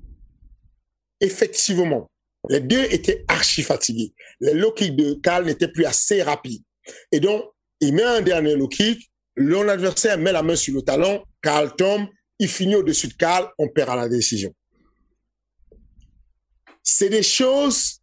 Effectivement, 1.22 2.10
les 2.50 2.60
deux 2.60 2.84
étaient 2.90 3.24
archi 3.28 3.64
fatigués. 3.64 4.14
Les 4.42 4.54
low 4.54 4.72
kicks 4.74 4.96
de 4.96 5.14
Karl 5.22 5.46
n'étaient 5.46 5.72
plus 5.72 5.86
assez 5.86 6.22
rapides. 6.24 6.64
Et 7.12 7.20
donc, 7.20 7.46
il 7.80 7.94
met 7.94 8.04
un 8.04 8.22
dernier 8.22 8.56
low 8.56 8.68
kick, 8.68 9.10
l'on 9.36 9.68
adversaire 9.70 10.18
met 10.18 10.34
la 10.34 10.44
main 10.44 10.56
sur 10.56 10.74
le 10.76 10.82
talon, 10.82 11.24
Karl 11.42 11.74
tombe, 11.76 12.08
il 12.40 12.50
finit 12.50 12.76
au-dessus 12.76 13.08
de 13.08 13.14
Karl, 13.14 13.50
on 13.58 13.70
perd 13.70 13.96
la 13.96 14.10
décision. 14.10 14.54
C'est 16.92 17.10
des 17.10 17.24
choses 17.24 18.02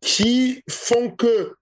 qui 0.00 0.62
font 0.70 1.10
que, 1.10 1.52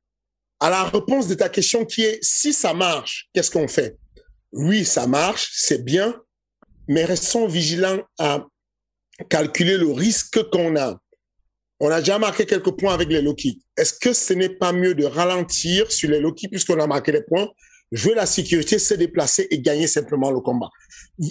à 0.60 0.70
la 0.70 0.84
réponse 0.84 1.26
de 1.26 1.34
ta 1.34 1.48
question 1.48 1.84
qui 1.84 2.02
est 2.02 2.18
si 2.22 2.52
ça 2.52 2.72
marche, 2.72 3.28
qu'est-ce 3.32 3.50
qu'on 3.50 3.66
fait? 3.66 3.98
Oui, 4.52 4.84
ça 4.84 5.08
marche, 5.08 5.50
c'est 5.52 5.84
bien, 5.84 6.16
mais 6.86 7.04
restons 7.04 7.48
vigilants 7.48 8.02
à 8.18 8.46
calculer 9.28 9.76
le 9.76 9.90
risque 9.90 10.48
qu'on 10.50 10.76
a. 10.76 10.96
On 11.80 11.90
a 11.90 11.98
déjà 11.98 12.18
marqué 12.20 12.46
quelques 12.46 12.76
points 12.78 12.94
avec 12.94 13.08
les 13.08 13.20
Loki. 13.20 13.58
Est-ce 13.76 13.94
que 13.98 14.12
ce 14.12 14.32
n'est 14.32 14.56
pas 14.56 14.72
mieux 14.72 14.94
de 14.94 15.04
ralentir 15.04 15.90
sur 15.90 16.08
les 16.08 16.20
Loki 16.20 16.48
puisqu'on 16.48 16.80
a 16.80 16.86
marqué 16.86 17.10
les 17.10 17.24
points, 17.24 17.48
jouer 17.92 18.14
la 18.14 18.26
sécurité, 18.26 18.78
se 18.78 18.94
déplacer 18.94 19.46
et 19.50 19.60
gagner 19.60 19.86
simplement 19.86 20.30
le 20.30 20.40
combat 20.40 20.70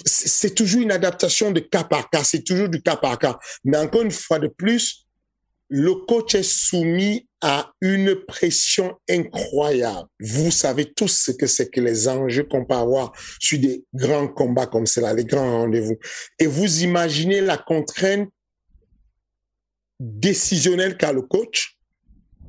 C'est 0.06 0.56
toujours 0.56 0.82
une 0.82 0.92
adaptation 0.92 1.52
de 1.52 1.60
cas 1.60 1.84
par 1.84 2.10
cas, 2.10 2.24
c'est 2.24 2.44
toujours 2.44 2.70
du 2.70 2.82
cas 2.82 2.96
par 2.96 3.20
cas. 3.20 3.38
Mais 3.64 3.78
encore 3.78 4.02
une 4.02 4.12
fois 4.12 4.40
de 4.40 4.48
plus, 4.48 5.06
le 5.70 5.96
coach 6.06 6.36
est 6.36 6.44
soumis 6.44 7.28
à 7.42 7.72
une 7.82 8.16
pression 8.28 8.96
incroyable. 9.10 10.08
Vous 10.20 10.52
savez 10.52 10.94
tous 10.94 11.08
ce 11.08 11.32
que 11.32 11.48
c'est 11.48 11.70
que 11.70 11.82
les 11.82 12.08
enjeux 12.08 12.44
qu'on 12.44 12.66
peut 12.66 12.76
avoir 12.76 13.12
sur 13.40 13.60
des 13.60 13.84
grands 13.94 14.28
combats 14.28 14.68
comme 14.68 14.86
cela, 14.86 15.14
les 15.14 15.26
grands 15.26 15.62
rendez-vous. 15.62 15.98
Et 16.40 16.46
vous 16.46 16.84
imaginez 16.84 17.42
la 17.42 17.58
contrainte 17.58 18.30
décisionnelle 20.00 20.98
qu'a 20.98 21.14
le 21.14 21.24
coach? 21.24 21.78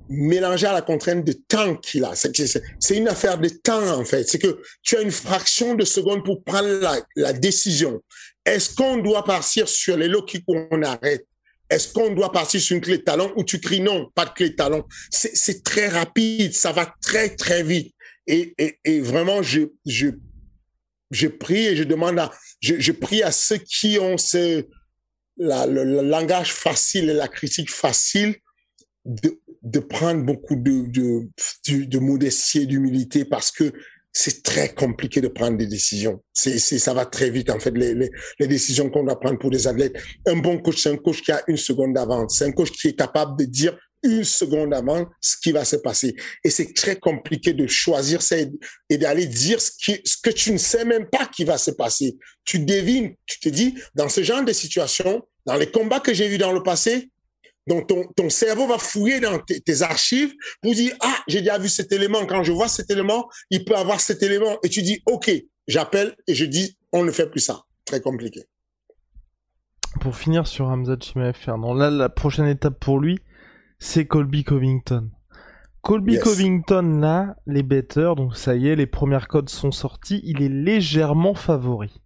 Mélangée 0.08 0.66
à 0.66 0.72
la 0.72 0.82
contrainte 0.82 1.24
de 1.24 1.32
temps 1.32 1.76
qu'il 1.76 2.04
a. 2.04 2.12
C'est 2.14 2.96
une 2.96 3.08
affaire 3.08 3.38
de 3.38 3.48
temps, 3.48 3.98
en 3.98 4.04
fait. 4.04 4.28
C'est 4.28 4.38
que 4.38 4.60
tu 4.82 4.96
as 4.96 5.00
une 5.00 5.10
fraction 5.10 5.74
de 5.74 5.84
seconde 5.84 6.24
pour 6.24 6.42
prendre 6.44 6.68
la, 7.16 7.32
décision. 7.32 8.00
Est-ce 8.44 8.74
qu'on 8.74 8.98
doit 8.98 9.24
partir 9.24 9.68
sur 9.68 9.96
les 9.96 10.08
low 10.08 10.22
kicks 10.22 10.44
on 10.46 10.82
arrête? 10.82 11.26
Est-ce 11.68 11.92
qu'on 11.92 12.14
doit 12.14 12.30
partir 12.30 12.60
sur 12.60 12.76
une 12.76 12.80
clé 12.80 12.98
de 12.98 13.02
talon 13.02 13.32
ou 13.36 13.42
tu 13.42 13.60
cries 13.60 13.80
non, 13.80 14.08
pas 14.14 14.24
de 14.24 14.30
clé 14.30 14.50
de 14.50 14.54
talon? 14.54 14.84
C'est 15.10 15.64
très 15.64 15.88
rapide, 15.88 16.54
ça 16.54 16.72
va 16.72 16.94
très 17.02 17.34
très 17.34 17.62
vite. 17.62 17.92
Et, 18.28 18.54
vraiment, 19.00 19.42
je, 19.42 19.62
je, 19.84 20.08
je 21.10 21.28
prie 21.28 21.66
et 21.66 21.76
je 21.76 21.84
demande 21.84 22.18
à, 22.18 22.32
je, 22.60 22.92
prie 22.92 23.22
à 23.22 23.32
ceux 23.32 23.58
qui 23.58 23.98
ont 23.98 24.16
ce, 24.16 24.64
le, 25.36 26.02
langage 26.02 26.52
facile 26.52 27.10
et 27.10 27.14
la 27.14 27.28
critique 27.28 27.70
facile 27.70 28.36
de, 29.06 29.40
de 29.62 29.78
prendre 29.78 30.22
beaucoup 30.24 30.56
de, 30.56 30.86
de, 30.88 31.28
de, 31.68 31.84
de 31.84 31.98
modestie 31.98 32.62
et 32.62 32.66
d'humilité 32.66 33.24
parce 33.24 33.50
que 33.50 33.72
c'est 34.12 34.42
très 34.42 34.72
compliqué 34.72 35.20
de 35.20 35.28
prendre 35.28 35.58
des 35.58 35.66
décisions. 35.66 36.22
C'est, 36.32 36.58
c'est, 36.58 36.78
ça 36.78 36.94
va 36.94 37.04
très 37.04 37.28
vite, 37.28 37.50
en 37.50 37.60
fait, 37.60 37.72
les, 37.76 37.94
les, 37.94 38.10
les 38.38 38.46
décisions 38.46 38.88
qu'on 38.88 39.04
doit 39.04 39.20
prendre 39.20 39.38
pour 39.38 39.50
des 39.50 39.66
athlètes. 39.66 39.96
Un 40.26 40.36
bon 40.36 40.58
coach, 40.58 40.82
c'est 40.82 40.88
un 40.88 40.96
coach 40.96 41.20
qui 41.20 41.32
a 41.32 41.42
une 41.48 41.58
seconde 41.58 41.92
d'avance. 41.94 42.38
C'est 42.38 42.46
un 42.46 42.52
coach 42.52 42.70
qui 42.70 42.88
est 42.88 42.98
capable 42.98 43.38
de 43.38 43.44
dire 43.44 43.78
une 44.02 44.24
seconde 44.24 44.72
avant 44.72 45.06
ce 45.20 45.36
qui 45.42 45.52
va 45.52 45.66
se 45.66 45.76
passer. 45.76 46.16
Et 46.44 46.50
c'est 46.50 46.72
très 46.72 46.96
compliqué 46.96 47.52
de 47.52 47.66
choisir 47.66 48.22
ça 48.22 48.36
et 48.88 48.98
d'aller 48.98 49.26
dire 49.26 49.60
ce, 49.60 49.70
qui, 49.70 50.00
ce 50.04 50.16
que 50.22 50.30
tu 50.30 50.50
ne 50.52 50.58
sais 50.58 50.86
même 50.86 51.08
pas 51.10 51.26
qui 51.26 51.44
va 51.44 51.58
se 51.58 51.70
passer. 51.70 52.16
Tu 52.44 52.60
devines, 52.60 53.14
tu 53.26 53.38
te 53.38 53.50
dis, 53.50 53.74
dans 53.94 54.08
ce 54.08 54.22
genre 54.22 54.44
de 54.44 54.52
situation, 54.52 55.22
dans 55.44 55.56
les 55.56 55.70
combats 55.70 56.00
que 56.00 56.14
j'ai 56.14 56.28
vus 56.28 56.38
dans 56.38 56.52
le 56.52 56.62
passé, 56.62 57.10
donc 57.66 57.88
ton, 57.88 58.04
ton 58.16 58.30
cerveau 58.30 58.66
va 58.66 58.78
fouiller 58.78 59.20
dans 59.20 59.38
tes, 59.38 59.60
tes 59.60 59.82
archives 59.82 60.32
pour 60.62 60.72
dire, 60.72 60.94
ah, 61.00 61.16
j'ai 61.26 61.40
déjà 61.40 61.58
vu 61.58 61.68
cet 61.68 61.92
élément. 61.92 62.24
Quand 62.26 62.44
je 62.44 62.52
vois 62.52 62.68
cet 62.68 62.90
élément, 62.90 63.28
il 63.50 63.64
peut 63.64 63.76
avoir 63.76 64.00
cet 64.00 64.22
élément. 64.22 64.58
Et 64.62 64.68
tu 64.68 64.82
dis, 64.82 65.02
OK, 65.06 65.30
j'appelle 65.66 66.14
et 66.28 66.34
je 66.34 66.44
dis, 66.44 66.78
on 66.92 67.04
ne 67.04 67.10
fait 67.10 67.28
plus 67.28 67.40
ça. 67.40 67.62
Très 67.84 68.00
compliqué. 68.00 68.44
Pour 70.00 70.16
finir 70.16 70.46
sur 70.46 70.66
Hamza 70.66 70.96
Chimaev 71.00 71.34
Fernand, 71.34 71.74
là, 71.74 71.90
la 71.90 72.08
prochaine 72.08 72.46
étape 72.46 72.78
pour 72.78 73.00
lui, 73.00 73.18
c'est 73.78 74.06
Colby 74.06 74.44
Covington. 74.44 75.10
Colby 75.82 76.14
Yes. 76.14 76.22
Covington, 76.24 77.00
là, 77.00 77.36
les 77.46 77.62
betters, 77.62 78.14
donc 78.16 78.36
ça 78.36 78.56
y 78.56 78.68
est, 78.68 78.76
les 78.76 78.86
premières 78.86 79.28
codes 79.28 79.48
sont 79.48 79.70
sorties, 79.70 80.20
il 80.24 80.42
est 80.42 80.48
légèrement 80.48 81.34
favori. 81.34 82.00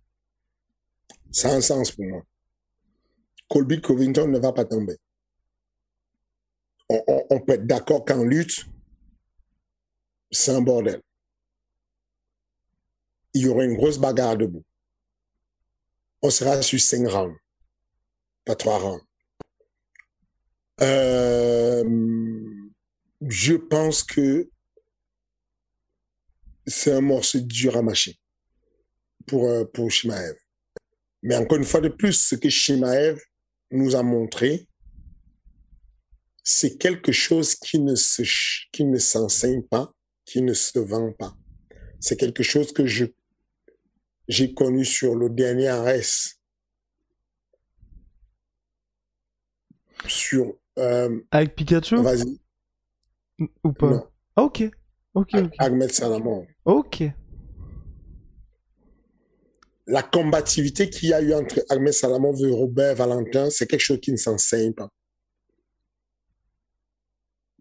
Ça 1.31 1.51
a 1.51 1.55
un 1.55 1.61
sens 1.61 1.91
pour 1.91 2.05
moi. 2.05 2.23
Colby 3.49 3.81
Covington 3.81 4.29
ne 4.29 4.39
va 4.39 4.53
pas 4.53 4.65
tomber. 4.65 4.97
On, 6.93 7.41
peut 7.41 7.53
être 7.53 7.67
d'accord 7.69 8.05
qu'en 8.05 8.25
lutte, 8.25 8.67
c'est 10.33 10.51
un 10.51 10.61
bordel. 10.61 11.01
Il 13.33 13.43
y 13.43 13.49
aura 13.49 13.65
une 13.65 13.77
grosse 13.77 13.99
bagarre 13.99 14.37
debout. 14.37 14.65
On 16.21 16.31
sera 16.31 16.61
sur 16.63 16.81
cinq 16.81 17.07
rounds, 17.07 17.39
pas 18.45 18.57
trois 18.57 18.79
rounds. 18.79 19.05
Euh, 20.81 21.85
je 23.29 23.55
pense 23.55 24.03
que 24.03 24.51
c'est 26.67 26.93
un 26.93 27.03
morceau 27.03 27.39
dur 27.39 27.77
à 27.77 27.83
mâcher 27.83 28.19
pour, 29.29 29.47
euh, 29.47 29.65
pour 29.65 29.93
Shimaev. 29.93 30.35
Mais 31.23 31.37
encore 31.37 31.59
une 31.59 31.65
fois 31.65 31.81
de 31.81 31.89
plus, 31.89 32.15
ce 32.15 32.35
que 32.35 32.49
Shimaev 32.49 33.21
nous 33.71 33.95
a 33.95 34.03
montré, 34.03 34.67
c'est 36.53 36.79
quelque 36.79 37.13
chose 37.13 37.55
qui 37.55 37.79
ne 37.79 37.95
se, 37.95 38.25
ch- 38.25 38.69
qui 38.73 38.85
ne 38.85 38.99
s'enseigne 38.99 39.63
pas, 39.63 39.93
qui 40.25 40.43
ne 40.43 40.53
se 40.53 40.81
vend 40.81 41.13
pas. 41.13 41.37
C'est 42.01 42.17
quelque 42.17 42.43
chose 42.43 42.73
que 42.73 42.87
je, 42.87 43.05
j'ai 44.27 44.53
connu 44.53 44.85
sur 44.85 45.15
le 45.15 45.31
dernier 45.31 45.69
ARS. 45.69 46.35
Sur, 50.09 50.55
euh, 50.81 51.21
Avec 51.31 51.55
Pikachu? 51.55 52.03
vas-y, 52.03 52.41
ou 53.63 53.73
pas? 53.73 53.91
Non, 53.91 54.09
Ah, 54.35 54.43
Ok, 54.43 54.63
ok, 55.15 55.35
ok. 55.37 55.55
Ahmed 55.61 55.93
Salamon. 55.93 56.47
Ok. 56.65 57.05
La 59.87 60.03
combativité 60.03 60.91
qu'il 60.91 61.11
y 61.11 61.13
a 61.15 61.21
eu 61.23 61.33
entre 61.33 61.61
Ahmed 61.69 61.93
Salamov 61.93 62.45
et 62.45 62.51
Robert 62.51 62.97
Valentin, 62.97 63.51
c'est 63.51 63.69
quelque 63.69 63.81
chose 63.81 64.01
qui 64.01 64.11
ne 64.11 64.17
s'enseigne 64.17 64.73
pas. 64.73 64.89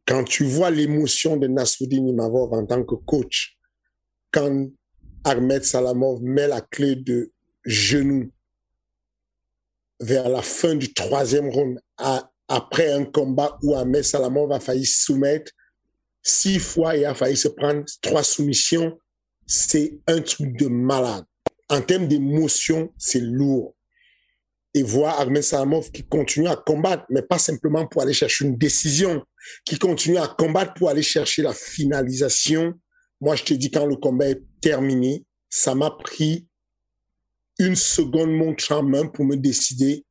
Quand 0.10 0.24
tu 0.24 0.44
vois 0.44 0.72
l'émotion 0.72 1.38
de 1.38 1.46
Nasruddin 1.46 2.08
Imavov 2.08 2.52
en 2.54 2.66
tant 2.66 2.84
que 2.84 2.96
coach, 2.96 3.60
quand 4.32 4.68
Ahmed 5.24 5.64
Salamov 5.64 6.24
met 6.24 6.48
la 6.48 6.62
clé 6.62 6.96
de 6.96 7.32
genou 7.64 8.32
vers 10.00 10.28
la 10.28 10.42
fin 10.42 10.74
du 10.74 10.92
troisième 10.96 11.50
round, 11.50 11.80
après 12.48 12.92
un 12.92 13.06
combat 13.06 13.60
où 13.62 13.76
Ahmed 13.76 14.04
Salamov 14.04 14.52
a 14.52 14.60
failli 14.60 14.88
soumettre 14.88 15.52
six 16.24 16.58
fois 16.58 16.98
et 16.98 17.06
a 17.06 17.14
failli 17.14 17.38
se 17.38 17.48
prendre 17.48 17.86
trois 18.02 18.24
soumissions, 18.24 18.98
c'est 19.46 20.00
un 20.08 20.22
truc 20.22 20.58
de 20.58 20.70
malade 20.70 21.26
en 21.70 21.82
termes 21.84 22.08
d'émotion, 22.08 22.92
c'est 22.98 23.22
lourd. 23.22 23.76
Et 24.76 24.84
voir 24.84 25.20
Ahmed 25.20 25.42
Salamov 25.42 25.92
qui 25.92 26.04
continue 26.04 26.48
à 26.48 26.56
combattre, 26.56 27.04
mais 27.10 27.24
pas 27.24 27.40
simplement 27.40 27.88
pour 27.88 28.02
aller 28.04 28.14
chercher 28.14 28.46
une 28.46 28.56
décision, 28.56 29.24
qui 29.66 29.80
continue 29.80 30.18
à 30.18 30.28
combattre 30.28 30.74
pour 30.76 30.90
aller 30.90 31.02
chercher 31.02 31.42
la 31.42 31.54
finalisation. 31.54 32.74
Moi, 33.20 33.36
je 33.36 33.44
te 33.44 33.54
dis, 33.54 33.72
quand 33.72 33.86
le 33.86 33.96
combat 33.96 34.30
est 34.30 34.44
terminé, 34.62 35.26
ça 35.50 35.74
m'a 35.74 35.90
pris 35.92 36.48
une 37.58 37.76
seconde 37.76 38.32
montre 38.32 38.72
en 38.72 38.84
main 38.84 39.08
pour 39.08 39.26
me 39.26 39.36
décider, 39.36 40.06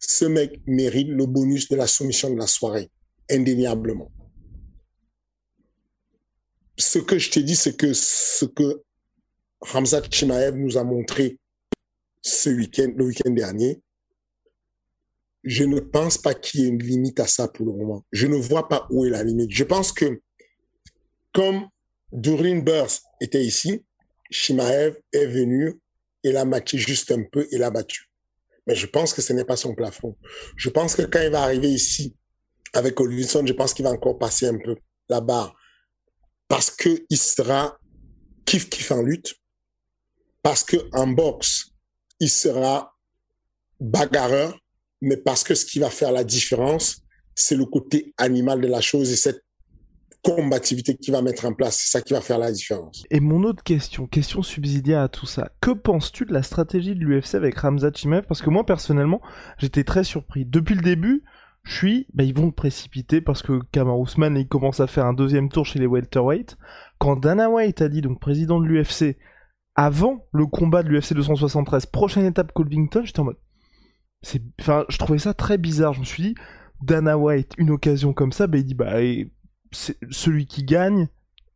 ce 0.00 0.24
mec 0.24 0.60
mérite 0.66 1.08
le 1.08 1.26
bonus 1.26 1.68
de 1.68 1.76
la 1.76 1.86
soumission 1.86 2.30
de 2.30 2.38
la 2.38 2.46
soirée, 2.46 2.90
indéniablement. 3.30 4.10
Ce 6.76 6.98
que 6.98 7.18
je 7.18 7.30
te 7.30 7.40
dis, 7.40 7.56
c'est 7.56 7.76
que 7.76 7.92
ce 7.92 8.44
que 8.44 8.82
Hamzat 9.72 10.02
Chimaev 10.10 10.56
nous 10.56 10.76
a 10.76 10.84
montré 10.84 11.38
ce 12.22 12.50
week-end, 12.50 12.92
le 12.96 13.06
week-end 13.06 13.30
dernier, 13.30 13.80
je 15.48 15.64
ne 15.64 15.80
pense 15.80 16.18
pas 16.18 16.34
qu'il 16.34 16.60
y 16.60 16.64
ait 16.64 16.68
une 16.68 16.82
limite 16.82 17.18
à 17.20 17.26
ça 17.26 17.48
pour 17.48 17.64
le 17.64 17.72
moment. 17.72 18.04
Je 18.12 18.26
ne 18.26 18.36
vois 18.36 18.68
pas 18.68 18.86
où 18.90 19.06
est 19.06 19.10
la 19.10 19.24
limite. 19.24 19.50
Je 19.50 19.64
pense 19.64 19.92
que 19.92 20.20
comme 21.32 21.66
Doreen 22.12 22.62
Burst 22.62 23.04
était 23.22 23.42
ici, 23.42 23.82
Chimaev 24.30 24.98
est 25.10 25.26
venu 25.26 25.80
et 26.22 26.32
l'a 26.32 26.44
matché 26.44 26.76
juste 26.76 27.12
un 27.12 27.22
peu 27.32 27.48
et 27.50 27.56
l'a 27.56 27.70
battu. 27.70 28.10
Mais 28.66 28.74
je 28.74 28.86
pense 28.86 29.14
que 29.14 29.22
ce 29.22 29.32
n'est 29.32 29.46
pas 29.46 29.56
son 29.56 29.74
plafond. 29.74 30.18
Je 30.56 30.68
pense 30.68 30.94
que 30.94 31.02
quand 31.02 31.22
il 31.22 31.30
va 31.30 31.44
arriver 31.44 31.70
ici 31.70 32.14
avec 32.74 33.00
Olivson, 33.00 33.42
je 33.46 33.54
pense 33.54 33.72
qu'il 33.72 33.86
va 33.86 33.90
encore 33.90 34.18
passer 34.18 34.48
un 34.48 34.58
peu 34.58 34.76
la 35.08 35.22
barre 35.22 35.56
parce 36.46 36.70
qu'il 36.70 37.06
sera 37.16 37.78
kiff 38.44 38.68
kiff 38.68 38.90
en 38.92 39.00
lutte, 39.00 39.34
parce 40.42 40.62
que 40.62 40.76
en 40.92 41.06
boxe, 41.06 41.70
il 42.20 42.28
sera 42.28 42.94
bagarreur, 43.80 44.60
mais 45.00 45.16
parce 45.16 45.44
que 45.44 45.54
ce 45.54 45.64
qui 45.64 45.78
va 45.78 45.90
faire 45.90 46.12
la 46.12 46.24
différence, 46.24 47.02
c'est 47.34 47.56
le 47.56 47.64
côté 47.64 48.14
animal 48.18 48.60
de 48.60 48.66
la 48.66 48.80
chose 48.80 49.12
et 49.12 49.16
cette 49.16 49.44
combativité 50.22 50.96
qu'il 50.96 51.12
va 51.12 51.22
mettre 51.22 51.46
en 51.46 51.52
place. 51.52 51.78
C'est 51.78 51.98
ça 51.98 52.02
qui 52.02 52.12
va 52.12 52.20
faire 52.20 52.38
la 52.38 52.52
différence. 52.52 53.04
Et 53.10 53.20
mon 53.20 53.44
autre 53.44 53.62
question, 53.62 54.06
question 54.06 54.42
subsidiaire 54.42 55.00
à 55.00 55.08
tout 55.08 55.26
ça. 55.26 55.52
Que 55.60 55.70
penses-tu 55.70 56.24
de 56.24 56.32
la 56.32 56.42
stratégie 56.42 56.94
de 56.94 57.00
l'UFC 57.00 57.34
avec 57.34 57.56
Ramzat 57.58 57.92
Chimaev? 57.94 58.26
Parce 58.26 58.42
que 58.42 58.50
moi, 58.50 58.66
personnellement, 58.66 59.20
j'étais 59.58 59.84
très 59.84 60.04
surpris. 60.04 60.44
Depuis 60.44 60.74
le 60.74 60.82
début, 60.82 61.22
je 61.62 61.74
suis, 61.74 62.06
bah, 62.14 62.24
ils 62.24 62.34
vont 62.34 62.50
précipiter 62.50 63.20
parce 63.20 63.42
que 63.42 63.60
Kamar 63.72 63.98
Ousmane, 63.98 64.36
il 64.36 64.48
commence 64.48 64.80
à 64.80 64.86
faire 64.86 65.06
un 65.06 65.12
deuxième 65.12 65.48
tour 65.48 65.66
chez 65.66 65.78
les 65.78 65.86
welterweight. 65.86 66.56
Quand 66.98 67.16
Dana 67.16 67.50
White 67.50 67.82
a 67.82 67.88
dit, 67.88 68.00
donc 68.00 68.20
président 68.20 68.60
de 68.60 68.66
l'UFC, 68.66 69.16
avant 69.74 70.26
le 70.32 70.46
combat 70.46 70.82
de 70.82 70.88
l'UFC 70.88 71.14
273, 71.14 71.86
prochaine 71.86 72.26
étape 72.26 72.52
Colvington, 72.52 73.02
j'étais 73.04 73.20
en 73.20 73.24
mode, 73.24 73.36
je 74.22 74.98
trouvais 74.98 75.18
ça 75.18 75.34
très 75.34 75.58
bizarre. 75.58 75.92
Je 75.94 76.00
me 76.00 76.04
suis 76.04 76.22
dit, 76.22 76.34
Dana 76.82 77.18
White, 77.18 77.54
une 77.58 77.70
occasion 77.70 78.12
comme 78.12 78.32
ça, 78.32 78.46
bah, 78.46 78.58
il 78.58 78.64
dit, 78.64 78.74
bah, 78.74 78.96
celui 79.72 80.46
qui 80.46 80.64
gagne 80.64 81.08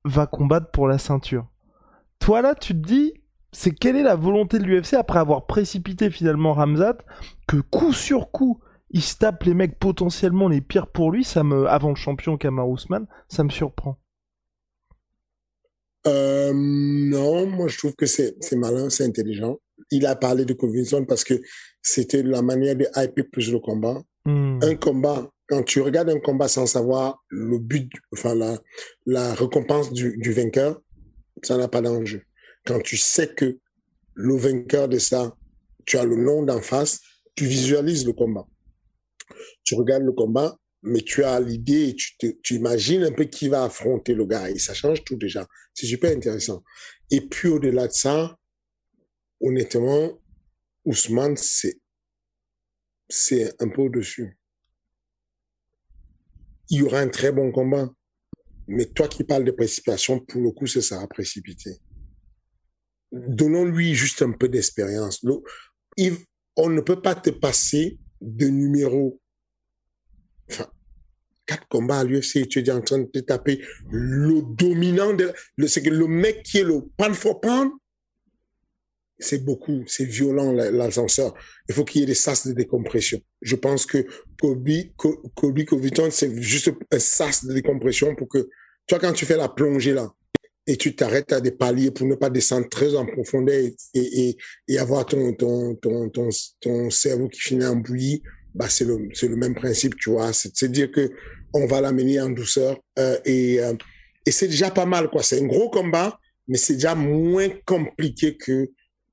va 0.04 0.26
combattre 0.26 0.70
pour 0.70 0.88
la 0.88 0.98
ceinture. 0.98 1.46
Toi 2.18 2.42
là, 2.42 2.54
tu 2.54 2.72
te 2.74 2.86
dis, 2.86 3.14
c'est 3.52 3.72
quelle 3.72 3.96
est 3.96 4.02
la 4.02 4.16
volonté 4.16 4.58
de 4.58 4.64
l'UFC 4.64 4.94
après 4.94 5.18
avoir 5.18 5.46
précipité 5.46 6.10
finalement 6.10 6.54
Ramzat, 6.54 6.98
que 7.46 7.58
coup 7.58 7.92
sur 7.92 8.30
coup, 8.30 8.60
il 8.90 9.02
se 9.02 9.16
tape 9.16 9.44
les 9.44 9.54
mecs 9.54 9.78
potentiellement 9.78 10.48
les 10.48 10.60
pires 10.60 10.86
pour 10.86 11.10
lui, 11.10 11.24
ça 11.24 11.44
me, 11.44 11.66
avant 11.68 11.90
le 11.90 11.94
champion 11.96 12.36
Kamar 12.36 12.68
Ousmane, 12.68 13.06
ça 13.28 13.44
me 13.44 13.50
surprend. 13.50 13.98
Euh, 16.06 16.52
non, 16.54 17.46
moi 17.46 17.68
je 17.68 17.78
trouve 17.78 17.94
que 17.94 18.06
c'est 18.06 18.34
malin, 18.52 18.90
c'est 18.90 19.04
intelligent. 19.04 19.58
Il 19.92 20.06
a 20.06 20.16
parlé 20.16 20.44
de 20.44 20.52
Covington 20.54 21.04
parce 21.04 21.22
que 21.22 21.40
c'était 21.82 22.22
la 22.22 22.42
manière 22.42 22.74
de 22.74 22.86
hyper 22.96 23.24
plus 23.30 23.52
le 23.52 23.60
combat. 23.60 24.02
Hmm. 24.24 24.58
Un 24.62 24.74
combat, 24.74 25.30
quand 25.48 25.62
tu 25.62 25.80
regardes 25.80 26.10
un 26.10 26.18
combat 26.18 26.48
sans 26.48 26.66
savoir 26.66 27.22
le 27.28 27.58
but, 27.58 27.92
enfin 28.12 28.34
la, 28.34 28.58
la 29.06 29.34
récompense 29.34 29.92
du, 29.92 30.16
du 30.16 30.32
vainqueur, 30.32 30.80
ça 31.42 31.56
n'a 31.56 31.68
pas 31.68 31.82
d'enjeu. 31.82 32.22
Quand 32.64 32.80
tu 32.80 32.96
sais 32.96 33.28
que 33.28 33.58
le 34.14 34.36
vainqueur 34.36 34.88
de 34.88 34.98
ça, 34.98 35.36
tu 35.84 35.98
as 35.98 36.04
le 36.04 36.16
nom 36.16 36.42
d'en 36.42 36.60
face, 36.60 37.00
tu 37.34 37.44
visualises 37.44 38.06
le 38.06 38.12
combat. 38.12 38.46
Tu 39.64 39.74
regardes 39.74 40.04
le 40.04 40.12
combat, 40.12 40.56
mais 40.82 41.00
tu 41.00 41.24
as 41.24 41.40
l'idée 41.40 41.88
et 41.88 41.94
tu, 41.94 42.16
te, 42.16 42.26
tu 42.42 42.54
imagines 42.54 43.02
un 43.04 43.12
peu 43.12 43.24
qui 43.24 43.48
va 43.48 43.64
affronter 43.64 44.14
le 44.14 44.26
gars 44.26 44.50
et 44.50 44.58
ça 44.58 44.74
change 44.74 45.04
tout 45.04 45.16
déjà. 45.16 45.46
C'est 45.74 45.86
super 45.86 46.14
intéressant. 46.14 46.62
Et 47.10 47.20
puis 47.20 47.48
au-delà 47.48 47.88
de 47.88 47.92
ça, 47.92 48.36
honnêtement, 49.42 50.18
Ousmane, 50.84 51.36
c'est 51.36 51.78
c'est 53.08 53.62
un 53.62 53.68
peu 53.68 53.82
au-dessus. 53.82 54.38
Il 56.70 56.78
y 56.78 56.82
aura 56.82 57.00
un 57.00 57.08
très 57.08 57.30
bon 57.30 57.52
combat. 57.52 57.92
Mais 58.68 58.86
toi 58.86 59.06
qui 59.06 59.24
parles 59.24 59.44
de 59.44 59.50
précipitation, 59.50 60.20
pour 60.20 60.40
le 60.40 60.50
coup, 60.52 60.66
ce 60.66 60.80
sera 60.80 61.06
précipité. 61.08 61.76
Donnons-lui 63.10 63.94
juste 63.94 64.22
un 64.22 64.32
peu 64.32 64.48
d'expérience. 64.48 65.22
On 66.56 66.70
ne 66.70 66.80
peut 66.80 67.02
pas 67.02 67.14
te 67.14 67.28
passer 67.28 67.98
de 68.22 68.46
numéro 68.46 69.20
enfin, 70.50 70.70
quatre 71.44 71.66
combats 71.68 72.00
à 72.00 72.04
l'UFC 72.04 72.48
tu 72.48 72.60
es 72.60 72.70
en 72.70 72.80
train 72.80 73.00
de 73.00 73.06
te 73.06 73.18
taper 73.18 73.60
le 73.90 74.42
dominant 74.54 75.12
le, 75.56 75.66
c'est 75.66 75.84
le 75.84 76.06
mec 76.06 76.44
qui 76.44 76.58
est 76.58 76.64
le 76.64 76.82
pound 76.96 77.14
for 77.14 77.40
c'est 79.22 79.44
beaucoup, 79.44 79.82
c'est 79.86 80.04
violent 80.04 80.52
l'ascenseur. 80.52 81.34
Il 81.68 81.74
faut 81.74 81.84
qu'il 81.84 82.00
y 82.00 82.04
ait 82.04 82.06
des 82.06 82.14
sas 82.14 82.46
de 82.46 82.52
décompression. 82.52 83.20
Je 83.40 83.56
pense 83.56 83.86
que 83.86 84.06
Kobe, 84.40 84.68
Kobe 84.96 85.64
Covington, 85.64 86.08
c'est 86.10 86.40
juste 86.42 86.70
un 86.90 86.98
sas 86.98 87.44
de 87.44 87.54
décompression 87.54 88.14
pour 88.14 88.28
que, 88.28 88.38
tu 88.86 88.94
vois, 88.94 88.98
quand 88.98 89.12
tu 89.12 89.24
fais 89.24 89.36
la 89.36 89.48
plongée 89.48 89.94
là, 89.94 90.12
et 90.66 90.76
tu 90.76 90.94
t'arrêtes 90.94 91.32
à 91.32 91.40
des 91.40 91.50
paliers 91.50 91.90
pour 91.90 92.06
ne 92.06 92.14
pas 92.14 92.30
descendre 92.30 92.68
très 92.68 92.94
en 92.94 93.04
profondeur 93.04 93.56
et, 93.94 94.36
et, 94.68 94.78
avoir 94.78 95.04
ton, 95.06 95.32
ton, 95.32 95.74
ton, 95.74 96.08
ton, 96.08 96.28
ton 96.60 96.90
cerveau 96.90 97.28
qui 97.28 97.40
finit 97.40 97.66
en 97.66 97.76
bouillie, 97.76 98.22
bah 98.54 98.68
c'est 98.68 98.84
le, 98.84 98.96
le 98.98 99.36
même 99.36 99.54
principe, 99.54 99.96
tu 99.96 100.10
vois. 100.10 100.32
C'est, 100.32 100.70
dire 100.70 100.90
que 100.90 101.10
on 101.52 101.66
va 101.66 101.80
l'amener 101.80 102.20
en 102.20 102.30
douceur 102.30 102.78
euh, 102.98 103.18
et, 103.24 103.60
euh, 103.60 103.74
et 104.24 104.30
c'est 104.30 104.48
déjà 104.48 104.70
pas 104.70 104.86
mal, 104.86 105.10
quoi. 105.10 105.22
C'est 105.22 105.40
un 105.40 105.46
gros 105.46 105.68
combat, 105.68 106.18
mais 106.46 106.58
c'est 106.58 106.74
déjà 106.74 106.94
moins 106.94 107.48
compliqué 107.66 108.36
que 108.36 108.70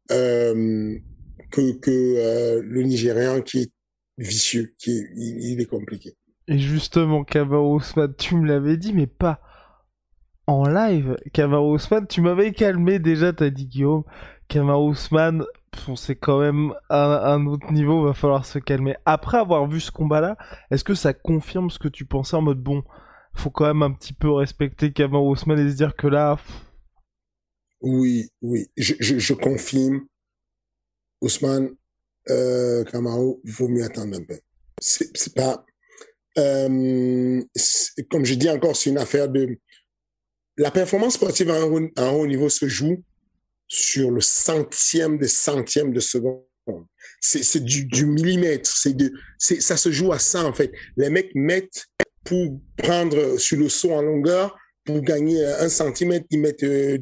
que, 0.09 1.79
que 1.79 1.91
euh, 1.91 2.61
le 2.63 2.83
Nigérian 2.83 3.41
qui 3.41 3.59
est 3.59 3.71
vicieux, 4.17 4.73
qui 4.77 4.91
est, 4.91 5.09
il, 5.15 5.61
est 5.61 5.65
compliqué. 5.65 6.13
Et 6.47 6.57
justement, 6.57 7.23
Kamaru 7.23 7.75
Ousmane, 7.75 8.13
tu 8.17 8.35
me 8.35 8.47
l'avais 8.47 8.77
dit, 8.77 8.93
mais 8.93 9.07
pas 9.07 9.39
en 10.47 10.67
live. 10.67 11.15
Kamaru 11.33 11.75
Ousmane, 11.75 12.07
tu 12.07 12.21
m'avais 12.21 12.51
calmé 12.51 12.99
déjà, 12.99 13.33
t'as 13.33 13.49
dit 13.49 13.67
Guillaume. 13.67 14.03
Kamaru 14.47 14.89
Ousmane, 14.89 15.45
c'est 15.95 16.15
quand 16.15 16.39
même 16.39 16.73
un, 16.89 16.97
un, 16.99 17.45
autre 17.45 17.71
niveau, 17.71 18.03
va 18.03 18.13
falloir 18.13 18.45
se 18.45 18.59
calmer. 18.59 18.95
Après 19.05 19.37
avoir 19.37 19.67
vu 19.67 19.79
ce 19.79 19.91
combat-là, 19.91 20.37
est-ce 20.71 20.83
que 20.83 20.95
ça 20.95 21.13
confirme 21.13 21.69
ce 21.69 21.79
que 21.79 21.87
tu 21.87 22.05
pensais 22.05 22.35
en 22.35 22.41
mode 22.41 22.61
bon, 22.61 22.83
faut 23.35 23.51
quand 23.51 23.65
même 23.65 23.83
un 23.83 23.91
petit 23.91 24.13
peu 24.13 24.31
respecter 24.31 24.91
Kamaru 24.91 25.29
Ousmane 25.29 25.59
et 25.59 25.71
se 25.71 25.75
dire 25.75 25.95
que 25.95 26.07
là, 26.07 26.37
oui, 27.81 28.29
oui, 28.41 28.67
je, 28.77 28.93
je, 28.99 29.19
je 29.19 29.33
confirme. 29.33 30.05
Ousmane 31.21 31.75
euh, 32.29 32.83
Kamau, 32.85 33.41
il 33.43 33.51
faut 33.51 33.67
mieux 33.67 33.83
attendre 33.83 34.17
un 34.17 34.23
peu. 34.23 34.39
C'est 34.79 35.35
pas. 35.35 35.65
Euh, 36.37 37.41
comme 38.09 38.25
je 38.25 38.35
dis 38.35 38.49
encore, 38.49 38.75
c'est 38.75 38.89
une 38.89 38.97
affaire 38.97 39.29
de. 39.29 39.57
La 40.57 40.71
performance 40.71 41.13
sportive 41.13 41.49
à 41.51 41.55
un, 41.55 41.63
haut, 41.63 41.89
à 41.95 42.03
un 42.03 42.11
haut 42.11 42.27
niveau 42.27 42.49
se 42.49 42.67
joue 42.67 43.01
sur 43.67 44.11
le 44.11 44.19
centième 44.19 45.17
de 45.17 45.25
centième 45.25 45.93
de 45.93 45.99
seconde. 45.99 46.43
C'est 47.21 47.63
du, 47.63 47.85
du, 47.85 48.05
millimètre. 48.05 48.69
C'est 48.69 48.93
de, 48.93 49.11
ça 49.37 49.77
se 49.77 49.91
joue 49.91 50.11
à 50.11 50.19
ça 50.19 50.45
en 50.45 50.53
fait. 50.53 50.71
Les 50.97 51.09
mecs 51.09 51.33
mettent 51.33 51.87
pour 52.23 52.59
prendre 52.77 53.37
sur 53.37 53.57
le 53.57 53.69
saut 53.69 53.93
en 53.93 54.01
longueur 54.01 54.55
pour 54.89 55.01
gagner 55.01 55.45
un 55.45 55.69
centimètre, 55.69 56.25
ils 56.31 56.39
mettent 56.39 56.63
euh, 56.63 56.97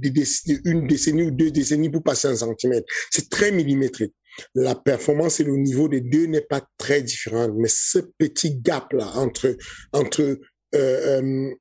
une 0.66 0.88
décennie 0.88 1.24
ou 1.24 1.32
deux 1.32 1.52
décennies 1.52 1.90
pour 1.90 2.04
passer 2.04 2.28
un 2.28 2.36
centimètre. 2.36 2.86
C'est 3.12 3.30
très 3.30 3.52
millimétré. 3.52 4.12
La 4.54 4.76
performance 4.76 5.40
et 5.40 5.44
le 5.44 5.56
niveau 5.56 5.88
des 5.88 6.02
deux 6.02 6.26
n'est 6.26 6.42
pas 6.42 6.62
très 6.78 7.02
différent, 7.02 7.50
mais 7.56 7.70
ce 7.70 8.00
petit 8.18 8.58
gap-là 8.60 9.08
entre, 9.16 9.56
entre 9.94 10.22
euh, 10.22 10.38
euh, 10.76 11.56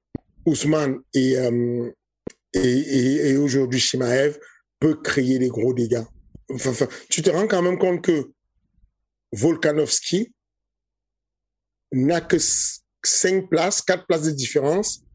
Ousmane 0.45 0.99
et, 1.15 1.39
euh, 1.39 1.91
et, 2.53 3.31
et, 3.31 3.37
aujourd'hui 3.37 3.81
Shimaev 3.81 4.39
peut 4.81 4.97
créer 4.97 5.39
des 5.39 5.49
gros 5.49 5.73
dégâts. 5.73 6.05
Tu 7.09 7.23
te 7.23 7.31
rends 7.31 7.49
quand 7.49 7.63
même 7.63 7.79
compte 7.79 8.03
que 8.03 8.31
Volkanovski 9.33 10.33
n'a 11.93 12.21
que 12.21 12.37
cinq 13.05 13.49
places, 13.49 13.83
quatre 13.83 14.07
places 14.07 14.23
de 14.25 14.31
différence 14.31 15.06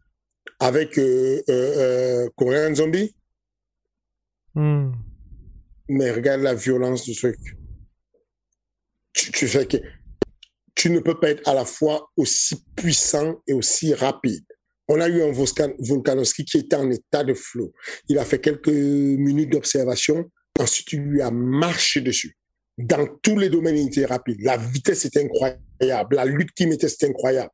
avec 0.60 0.98
euh, 0.98 1.42
euh, 1.50 2.30
euh 2.40 2.76
Zombie? 2.76 3.16
Hmm. 4.54 4.92
Mais 5.90 6.12
regarde 6.12 6.42
la 6.42 6.54
violence 6.54 7.04
du 7.04 7.16
truc. 7.16 7.38
Tu, 9.14 9.32
tu, 9.32 9.48
fais 9.48 9.66
que 9.66 9.78
tu 10.76 10.90
ne 10.90 11.00
peux 11.00 11.20
pas 11.20 11.32
être 11.32 11.48
à 11.50 11.54
la 11.54 11.66
fois 11.66 12.10
aussi 12.16 12.64
puissant 12.76 13.42
et 13.48 13.54
aussi 13.54 13.94
rapide. 13.94 14.46
On 14.88 15.00
a 15.00 15.08
eu 15.08 15.22
un 15.22 15.32
Volkanovski 15.32 16.46
qui 16.46 16.58
était 16.58 16.76
en 16.76 16.90
état 16.92 17.24
de 17.24 17.34
flot. 17.34 17.72
Il 18.08 18.20
a 18.20 18.26
fait 18.26 18.40
quelques 18.40 18.68
minutes 18.68 19.52
d'observation. 19.52 20.30
Ensuite, 20.60 20.94
il 20.94 21.02
lui 21.02 21.22
a 21.22 21.32
marché 21.32 22.02
dessus. 22.02 22.38
Dans 22.78 23.08
tous 23.22 23.38
les 23.38 23.50
domaines, 23.50 23.78
il 23.78 23.88
était 23.88 24.06
rapide. 24.06 24.42
La 24.42 24.58
vitesse 24.58 25.06
était 25.06 25.24
incroyable. 25.24 26.16
La 26.16 26.26
lutte 26.26 26.52
qu'il 26.52 26.68
mettait, 26.68 26.90
c'était 26.90 27.08
incroyable. 27.08 27.52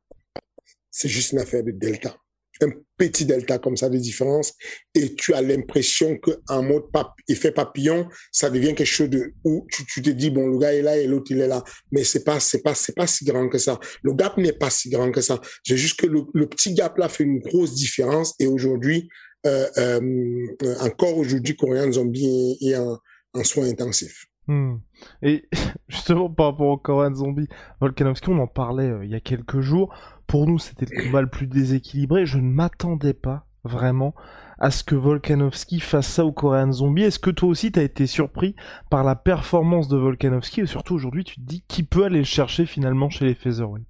C'est 0.90 1.08
juste 1.08 1.32
une 1.32 1.38
affaire 1.38 1.62
de 1.62 1.70
delta 1.70 2.16
un 2.62 2.70
petit 2.96 3.24
delta 3.24 3.58
comme 3.58 3.76
ça 3.76 3.88
de 3.88 3.96
différence 3.96 4.54
et 4.94 5.14
tu 5.14 5.32
as 5.34 5.42
l'impression 5.42 6.16
qu'un 6.18 6.62
mode 6.62 6.84
effet 7.28 7.52
papillon, 7.52 8.08
ça 8.32 8.50
devient 8.50 8.74
quelque 8.74 8.86
chose 8.86 9.10
de 9.10 9.32
où 9.44 9.66
tu, 9.70 9.86
tu, 9.86 10.02
te 10.02 10.10
dis 10.10 10.30
bon 10.30 10.48
le 10.48 10.58
gars 10.58 10.74
est 10.74 10.82
là 10.82 10.96
et 10.96 11.06
l'autre 11.06 11.30
il 11.30 11.40
est 11.40 11.46
là, 11.46 11.62
mais 11.92 12.04
c'est 12.04 12.24
pas 12.24 12.40
c'est 12.40 12.62
pas 12.62 12.74
c'est 12.74 12.94
pas 12.94 13.06
si 13.06 13.24
grand 13.24 13.48
que 13.48 13.58
ça. 13.58 13.78
Le 14.02 14.12
gap 14.14 14.36
n'est 14.36 14.52
pas 14.52 14.70
si 14.70 14.90
grand 14.90 15.10
que 15.12 15.20
ça. 15.20 15.40
C'est 15.64 15.76
juste 15.76 16.00
que 16.00 16.06
le, 16.06 16.22
le, 16.34 16.48
petit 16.48 16.74
gap 16.74 16.98
là 16.98 17.08
fait 17.08 17.24
une 17.24 17.38
grosse 17.38 17.74
différence 17.74 18.34
et 18.38 18.46
aujourd'hui 18.46 19.08
euh, 19.46 19.68
euh, 19.78 20.50
encore 20.80 21.16
aujourd'hui 21.16 21.56
Korean 21.56 21.92
Zombie 21.92 22.58
est, 22.60 22.76
en, 22.76 22.98
en 23.34 23.44
soins 23.44 23.68
intensifs. 23.68 24.26
Hmm. 24.48 24.78
Et 25.22 25.46
justement 25.88 26.30
par 26.30 26.46
rapport 26.46 26.68
au 26.68 26.78
Korean 26.78 27.14
Zombie, 27.14 27.48
Volkanovski, 27.80 28.30
on 28.30 28.38
en 28.38 28.46
parlait 28.46 28.90
euh, 28.90 29.04
il 29.04 29.10
y 29.10 29.14
a 29.14 29.20
quelques 29.20 29.60
jours 29.60 29.94
pour 30.26 30.46
nous, 30.46 30.58
c'était 30.58 30.86
le 30.90 31.04
combat 31.04 31.22
le 31.22 31.28
plus 31.28 31.46
déséquilibré. 31.46 32.26
Je 32.26 32.38
ne 32.38 32.50
m'attendais 32.50 33.14
pas 33.14 33.46
vraiment 33.64 34.14
à 34.58 34.70
ce 34.70 34.84
que 34.84 34.94
Volkanovski 34.94 35.80
fasse 35.80 36.06
ça 36.06 36.24
au 36.24 36.32
Korean 36.32 36.70
Zombie. 36.70 37.02
Est-ce 37.02 37.18
que 37.18 37.30
toi 37.30 37.48
aussi, 37.48 37.72
tu 37.72 37.78
as 37.78 37.82
été 37.82 38.06
surpris 38.06 38.54
par 38.90 39.04
la 39.04 39.16
performance 39.16 39.88
de 39.88 39.96
Volkanovski? 39.96 40.62
Et 40.62 40.66
surtout, 40.66 40.94
aujourd'hui, 40.94 41.24
tu 41.24 41.36
te 41.36 41.40
dis 41.40 41.64
qui 41.68 41.82
peut 41.82 42.04
aller 42.04 42.18
le 42.18 42.24
chercher 42.24 42.66
finalement 42.66 43.08
chez 43.08 43.24
les 43.24 43.34
featherweight? 43.34 43.86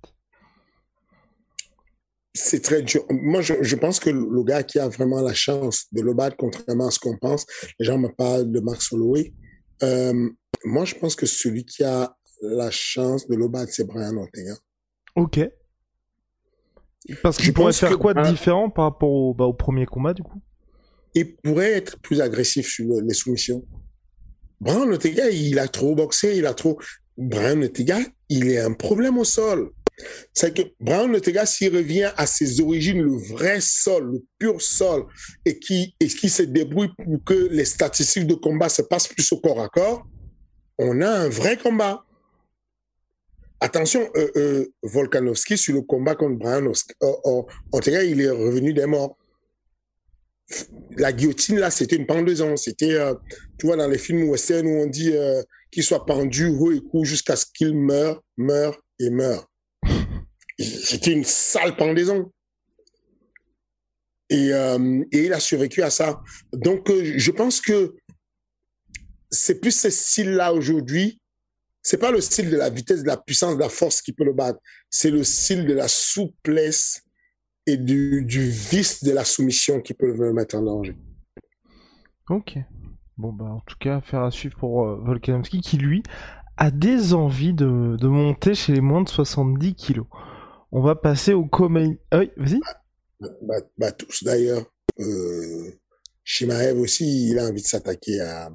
C'est 2.34 2.62
très 2.62 2.82
dur. 2.82 3.04
Moi, 3.10 3.40
je, 3.40 3.74
pense 3.74 3.98
que 3.98 4.10
le 4.10 4.44
gars 4.44 4.62
qui 4.62 4.78
a 4.78 4.88
vraiment 4.88 5.20
la 5.20 5.34
chance 5.34 5.86
de 5.90 6.02
le 6.02 6.14
battre, 6.14 6.36
contrairement 6.38 6.86
à 6.86 6.90
ce 6.90 7.00
qu'on 7.00 7.16
pense, 7.16 7.46
les 7.80 7.86
gens 7.86 7.98
me 7.98 8.08
parlent 8.08 8.52
de 8.52 8.60
Max 8.60 8.92
Holloway. 8.92 9.32
Euh, 9.82 10.28
moi, 10.64 10.84
je 10.84 10.94
pense 10.94 11.14
que 11.14 11.26
celui 11.26 11.64
qui 11.64 11.84
a 11.84 12.16
la 12.42 12.70
chance 12.70 13.26
de 13.28 13.36
le 13.36 13.48
battre, 13.48 13.72
c'est 13.72 13.86
Brian 13.86 14.16
Ortega. 14.16 14.54
Ok. 15.16 15.40
Parce 17.22 17.38
qu'il 17.38 17.52
pourrait 17.52 17.72
faire 17.72 17.98
quoi 17.98 18.14
de 18.14 18.22
différent 18.28 18.70
par 18.70 18.84
rapport 18.84 19.10
au, 19.10 19.34
bah, 19.34 19.44
au 19.44 19.54
premier 19.54 19.86
combat, 19.86 20.14
du 20.14 20.22
coup? 20.22 20.40
Il 21.14 21.36
pourrait 21.36 21.72
être 21.72 21.98
plus 22.00 22.20
agressif 22.20 22.68
sur 22.68 23.00
les 23.00 23.14
soumissions. 23.14 23.64
Brian 24.60 24.90
Ortega, 24.90 25.30
il 25.30 25.58
a 25.58 25.68
trop 25.68 25.94
boxé, 25.94 26.36
il 26.36 26.46
a 26.46 26.54
trop. 26.54 26.78
Brian 27.16 27.62
Ortega, 27.62 27.98
il 28.28 28.50
est 28.50 28.58
un 28.58 28.72
problème 28.72 29.18
au 29.18 29.24
sol. 29.24 29.70
C'est 30.32 30.54
que 30.54 30.62
Brian 30.78 31.12
Ortega, 31.12 31.46
s'il 31.46 31.74
revient 31.74 32.12
à 32.16 32.26
ses 32.26 32.60
origines, 32.60 33.00
le 33.00 33.16
vrai 33.16 33.60
sol, 33.60 34.12
le 34.12 34.24
pur 34.38 34.60
sol, 34.60 35.06
et 35.44 35.58
qui, 35.58 35.94
et 35.98 36.06
qui 36.06 36.28
se 36.28 36.42
débrouille 36.42 36.92
pour 37.04 37.24
que 37.24 37.48
les 37.50 37.64
statistiques 37.64 38.26
de 38.26 38.34
combat 38.34 38.68
se 38.68 38.82
passent 38.82 39.08
plus 39.08 39.32
au 39.32 39.40
corps 39.40 39.60
à 39.60 39.68
corps, 39.68 40.06
on 40.78 41.00
a 41.00 41.08
un 41.08 41.28
vrai 41.28 41.56
combat. 41.56 42.04
Attention, 43.60 44.08
euh, 44.16 44.30
euh, 44.36 44.66
Volkanovski, 44.82 45.58
sur 45.58 45.74
le 45.74 45.82
combat 45.82 46.14
contre 46.14 46.38
Brian 46.38 46.72
Ortega, 47.72 48.04
il 48.04 48.20
est 48.20 48.30
revenu 48.30 48.72
des 48.72 48.86
morts. 48.86 49.16
La 50.96 51.12
guillotine, 51.12 51.58
là, 51.58 51.70
c'était 51.70 51.96
une 51.96 52.06
pendaison. 52.06 52.56
C'était, 52.56 52.94
euh, 52.94 53.14
tu 53.58 53.66
vois, 53.66 53.76
dans 53.76 53.88
les 53.88 53.98
films 53.98 54.28
western 54.28 54.66
où 54.66 54.82
on 54.82 54.86
dit 54.86 55.12
euh, 55.12 55.42
qu'il 55.70 55.82
soit 55.82 56.06
pendu 56.06 56.46
haut 56.46 56.72
et 56.72 56.80
court 56.80 57.04
jusqu'à 57.04 57.36
ce 57.36 57.46
qu'il 57.52 57.74
meure, 57.74 58.22
meure 58.36 58.80
et 59.00 59.10
meure. 59.10 59.46
C'était 60.58 61.12
une 61.12 61.24
sale 61.24 61.76
pendaison. 61.76 62.32
Et, 64.30 64.52
euh, 64.52 65.04
il 65.12 65.32
a 65.32 65.40
survécu 65.40 65.82
à 65.82 65.90
ça. 65.90 66.20
Donc, 66.52 66.90
euh, 66.90 67.14
je 67.16 67.30
pense 67.30 67.60
que 67.60 67.94
c'est 69.30 69.60
plus 69.60 69.72
ce 69.72 69.90
style-là 69.90 70.52
aujourd'hui 70.52 71.20
c'est 71.82 71.96
pas 71.96 72.10
le 72.10 72.20
style 72.20 72.50
de 72.50 72.56
la 72.58 72.68
vitesse, 72.68 73.02
de 73.02 73.06
la 73.06 73.16
puissance, 73.16 73.54
de 73.54 73.60
la 73.60 73.70
force 73.70 74.02
qui 74.02 74.12
peut 74.12 74.24
le 74.24 74.34
battre. 74.34 74.60
C'est 74.90 75.10
le 75.10 75.24
style 75.24 75.64
de 75.64 75.72
la 75.72 75.88
souplesse 75.88 77.02
et 77.66 77.78
du, 77.78 78.26
du 78.26 78.50
vice 78.50 79.02
de 79.04 79.10
la 79.12 79.24
soumission 79.24 79.80
qui 79.80 79.94
peut 79.94 80.14
le 80.14 80.34
mettre 80.34 80.56
en 80.56 80.62
danger. 80.62 80.96
Ok. 82.28 82.58
Bon, 83.16 83.32
bah, 83.32 83.46
en 83.46 83.60
tout 83.60 83.76
cas, 83.80 84.02
faire 84.02 84.22
à 84.22 84.30
suivre 84.30 84.58
pour 84.58 84.84
euh, 84.84 85.00
Volkanovski 85.02 85.62
qui, 85.62 85.78
lui, 85.78 86.02
a 86.58 86.70
des 86.70 87.14
envies 87.14 87.54
de, 87.54 87.96
de, 87.96 88.06
monter 88.06 88.54
chez 88.54 88.72
les 88.74 88.82
moins 88.82 89.02
de 89.02 89.08
70 89.08 89.74
kilos. 89.74 90.06
On 90.72 90.82
va 90.82 90.94
passer 90.94 91.32
au 91.32 91.46
Komain. 91.46 91.94
Ah 92.10 92.18
oui, 92.18 92.30
vas-y. 92.36 92.60
Bah, 93.18 93.28
bah, 93.40 93.54
bah, 93.78 93.92
tous 93.92 94.24
d'ailleurs. 94.24 94.64
Euh, 95.00 95.70
Shimaev 96.22 96.78
aussi, 96.78 97.30
il 97.30 97.38
a 97.38 97.46
envie 97.46 97.62
de 97.62 97.66
s'attaquer 97.66 98.20
à, 98.20 98.50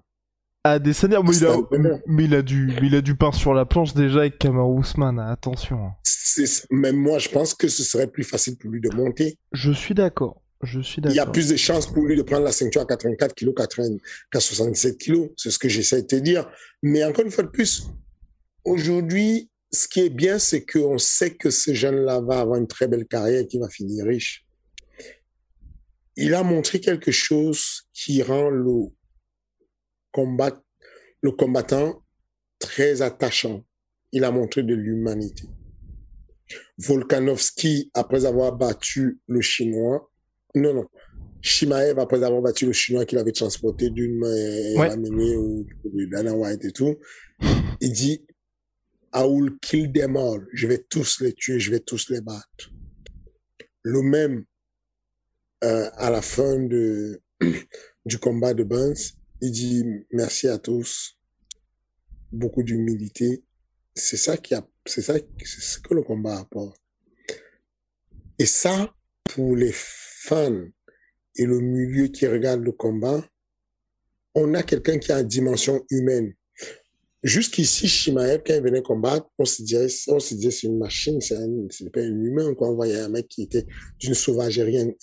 à 0.65 0.79
des 0.79 0.93
mais, 1.03 1.35
il 1.35 1.45
a, 1.45 1.57
mais 2.07 2.23
il 2.23 2.33
a 2.33 2.41
du, 2.41 2.73
il 2.81 2.95
a 2.95 3.01
du 3.01 3.15
pain 3.15 3.33
sur 3.33 3.53
la 3.53 3.65
planche 3.65 3.93
déjà 3.93 4.19
avec 4.19 4.39
Kamaru 4.39 4.79
Ousmane, 4.79 5.19
attention. 5.19 5.87
Hein. 5.87 6.45
Même 6.71 6.95
moi, 6.95 7.19
je 7.19 7.27
pense 7.27 7.53
que 7.53 7.67
ce 7.67 7.83
serait 7.83 8.07
plus 8.07 8.23
facile 8.23 8.57
pour 8.57 8.71
lui 8.71 8.79
de 8.79 8.89
monter. 8.95 9.37
Je 9.51 9.71
suis 9.73 9.93
d'accord. 9.93 10.41
Je 10.61 10.79
suis 10.79 11.01
d'accord. 11.01 11.13
Il 11.13 11.17
y 11.17 11.19
a 11.19 11.25
plus 11.25 11.49
de 11.49 11.57
chances 11.57 11.87
pour 11.87 12.05
lui 12.05 12.15
de 12.15 12.21
prendre 12.21 12.45
la 12.45 12.53
ceinture 12.53 12.81
à 12.81 12.85
84 12.85 13.35
kg 13.35 13.53
qu'à 14.31 14.39
67 14.39 14.97
kg. 14.97 15.29
C'est 15.35 15.51
ce 15.51 15.59
que 15.59 15.67
j'essaie 15.67 16.03
de 16.03 16.07
te 16.07 16.15
dire. 16.15 16.49
Mais 16.81 17.03
encore 17.03 17.25
une 17.25 17.31
fois 17.31 17.43
de 17.43 17.49
plus, 17.49 17.89
aujourd'hui, 18.63 19.49
ce 19.69 19.89
qui 19.89 19.99
est 19.99 20.09
bien, 20.09 20.39
c'est 20.39 20.65
qu'on 20.65 20.97
sait 20.97 21.35
que 21.35 21.49
ce 21.49 21.73
jeune-là 21.73 22.21
va 22.21 22.39
avoir 22.39 22.57
une 22.57 22.67
très 22.67 22.87
belle 22.87 23.05
carrière 23.05 23.41
et 23.41 23.47
qu'il 23.47 23.59
va 23.59 23.67
finir 23.67 24.05
riche. 24.05 24.45
Il 26.15 26.33
a 26.35 26.43
montré 26.43 26.79
quelque 26.79 27.11
chose 27.11 27.89
qui 27.93 28.23
rend 28.23 28.49
le, 28.49 28.91
combat, 30.13 30.63
le 31.21 31.31
combattant 31.31 32.01
très 32.59 33.01
attachant. 33.01 33.65
Il 34.13 34.23
a 34.23 34.31
montré 34.31 34.63
de 34.63 34.75
l'humanité. 34.75 35.43
Volkanovski, 36.77 37.91
après 37.93 38.25
avoir 38.25 38.55
battu 38.55 39.19
le 39.27 39.41
Chinois, 39.41 40.09
non, 40.55 40.73
non, 40.73 40.87
Shimaev, 41.41 41.99
après 41.99 42.23
avoir 42.23 42.41
battu 42.41 42.65
le 42.65 42.73
Chinois 42.73 43.05
qu'il 43.05 43.17
avait 43.17 43.31
transporté 43.31 43.89
d'une 43.89 44.17
main 44.17 44.33
et 44.33 44.77
amené 44.77 45.35
au 45.35 45.65
Dana 46.11 46.33
White 46.33 46.63
et 46.65 46.71
tout, 46.71 46.95
il 47.81 47.91
dit 47.91 48.25
I 49.13 49.23
will 49.23 49.57
kill 49.61 49.91
them 49.91 50.15
all. 50.15 50.47
Je 50.53 50.67
vais 50.67 50.79
tous 50.89 51.21
les 51.21 51.33
tuer, 51.33 51.59
je 51.59 51.69
vais 51.71 51.79
tous 51.79 52.09
les 52.09 52.21
battre. 52.21 52.71
Le 53.83 54.01
même, 54.01 54.45
euh, 55.63 55.89
à 55.95 56.09
la 56.09 56.21
fin 56.21 56.57
de, 56.59 57.21
du 58.05 58.17
combat 58.19 58.53
de 58.53 58.63
Burns, 58.63 59.13
il 59.43 59.51
dit 59.51 59.83
merci 60.11 60.47
à 60.47 60.57
tous, 60.57 61.19
beaucoup 62.31 62.63
d'humilité. 62.63 63.43
C'est 63.93 64.15
ça 64.15 64.37
qui 64.37 64.55
a, 64.55 64.65
c'est 64.85 65.01
ça, 65.01 65.19
que 65.19 65.93
le 65.93 66.01
combat 66.01 66.39
apporte. 66.39 66.79
Et 68.39 68.45
ça, 68.45 68.95
pour 69.25 69.57
les 69.57 69.73
fans 69.73 70.65
et 71.35 71.45
le 71.45 71.59
milieu 71.59 72.07
qui 72.07 72.25
regarde 72.25 72.63
le 72.63 72.71
combat, 72.71 73.21
on 74.33 74.53
a 74.53 74.63
quelqu'un 74.63 74.97
qui 74.97 75.11
a 75.11 75.19
une 75.19 75.27
dimension 75.27 75.85
humaine. 75.89 76.33
Jusqu'ici, 77.21 77.87
Shimaev, 77.87 78.43
quand 78.45 78.53
il 78.55 78.63
venait 78.63 78.81
combattre, 78.81 79.29
on 79.37 79.45
se 79.45 79.61
disait, 79.61 79.87
on 80.07 80.19
se 80.19 80.35
disait, 80.35 80.51
c'est 80.51 80.67
une 80.67 80.77
machine, 80.77 81.19
c'est 81.19 81.35
pas 81.91 81.99
un 81.99 82.23
humain, 82.23 82.53
quoi. 82.53 82.69
On 82.69 82.75
voyait 82.75 82.99
un 82.99 83.09
mec 83.09 83.27
qui 83.27 83.43
était 83.43 83.65
d'une 83.99 84.13
sauvagerie 84.13 84.95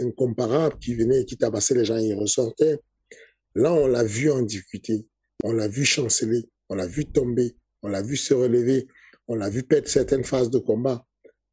incomparable, 0.00 0.78
qui 0.78 0.94
venait 0.94 1.20
et 1.20 1.24
qui 1.26 1.36
tabassait 1.36 1.74
les 1.74 1.84
gens 1.84 1.98
et 1.98 2.06
il 2.06 2.14
ressortait. 2.14 2.78
Là, 3.54 3.72
on 3.72 3.86
l'a 3.86 4.04
vu 4.04 4.30
en 4.30 4.42
difficulté. 4.42 5.08
On 5.42 5.52
l'a 5.52 5.68
vu 5.68 5.84
chanceler. 5.84 6.48
On 6.68 6.74
l'a 6.74 6.86
vu 6.86 7.06
tomber. 7.06 7.56
On 7.82 7.88
l'a 7.88 8.02
vu 8.02 8.16
se 8.16 8.34
relever. 8.34 8.86
On 9.28 9.34
l'a 9.34 9.50
vu 9.50 9.62
perdre 9.62 9.88
certaines 9.88 10.24
phases 10.24 10.50
de 10.50 10.58
combat. 10.58 11.06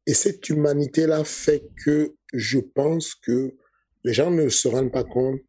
Et 0.06 0.14
cette 0.14 0.48
humanité-là 0.48 1.24
fait 1.24 1.64
que 1.84 2.14
je 2.32 2.58
pense 2.58 3.14
que 3.14 3.54
les 4.04 4.12
gens 4.12 4.30
ne 4.30 4.48
se 4.48 4.68
rendent 4.68 4.92
pas 4.92 5.04
compte, 5.04 5.40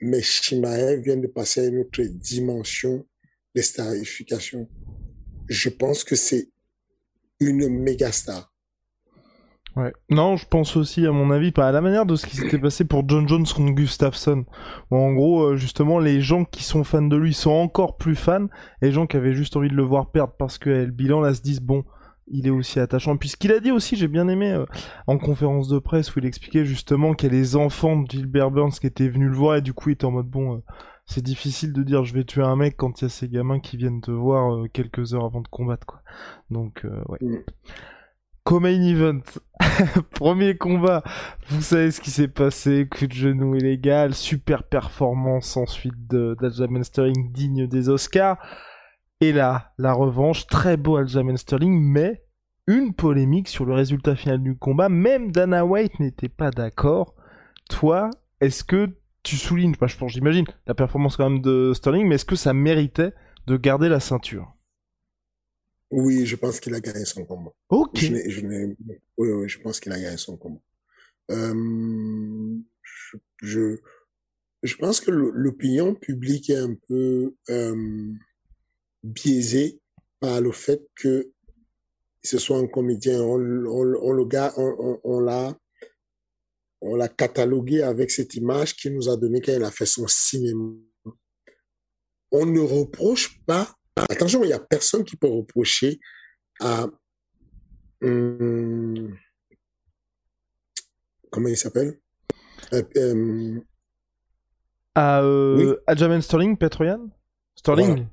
mais 0.00 0.22
Shimaev 0.22 1.00
vient 1.02 1.16
de 1.16 1.26
passer 1.26 1.60
à 1.60 1.66
une 1.66 1.78
autre 1.78 2.02
dimension 2.02 3.06
starification. 3.60 4.68
Je 5.48 5.68
pense 5.68 6.04
que 6.04 6.14
c'est 6.14 6.48
une 7.40 7.68
méga 7.68 8.12
star. 8.12 8.49
Ouais. 9.76 9.92
Non, 10.10 10.36
je 10.36 10.46
pense 10.46 10.76
aussi, 10.76 11.06
à 11.06 11.12
mon 11.12 11.30
avis, 11.30 11.52
pas 11.52 11.68
à 11.68 11.72
la 11.72 11.80
manière 11.80 12.06
de 12.06 12.16
ce 12.16 12.26
qui 12.26 12.36
s'était 12.36 12.58
passé 12.60 12.84
pour 12.84 13.08
John 13.08 13.28
Jones 13.28 13.46
contre 13.46 13.72
Gustafsson. 13.72 14.44
en 14.90 15.12
gros, 15.12 15.42
euh, 15.42 15.56
justement, 15.56 15.98
les 15.98 16.20
gens 16.20 16.44
qui 16.44 16.64
sont 16.64 16.84
fans 16.84 17.02
de 17.02 17.16
lui 17.16 17.34
sont 17.34 17.50
encore 17.50 17.96
plus 17.96 18.16
fans, 18.16 18.46
et 18.82 18.86
les 18.86 18.92
gens 18.92 19.06
qui 19.06 19.16
avaient 19.16 19.34
juste 19.34 19.56
envie 19.56 19.70
de 19.70 19.76
le 19.76 19.84
voir 19.84 20.10
perdre 20.10 20.34
parce 20.38 20.58
que 20.58 20.70
le 20.70 20.90
bilan 20.90 21.20
là 21.20 21.34
se 21.34 21.42
disent 21.42 21.60
bon, 21.60 21.84
il 22.30 22.46
est 22.46 22.50
aussi 22.50 22.80
attachant. 22.80 23.16
Puisqu'il 23.16 23.52
a 23.52 23.60
dit 23.60 23.70
aussi, 23.70 23.96
j'ai 23.96 24.08
bien 24.08 24.28
aimé 24.28 24.52
euh, 24.52 24.64
en 25.06 25.18
conférence 25.18 25.68
de 25.68 25.78
presse 25.78 26.14
où 26.14 26.20
il 26.20 26.26
expliquait 26.26 26.64
justement 26.64 27.14
qu'il 27.14 27.32
y 27.32 27.36
a 27.36 27.38
les 27.38 27.56
enfants 27.56 27.96
de 27.96 28.10
Gilbert 28.10 28.50
Burns 28.50 28.70
qui 28.70 28.86
étaient 28.86 29.08
venus 29.08 29.30
le 29.30 29.36
voir 29.36 29.56
et 29.56 29.62
du 29.62 29.72
coup 29.72 29.90
il 29.90 29.92
était 29.92 30.04
en 30.04 30.12
mode 30.12 30.28
bon, 30.28 30.56
euh, 30.56 30.62
c'est 31.06 31.24
difficile 31.24 31.72
de 31.72 31.82
dire 31.82 32.04
je 32.04 32.14
vais 32.14 32.24
tuer 32.24 32.42
un 32.42 32.56
mec 32.56 32.76
quand 32.76 33.00
il 33.00 33.04
y 33.04 33.06
a 33.06 33.08
ces 33.08 33.28
gamins 33.28 33.60
qui 33.60 33.76
viennent 33.76 34.00
te 34.00 34.10
voir 34.10 34.54
euh, 34.54 34.68
quelques 34.72 35.12
heures 35.14 35.24
avant 35.24 35.40
de 35.40 35.48
combattre 35.48 35.86
quoi. 35.86 36.02
Donc 36.50 36.86
ouais. 37.08 37.18
Mm. 37.20 37.38
Co-main 38.44 38.82
event, 38.82 39.22
premier 40.10 40.56
combat, 40.56 41.02
vous 41.48 41.60
savez 41.60 41.90
ce 41.90 42.00
qui 42.00 42.10
s'est 42.10 42.28
passé, 42.28 42.88
coup 42.88 43.06
de 43.06 43.12
genou 43.12 43.54
illégal, 43.54 44.14
super 44.14 44.62
performance 44.64 45.56
ensuite 45.56 46.06
d'Aljamain 46.08 46.82
Sterling 46.82 47.32
digne 47.32 47.66
des 47.66 47.88
Oscars. 47.88 48.38
Et 49.20 49.32
là, 49.32 49.72
la 49.76 49.92
revanche, 49.92 50.46
très 50.46 50.76
beau 50.76 50.96
Aljamain 50.96 51.36
Sterling, 51.36 51.78
mais 51.78 52.24
une 52.66 52.94
polémique 52.94 53.48
sur 53.48 53.66
le 53.66 53.74
résultat 53.74 54.16
final 54.16 54.42
du 54.42 54.56
combat, 54.56 54.88
même 54.88 55.32
Dana 55.32 55.66
White 55.66 56.00
n'était 56.00 56.28
pas 56.28 56.50
d'accord. 56.50 57.14
Toi, 57.68 58.10
est-ce 58.40 58.64
que 58.64 58.88
tu 59.22 59.36
soulignes, 59.36 59.74
je 59.80 60.06
j'imagine, 60.08 60.46
la 60.66 60.74
performance 60.74 61.16
quand 61.16 61.28
même 61.28 61.42
de 61.42 61.72
Sterling, 61.74 62.06
mais 62.06 62.14
est-ce 62.14 62.24
que 62.24 62.36
ça 62.36 62.54
méritait 62.54 63.12
de 63.46 63.56
garder 63.56 63.88
la 63.88 64.00
ceinture? 64.00 64.54
Oui, 65.90 66.24
je 66.24 66.36
pense 66.36 66.60
qu'il 66.60 66.74
a 66.74 66.80
gagné 66.80 67.04
son 67.04 67.24
combat. 67.24 67.52
Ok. 67.68 67.98
Je, 67.98 68.46
oui, 68.46 68.76
oui, 69.16 69.48
je 69.48 69.58
pense 69.60 69.80
qu'il 69.80 69.92
a 69.92 70.00
gagné 70.00 70.16
son 70.16 70.36
combat. 70.36 70.60
Euh, 71.30 72.56
je, 73.42 73.76
je, 74.62 74.76
pense 74.76 75.00
que 75.00 75.10
l'opinion 75.10 75.94
publique 75.94 76.50
est 76.50 76.56
un 76.56 76.74
peu 76.74 77.34
euh, 77.50 78.12
biaisée 79.02 79.80
par 80.20 80.40
le 80.40 80.52
fait 80.52 80.82
que 80.94 81.32
ce 82.22 82.38
soit 82.38 82.58
un 82.58 82.66
comédien. 82.66 83.20
On, 83.20 83.40
on, 83.66 83.94
on 84.02 84.12
le 84.12 84.24
gars, 84.26 84.52
on, 84.56 85.00
on 85.02 85.20
l'a 85.20 85.56
on 86.80 86.96
l'a 86.96 87.08
catalogué 87.08 87.82
avec 87.82 88.10
cette 88.10 88.34
image 88.34 88.74
qu'il 88.74 88.94
nous 88.94 89.08
a 89.08 89.16
donnée 89.16 89.40
quand 89.40 89.52
il 89.52 89.64
a 89.64 89.70
fait 89.70 89.86
son 89.86 90.06
cinéma. 90.08 90.72
On 92.32 92.46
ne 92.46 92.60
reproche 92.60 93.40
pas, 93.44 93.74
attention, 94.08 94.42
il 94.42 94.48
n'y 94.48 94.52
a 94.52 94.60
personne 94.60 95.04
qui 95.04 95.16
peut 95.16 95.28
reprocher 95.28 96.00
à, 96.60 96.86
hum, 98.02 99.16
comment 101.30 101.48
il 101.48 101.56
s'appelle? 101.56 101.98
Euh, 102.72 102.82
euh, 102.96 103.60
À 104.94 105.22
euh, 105.22 105.76
Sterling, 106.20 106.56
Petroyan? 106.56 107.10
Sterling? 107.56 108.06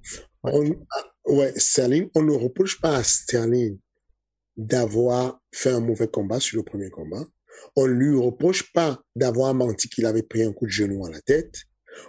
Ouais, 1.25 1.53
Sterling, 1.57 2.09
on 2.15 2.23
ne 2.23 2.33
reproche 2.33 2.79
pas 2.79 2.95
à 2.97 3.03
Sterling 3.03 3.79
d'avoir 4.55 5.39
fait 5.53 5.71
un 5.71 5.81
mauvais 5.81 6.07
combat 6.07 6.39
sur 6.39 6.57
le 6.57 6.63
premier 6.63 6.89
combat. 6.89 7.25
On 7.75 7.85
lui 7.85 8.15
reproche 8.15 8.71
pas 8.71 9.01
d'avoir 9.15 9.53
menti 9.53 9.89
qu'il 9.89 10.05
avait 10.05 10.23
pris 10.23 10.43
un 10.43 10.53
coup 10.53 10.65
de 10.65 10.71
genou 10.71 11.05
à 11.05 11.11
la 11.11 11.21
tête. 11.21 11.53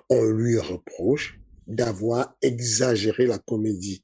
On 0.09 0.25
lui 0.25 0.59
reproche 0.59 1.39
d'avoir 1.69 2.35
exagéré 2.43 3.27
la 3.27 3.39
comédie. 3.39 4.03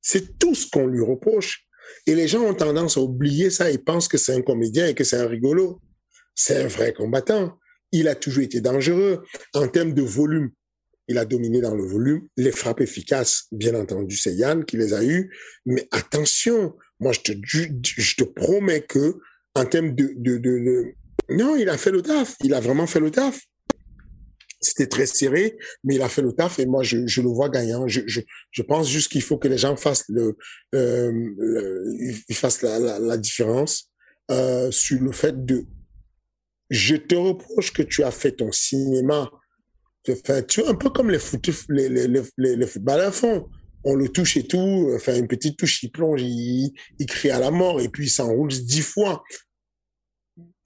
C'est 0.00 0.38
tout 0.38 0.54
ce 0.54 0.68
qu'on 0.68 0.86
lui 0.86 1.02
reproche. 1.02 1.66
Et 2.06 2.14
les 2.14 2.26
gens 2.26 2.42
ont 2.42 2.54
tendance 2.54 2.96
à 2.96 3.00
oublier 3.00 3.50
ça 3.50 3.70
et 3.70 3.78
pensent 3.78 4.08
que 4.08 4.18
c'est 4.18 4.34
un 4.34 4.42
comédien 4.42 4.86
et 4.86 4.94
que 4.94 5.04
c'est 5.04 5.18
un 5.18 5.26
rigolo. 5.26 5.80
C'est 6.34 6.62
un 6.62 6.66
vrai 6.66 6.92
combattant. 6.92 7.58
Il 7.92 8.08
a 8.08 8.14
toujours 8.14 8.42
été 8.42 8.60
dangereux 8.60 9.22
en 9.52 9.68
termes 9.68 9.94
de 9.94 10.02
volume. 10.02 10.50
Il 11.06 11.18
a 11.18 11.24
dominé 11.24 11.60
dans 11.60 11.74
le 11.74 11.84
volume. 11.84 12.26
Les 12.36 12.50
frappes 12.50 12.80
efficaces, 12.80 13.46
bien 13.52 13.74
entendu, 13.74 14.16
c'est 14.16 14.34
Yann 14.34 14.64
qui 14.64 14.78
les 14.78 14.94
a 14.94 15.04
eues. 15.04 15.30
Mais 15.66 15.86
attention, 15.90 16.74
moi, 16.98 17.12
je 17.12 17.20
te, 17.20 18.24
promets 18.24 18.82
que 18.82 19.18
en 19.54 19.66
termes 19.66 19.94
de, 19.94 20.94
Non, 21.28 21.56
il 21.56 21.68
a 21.68 21.76
fait 21.76 21.90
le 21.90 22.02
taf. 22.02 22.36
Il 22.42 22.54
a 22.54 22.60
vraiment 22.60 22.86
fait 22.86 23.00
le 23.00 23.10
taf. 23.10 23.38
C'était 24.64 24.86
très 24.86 25.06
serré, 25.06 25.56
mais 25.84 25.96
il 25.96 26.02
a 26.02 26.08
fait 26.08 26.22
le 26.22 26.32
taf 26.32 26.58
et 26.58 26.66
moi, 26.66 26.82
je, 26.82 26.96
le 26.96 27.28
vois 27.28 27.48
gagnant. 27.48 27.86
Je, 27.86 28.00
je, 28.06 28.20
je 28.50 28.62
pense 28.62 28.88
juste 28.88 29.12
qu'il 29.12 29.22
faut 29.22 29.38
que 29.38 29.48
les 29.48 29.58
gens 29.58 29.76
fassent, 29.76 30.04
le, 30.08 30.36
euh, 30.74 31.94
ils 32.28 32.34
fassent 32.34 32.62
la, 32.62 33.16
différence 33.16 33.90
euh, 34.30 34.70
sur 34.70 35.00
le 35.00 35.12
fait 35.12 35.44
de... 35.44 35.64
Je 36.70 36.96
te 36.96 37.14
reproche 37.14 37.72
que 37.72 37.82
tu 37.82 38.02
as 38.02 38.10
fait 38.10 38.32
ton 38.32 38.50
cinéma. 38.50 39.30
Enfin, 40.08 40.42
tu 40.42 40.64
un 40.64 40.74
peu 40.74 40.90
comme 40.90 41.10
les, 41.10 41.18
foot, 41.18 41.46
les, 41.68 41.88
les, 41.88 42.08
les, 42.08 42.56
les 42.56 42.66
footballeurs 42.66 43.14
font 43.14 43.48
on 43.84 43.94
le 43.94 44.08
touche 44.08 44.36
et 44.36 44.46
tout, 44.46 44.90
enfin 44.94 45.14
une 45.14 45.28
petite 45.28 45.58
touche, 45.58 45.82
il 45.82 45.90
plonge, 45.90 46.22
il, 46.22 46.72
il 46.98 47.06
crie 47.06 47.30
à 47.30 47.38
la 47.38 47.50
mort 47.50 47.80
et 47.80 47.88
puis 47.88 48.06
il 48.06 48.10
s'enroule 48.10 48.48
dix 48.48 48.82
fois. 48.82 49.22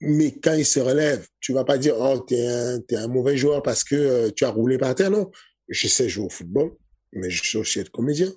Mais 0.01 0.31
quand 0.31 0.53
il 0.53 0.65
se 0.65 0.79
relève, 0.79 1.27
tu 1.39 1.53
vas 1.53 1.65
pas 1.65 1.77
dire 1.77 1.95
oh 1.99 2.19
t'es 2.19 2.45
un 2.47 2.79
es 2.89 2.95
un 2.95 3.07
mauvais 3.07 3.35
joueur 3.37 3.61
parce 3.61 3.83
que 3.83 3.95
euh, 3.95 4.29
tu 4.35 4.45
as 4.45 4.49
roulé 4.49 4.77
par 4.77 4.95
terre 4.95 5.11
non. 5.11 5.29
Je 5.67 5.87
sais 5.87 6.09
jouer 6.09 6.25
au 6.25 6.29
football, 6.29 6.71
mais 7.13 7.29
je 7.29 7.43
sais 7.43 7.57
aussi 7.57 7.79
être 7.79 7.91
comédien. 7.91 8.31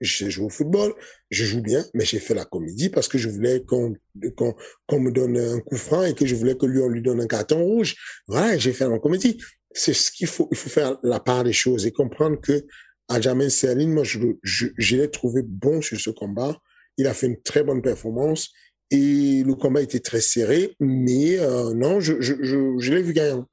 Je 0.00 0.18
sais 0.18 0.30
jouer 0.30 0.46
au 0.46 0.50
football, 0.50 0.94
je 1.30 1.44
joue 1.44 1.62
bien, 1.62 1.82
mais 1.94 2.04
j'ai 2.04 2.18
fait 2.18 2.34
la 2.34 2.44
comédie 2.44 2.90
parce 2.90 3.08
que 3.08 3.16
je 3.16 3.30
voulais 3.30 3.64
qu'on 3.64 3.94
qu'on 4.36 5.00
me 5.00 5.10
donne 5.10 5.38
un 5.38 5.58
coup 5.60 5.76
franc 5.76 6.04
et 6.04 6.14
que 6.14 6.26
je 6.26 6.34
voulais 6.34 6.56
que 6.56 6.66
lui 6.66 6.80
on 6.80 6.88
lui 6.88 7.00
donne 7.00 7.20
un 7.20 7.26
carton 7.26 7.64
rouge. 7.64 7.96
Voilà, 8.28 8.58
j'ai 8.58 8.72
fait 8.72 8.86
la 8.86 8.98
comédie. 8.98 9.38
C'est 9.72 9.94
ce 9.94 10.12
qu'il 10.12 10.26
faut. 10.26 10.48
Il 10.50 10.56
faut 10.56 10.68
faire 10.68 10.98
la 11.02 11.18
part 11.18 11.44
des 11.44 11.54
choses 11.54 11.86
et 11.86 11.92
comprendre 11.92 12.38
que 12.40 12.66
Aljamain 13.08 13.48
Sterling, 13.48 13.92
moi, 13.92 14.04
je, 14.04 14.18
je, 14.42 14.66
je 14.76 14.96
l'ai 14.96 15.10
trouvé 15.10 15.42
bon 15.42 15.80
sur 15.80 15.98
ce 15.98 16.10
combat. 16.10 16.58
il 16.98 17.06
a 17.06 17.14
fait 17.14 17.26
une 17.26 17.40
très 17.42 17.62
bonne 17.62 17.82
performance 17.82 18.50
et 18.90 19.42
le 19.44 19.54
combat 19.54 19.82
était 19.82 20.00
très 20.00 20.20
serré, 20.20 20.76
mais 20.80 21.38
euh, 21.38 21.74
non, 21.74 22.00
je, 22.00 22.20
je, 22.20 22.34
je, 22.40 22.78
je 22.78 22.94
l'ai 22.94 23.02
vu 23.02 23.12
gagnant. 23.12 23.46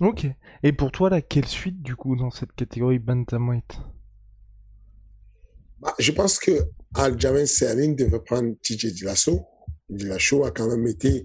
Ok. 0.00 0.26
Et 0.62 0.72
pour 0.72 0.90
toi, 0.92 1.10
là, 1.10 1.20
quelle 1.20 1.46
suite, 1.46 1.82
du 1.82 1.96
coup, 1.96 2.16
dans 2.16 2.30
cette 2.30 2.52
catégorie 2.52 2.98
Bantamweight? 2.98 3.78
Bah, 5.80 5.94
Je 5.98 6.12
pense 6.12 6.38
que 6.38 6.52
Aljamain 6.94 7.46
Sterling 7.46 7.96
devait 7.96 8.20
prendre 8.20 8.54
TJ 8.62 8.92
Dillashaw. 8.94 9.44
Dillashaw 9.88 10.44
a 10.44 10.50
quand 10.50 10.68
même 10.68 10.86
été... 10.86 11.24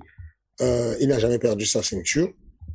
Euh, 0.62 0.96
il 1.00 1.10
n'a 1.10 1.20
jamais 1.20 1.40
perdu 1.40 1.66
sa 1.66 1.84
ceinture. 1.84 2.32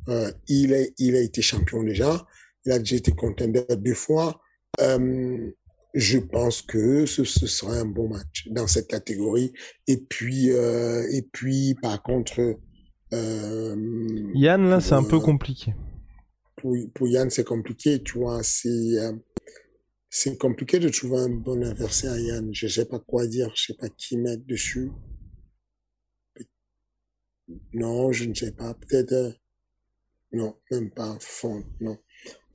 Euh, 0.07 0.31
il, 0.47 0.73
est, 0.73 0.93
il 0.97 1.15
a 1.15 1.21
été 1.21 1.41
champion 1.41 1.83
déjà. 1.83 2.25
Il 2.65 2.71
a 2.71 2.79
déjà 2.79 2.95
été 2.95 3.11
contender 3.11 3.65
deux 3.69 3.93
fois. 3.93 4.41
Euh, 4.81 5.51
je 5.93 6.17
pense 6.19 6.61
que 6.61 7.05
ce, 7.05 7.23
ce 7.23 7.47
sera 7.47 7.73
un 7.73 7.85
bon 7.85 8.09
match 8.09 8.47
dans 8.49 8.67
cette 8.67 8.87
catégorie. 8.87 9.53
Et 9.87 9.97
puis, 9.97 10.51
euh, 10.51 11.07
et 11.11 11.21
puis 11.21 11.75
par 11.81 12.01
contre... 12.03 12.57
Euh, 13.13 14.31
Yann, 14.33 14.69
là, 14.69 14.81
c'est 14.81 14.95
un 14.95 15.03
peu 15.03 15.17
euh, 15.17 15.19
compliqué. 15.19 15.73
pour, 16.63 16.75
pour 16.93 17.07
Yann, 17.07 17.29
c'est 17.29 17.43
compliqué, 17.43 18.01
tu 18.01 18.17
vois. 18.19 18.41
C'est 18.41 18.69
euh, 18.69 19.13
c'est 20.09 20.37
compliqué 20.37 20.79
de 20.79 20.89
trouver 20.89 21.17
un 21.19 21.29
bon 21.29 21.63
adversaire 21.63 22.13
à 22.13 22.19
Yann. 22.19 22.49
Je 22.53 22.67
sais 22.67 22.85
pas 22.85 22.99
quoi 22.99 23.27
dire, 23.27 23.51
je 23.55 23.65
sais 23.65 23.73
pas 23.75 23.89
qui 23.89 24.17
mettre 24.17 24.45
dessus. 24.45 24.91
Non, 27.73 28.11
je 28.11 28.25
ne 28.25 28.33
sais 28.33 28.53
pas. 28.53 28.73
Peut-être. 28.75 29.11
euh, 29.11 29.31
non, 30.31 30.55
même 30.71 30.89
pas 30.89 31.17
fond. 31.19 31.63
Non. 31.81 31.97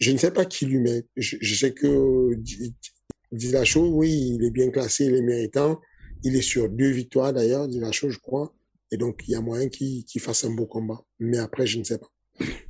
Je 0.00 0.10
ne 0.12 0.18
sais 0.18 0.32
pas 0.32 0.44
qui 0.46 0.66
lui 0.66 0.78
met. 0.80 1.06
Je, 1.16 1.36
je 1.40 1.54
sais 1.54 1.72
que 1.74 2.34
Dillashaw, 3.32 3.86
oui, 3.92 4.36
il 4.36 4.44
est 4.44 4.50
bien 4.50 4.70
classé, 4.70 5.06
il 5.06 5.14
est 5.14 5.22
méritant. 5.22 5.80
Il 6.24 6.34
est 6.36 6.42
sur 6.42 6.68
deux 6.68 6.90
victoires 6.90 7.32
d'ailleurs, 7.32 7.68
Dillashaw, 7.68 8.10
je 8.10 8.18
crois. 8.18 8.52
Et 8.90 8.96
donc, 8.96 9.22
il 9.28 9.32
y 9.32 9.34
a 9.34 9.40
moyen 9.40 9.68
qu'il 9.68 10.20
fasse 10.20 10.44
un 10.44 10.50
beau 10.50 10.66
combat. 10.66 11.00
Mais 11.18 11.38
après, 11.38 11.66
je 11.66 11.78
ne 11.78 11.84
sais 11.84 11.98
pas. 11.98 12.08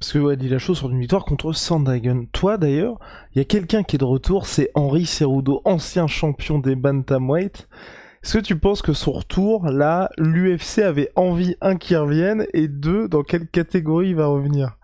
Parce 0.00 0.12
que 0.12 0.18
ouais, 0.18 0.36
Dillashaw 0.36 0.74
sort 0.74 0.88
d'une 0.88 1.00
victoire 1.00 1.24
contre 1.24 1.52
Sandhagen. 1.52 2.26
Toi 2.32 2.56
d'ailleurs, 2.56 2.98
il 3.34 3.38
y 3.38 3.40
a 3.40 3.44
quelqu'un 3.44 3.82
qui 3.82 3.96
est 3.96 3.98
de 3.98 4.04
retour, 4.04 4.46
c'est 4.46 4.70
Henri 4.74 5.04
Cerudo, 5.04 5.60
ancien 5.64 6.06
champion 6.06 6.58
des 6.58 6.74
bantamweight. 6.74 7.68
Est-ce 8.24 8.38
que 8.38 8.42
tu 8.42 8.58
penses 8.58 8.82
que 8.82 8.94
son 8.94 9.12
retour, 9.12 9.66
là, 9.66 10.10
l'UFC 10.18 10.78
avait 10.78 11.10
envie, 11.16 11.56
un, 11.60 11.76
qu'il 11.76 11.96
revienne, 11.98 12.46
et 12.52 12.66
deux, 12.66 13.08
dans 13.08 13.22
quelle 13.22 13.48
catégorie 13.48 14.08
il 14.08 14.16
va 14.16 14.26
revenir? 14.26 14.76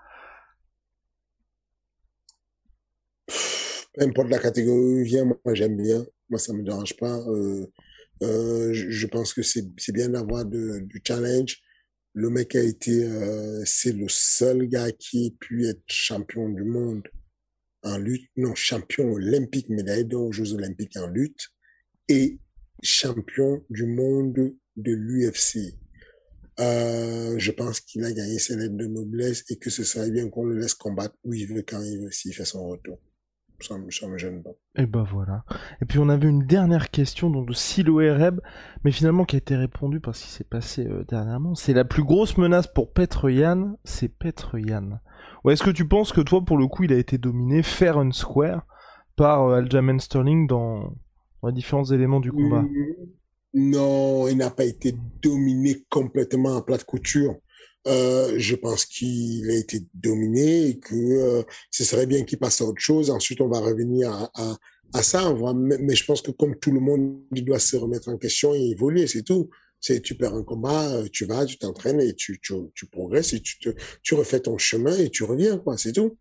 Peu 3.94 4.04
importe 4.04 4.28
la 4.30 4.38
catégorie 4.38 5.00
où 5.00 5.04
vient, 5.04 5.24
moi, 5.24 5.54
j'aime 5.54 5.76
bien. 5.76 6.04
Moi, 6.28 6.38
ça 6.38 6.52
me 6.52 6.62
dérange 6.62 6.96
pas. 6.96 7.18
Euh, 7.28 7.66
euh, 8.22 8.72
je, 8.72 9.06
pense 9.06 9.34
que 9.34 9.42
c'est 9.42 9.92
bien 9.92 10.08
d'avoir 10.08 10.44
du 10.44 11.02
challenge. 11.06 11.60
Le 12.12 12.30
mec 12.30 12.54
a 12.54 12.62
été, 12.62 13.04
euh, 13.04 13.62
c'est 13.64 13.92
le 13.92 14.06
seul 14.08 14.68
gars 14.68 14.92
qui 14.92 15.26
ait 15.26 15.36
pu 15.38 15.66
être 15.66 15.82
champion 15.86 16.48
du 16.48 16.62
monde 16.62 17.02
en 17.82 17.98
lutte, 17.98 18.30
non, 18.36 18.54
champion 18.54 19.12
olympique, 19.12 19.68
médaille 19.68 20.06
d'or 20.06 20.28
aux 20.28 20.32
Jeux 20.32 20.54
olympiques 20.54 20.96
en 20.96 21.08
lutte, 21.08 21.48
et 22.08 22.38
champion 22.82 23.64
du 23.68 23.84
monde 23.84 24.54
de 24.76 24.92
l'UFC. 24.92 25.74
Euh, 26.60 27.36
je 27.36 27.50
pense 27.50 27.80
qu'il 27.80 28.04
a 28.04 28.12
gagné 28.12 28.38
ses 28.38 28.56
lettres 28.56 28.76
de 28.76 28.86
noblesse 28.86 29.44
et 29.50 29.56
que 29.56 29.70
ce 29.70 29.82
serait 29.82 30.10
bien 30.10 30.28
qu'on 30.30 30.44
le 30.44 30.58
laisse 30.58 30.74
combattre 30.74 31.16
où 31.24 31.34
il 31.34 31.46
veut, 31.46 31.62
quand 31.62 31.82
il 31.82 32.00
veut, 32.00 32.10
s'il 32.10 32.32
fait 32.32 32.44
son 32.44 32.68
retour. 32.68 32.98
Ça 33.66 33.78
me, 33.78 33.90
ça 33.90 34.06
me 34.06 34.18
gêne 34.18 34.42
pas. 34.42 34.50
Et 34.76 34.86
bah 34.86 35.06
voilà. 35.10 35.44
Et 35.80 35.86
puis 35.86 35.98
on 35.98 36.08
avait 36.10 36.28
une 36.28 36.46
dernière 36.46 36.90
question 36.90 37.30
donc 37.30 37.48
de 37.48 37.54
Siloé 37.54 38.12
Reb, 38.12 38.40
mais 38.84 38.90
finalement 38.90 39.24
qui 39.24 39.36
a 39.36 39.38
été 39.38 39.56
répondue 39.56 40.00
par 40.00 40.14
ce 40.14 40.24
qui 40.24 40.30
s'est 40.30 40.44
passé 40.44 40.86
euh, 40.86 41.04
dernièrement. 41.08 41.54
C'est 41.54 41.72
la 41.72 41.84
plus 41.84 42.04
grosse 42.04 42.36
menace 42.36 42.66
pour 42.66 42.92
Petr 42.92 43.30
Yan, 43.30 43.78
c'est 43.84 44.08
Petr 44.08 44.58
Yan. 44.58 45.00
Ou 45.44 45.50
est-ce 45.50 45.62
que 45.62 45.70
tu 45.70 45.86
penses 45.88 46.12
que 46.12 46.20
toi, 46.20 46.44
pour 46.44 46.58
le 46.58 46.66
coup, 46.66 46.84
il 46.84 46.92
a 46.92 46.98
été 46.98 47.16
dominé 47.16 47.62
fair 47.62 47.96
and 47.96 48.12
square 48.12 48.66
par 49.16 49.44
euh, 49.44 49.58
Aljamain 49.58 49.98
Sterling 49.98 50.46
dans, 50.46 50.92
dans 51.40 51.48
les 51.48 51.54
différents 51.54 51.84
éléments 51.84 52.20
du 52.20 52.32
combat? 52.32 52.62
Mm, 52.62 52.94
Non, 53.54 54.28
il 54.28 54.36
n'a 54.36 54.50
pas 54.50 54.64
été 54.64 54.94
dominé 55.22 55.84
complètement 55.88 56.56
en 56.56 56.62
plate 56.62 56.84
couture. 56.84 57.36
Euh, 57.86 58.34
je 58.38 58.54
pense 58.54 58.86
qu'il 58.86 59.50
a 59.50 59.54
été 59.54 59.82
dominé 59.92 60.68
et 60.68 60.78
que 60.78 60.94
euh, 60.94 61.42
ce 61.70 61.84
serait 61.84 62.06
bien 62.06 62.24
qu'il 62.24 62.38
passe 62.38 62.60
à 62.62 62.64
autre 62.64 62.80
chose. 62.80 63.10
Ensuite, 63.10 63.40
on 63.40 63.48
va 63.48 63.60
revenir 63.60 64.10
à, 64.10 64.30
à, 64.34 64.56
à 64.94 65.02
ça. 65.02 65.30
On 65.30 65.34
va, 65.34 65.54
mais, 65.54 65.94
je 65.94 66.04
pense 66.04 66.22
que 66.22 66.30
comme 66.30 66.56
tout 66.56 66.70
le 66.70 66.80
monde, 66.80 67.18
il 67.34 67.44
doit 67.44 67.58
se 67.58 67.76
remettre 67.76 68.08
en 68.08 68.16
question 68.16 68.54
et 68.54 68.70
évoluer, 68.70 69.06
c'est 69.06 69.22
tout. 69.22 69.50
C'est 69.80 70.00
tu 70.00 70.14
perds 70.14 70.34
un 70.34 70.44
combat, 70.44 70.94
euh, 70.94 71.08
tu 71.12 71.26
vas, 71.26 71.44
tu 71.44 71.58
t'entraînes 71.58 72.00
et 72.00 72.14
tu, 72.14 72.40
tu, 72.40 72.54
tu 72.74 72.86
progresses 72.86 73.34
et 73.34 73.40
tu, 73.40 73.58
te, 73.58 73.68
tu 74.02 74.14
refais 74.14 74.40
ton 74.40 74.56
chemin 74.56 74.96
et 74.96 75.10
tu 75.10 75.24
reviens, 75.24 75.58
quoi. 75.58 75.76
C'est 75.76 75.92
tout. 75.92 76.16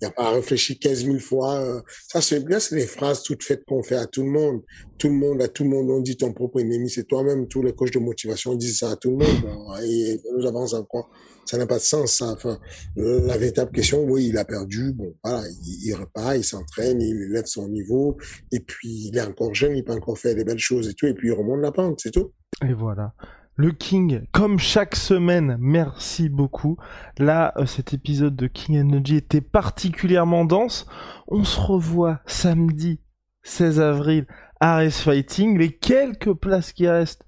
pas- 0.00 0.06
y 0.06 0.08
a 0.08 0.10
pas 0.10 0.28
à 0.28 0.30
réfléchir 0.32 0.76
15 0.80 1.04
000 1.04 1.18
fois. 1.18 1.60
euh. 1.60 1.80
Ça, 2.08 2.20
c'est 2.20 2.44
bien, 2.44 2.58
c'est 2.60 2.76
les 2.76 2.86
phrases 2.86 3.22
toutes 3.22 3.42
faites 3.44 3.64
qu'on 3.66 3.82
fait 3.82 3.96
à 3.96 4.06
tout 4.06 4.22
le 4.22 4.30
monde 4.30 4.62
tout 4.98 5.08
le 5.08 5.14
monde, 5.14 5.42
à 5.42 5.48
tout 5.48 5.62
le 5.64 5.68
monde, 5.68 5.90
on 5.90 6.00
dit 6.00 6.16
ton 6.16 6.32
propre 6.32 6.58
ennemi, 6.60 6.88
c'est 6.88 7.04
toi-même. 7.04 7.48
Tous 7.48 7.62
les 7.62 7.74
coachs 7.74 7.92
de 7.92 7.98
motivation 7.98 8.54
disent 8.54 8.78
ça 8.78 8.92
à 8.92 8.96
tout 8.96 9.10
le 9.10 9.16
monde. 9.18 9.82
Et 9.84 10.18
nous 10.34 10.46
avançons 10.46 10.82
quoi 10.84 11.06
Ça 11.44 11.58
n'a 11.58 11.66
pas 11.66 11.76
de 11.76 11.82
sens, 11.82 12.14
ça. 12.14 12.30
Enfin, 12.32 12.58
la 12.96 13.36
véritable 13.36 13.72
question, 13.72 14.02
oui, 14.04 14.28
il 14.28 14.38
a 14.38 14.46
perdu. 14.46 14.92
Bon, 14.94 15.14
voilà, 15.22 15.42
il, 15.66 15.88
il 15.88 15.94
repart, 15.94 16.34
il 16.36 16.44
s'entraîne, 16.44 17.02
il 17.02 17.14
élève 17.24 17.44
son 17.44 17.68
niveau. 17.68 18.16
Et 18.52 18.60
puis, 18.60 19.08
il 19.08 19.18
est 19.18 19.20
encore 19.20 19.54
jeune, 19.54 19.76
il 19.76 19.84
peut 19.84 19.92
encore 19.92 20.16
faire 20.18 20.34
des 20.34 20.44
belles 20.44 20.58
choses 20.58 20.88
et 20.88 20.94
tout. 20.94 21.06
Et 21.06 21.12
puis, 21.12 21.28
il 21.28 21.32
remonte 21.32 21.60
la 21.60 21.72
pente, 21.72 22.00
c'est 22.02 22.10
tout. 22.10 22.32
Et 22.66 22.72
voilà. 22.72 23.12
Le 23.58 23.72
King, 23.72 24.26
comme 24.32 24.58
chaque 24.58 24.94
semaine, 24.94 25.56
merci 25.58 26.28
beaucoup. 26.28 26.76
Là, 27.16 27.54
euh, 27.56 27.64
cet 27.64 27.94
épisode 27.94 28.36
de 28.36 28.48
King 28.48 28.78
Energy 28.78 29.16
était 29.16 29.40
particulièrement 29.40 30.44
dense. 30.44 30.86
On 31.26 31.42
se 31.42 31.58
revoit 31.58 32.20
samedi 32.26 33.00
16 33.44 33.80
avril 33.80 34.26
à 34.60 34.76
Race 34.76 35.00
Fighting. 35.00 35.56
Les 35.56 35.72
quelques 35.72 36.34
places 36.34 36.74
qui 36.74 36.86
restent 36.86 37.24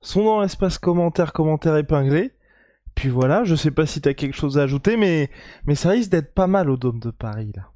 sont 0.00 0.22
dans 0.22 0.42
l'espace 0.42 0.78
commentaire, 0.78 1.32
commentaire 1.32 1.76
épinglé. 1.76 2.30
Puis 2.94 3.08
voilà, 3.08 3.42
je 3.42 3.56
sais 3.56 3.72
pas 3.72 3.86
si 3.86 4.00
t'as 4.00 4.14
quelque 4.14 4.36
chose 4.36 4.58
à 4.58 4.62
ajouter, 4.62 4.96
mais, 4.96 5.28
mais 5.66 5.74
ça 5.74 5.90
risque 5.90 6.10
d'être 6.10 6.34
pas 6.34 6.46
mal 6.46 6.70
au 6.70 6.76
Dôme 6.76 7.00
de 7.00 7.10
Paris, 7.10 7.50
là. 7.56 7.70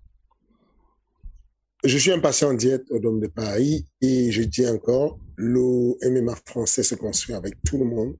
Je 1.84 1.96
suis 1.96 2.12
un 2.12 2.20
patient 2.20 2.50
en 2.50 2.54
diète 2.54 2.84
au 2.90 2.98
Dôme 3.00 3.20
de 3.20 3.28
Paris 3.28 3.86
et 4.00 4.30
je 4.30 4.42
dis 4.42 4.68
encore, 4.68 5.18
le 5.38 5.94
MMA 6.10 6.34
français 6.44 6.82
se 6.82 6.96
construit 6.96 7.34
avec 7.34 7.54
tout 7.64 7.78
le 7.78 7.84
monde. 7.84 8.16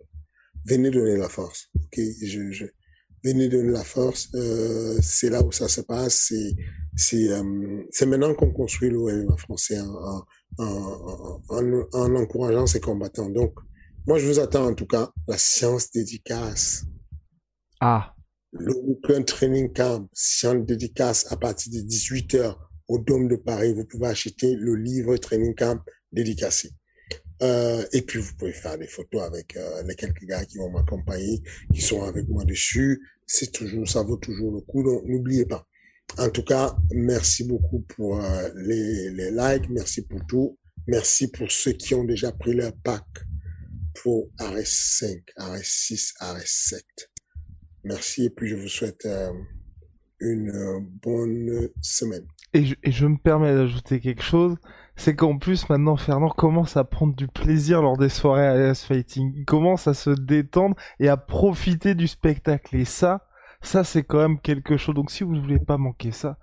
Venez 0.66 0.90
donner 0.90 1.16
la 1.16 1.28
force. 1.28 1.68
Ok, 1.74 1.98
je, 2.22 2.52
je, 2.52 2.64
venez 3.24 3.48
donner 3.48 3.72
la 3.72 3.82
force. 3.82 4.28
Euh, 4.34 4.96
c'est 5.02 5.28
là 5.28 5.42
où 5.42 5.50
ça 5.50 5.66
se 5.66 5.80
passe. 5.80 6.26
C'est 6.28 6.54
c'est 6.96 7.28
euh, 7.30 7.82
c'est 7.90 8.06
maintenant 8.06 8.34
qu'on 8.34 8.52
construit 8.52 8.90
le 8.90 8.98
MMA 8.98 9.36
français 9.36 9.80
en, 9.80 10.24
en, 10.58 11.42
en, 11.48 11.48
en, 11.48 11.88
en 11.92 12.14
encourageant 12.14 12.66
ses 12.66 12.80
combattants. 12.80 13.30
Donc, 13.30 13.54
moi, 14.06 14.18
je 14.18 14.26
vous 14.26 14.38
attends 14.38 14.66
en 14.66 14.74
tout 14.74 14.86
cas 14.86 15.10
la 15.26 15.36
science 15.38 15.90
dédicace. 15.90 16.84
Ah, 17.80 18.14
Le 18.52 18.74
Open 18.74 19.24
Training 19.24 19.72
Camp, 19.72 20.08
science 20.12 20.64
dédicace 20.64 21.30
à 21.32 21.36
partir 21.36 21.72
de 21.72 21.80
18 21.80 22.34
heures 22.34 22.70
au 22.86 23.00
Dôme 23.00 23.26
de 23.26 23.36
Paris. 23.36 23.74
Vous 23.74 23.84
pouvez 23.84 24.06
acheter 24.06 24.54
le 24.54 24.76
livre 24.76 25.16
Training 25.16 25.54
Camp 25.56 25.80
dédicacé. 26.12 26.70
Euh, 27.42 27.84
et 27.92 28.02
puis, 28.02 28.18
vous 28.18 28.34
pouvez 28.34 28.52
faire 28.52 28.78
des 28.78 28.86
photos 28.88 29.22
avec 29.22 29.56
euh, 29.56 29.82
les 29.84 29.94
quelques 29.94 30.24
gars 30.24 30.44
qui 30.44 30.58
vont 30.58 30.70
m'accompagner, 30.70 31.42
qui 31.72 31.80
sont 31.80 32.02
avec 32.02 32.28
moi 32.28 32.44
dessus. 32.44 33.00
C'est 33.26 33.52
toujours, 33.52 33.88
ça 33.88 34.02
vaut 34.02 34.16
toujours 34.16 34.52
le 34.52 34.60
coup. 34.60 34.82
Donc, 34.82 35.04
n'oubliez 35.06 35.46
pas. 35.46 35.66
En 36.16 36.30
tout 36.30 36.42
cas, 36.42 36.74
merci 36.90 37.44
beaucoup 37.44 37.80
pour 37.80 38.22
euh, 38.22 38.48
les, 38.56 39.10
les 39.10 39.30
likes. 39.30 39.68
Merci 39.70 40.02
pour 40.02 40.24
tout. 40.26 40.58
Merci 40.86 41.30
pour 41.30 41.50
ceux 41.50 41.72
qui 41.72 41.94
ont 41.94 42.04
déjà 42.04 42.32
pris 42.32 42.54
leur 42.54 42.72
pack 42.82 43.04
pour 44.02 44.30
RS5, 44.38 45.20
RS6, 45.38 46.14
RS7. 46.20 46.80
Merci 47.84 48.24
et 48.24 48.30
puis 48.30 48.48
je 48.48 48.56
vous 48.56 48.68
souhaite 48.68 49.04
euh, 49.06 49.30
une 50.20 50.50
euh, 50.50 50.80
bonne 51.02 51.68
semaine. 51.80 52.26
et 52.54 52.64
je, 52.64 52.74
et 52.82 52.90
je 52.90 53.06
me 53.06 53.18
permets 53.18 53.54
d'ajouter 53.54 54.00
quelque 54.00 54.22
chose. 54.22 54.56
C'est 55.00 55.14
qu'en 55.14 55.38
plus, 55.38 55.68
maintenant, 55.68 55.96
Fernand 55.96 56.28
commence 56.28 56.76
à 56.76 56.82
prendre 56.82 57.14
du 57.14 57.28
plaisir 57.28 57.82
lors 57.82 57.96
des 57.96 58.08
soirées 58.08 58.48
à 58.48 58.74
Fighting. 58.74 59.32
Il 59.36 59.44
commence 59.44 59.86
à 59.86 59.94
se 59.94 60.10
détendre 60.10 60.74
et 60.98 61.08
à 61.08 61.16
profiter 61.16 61.94
du 61.94 62.08
spectacle. 62.08 62.74
Et 62.74 62.84
ça, 62.84 63.24
ça, 63.62 63.84
c'est 63.84 64.02
quand 64.02 64.18
même 64.18 64.40
quelque 64.40 64.76
chose. 64.76 64.96
Donc, 64.96 65.12
si 65.12 65.22
vous 65.22 65.36
ne 65.36 65.40
voulez 65.40 65.60
pas 65.60 65.78
manquer 65.78 66.10
ça, 66.10 66.36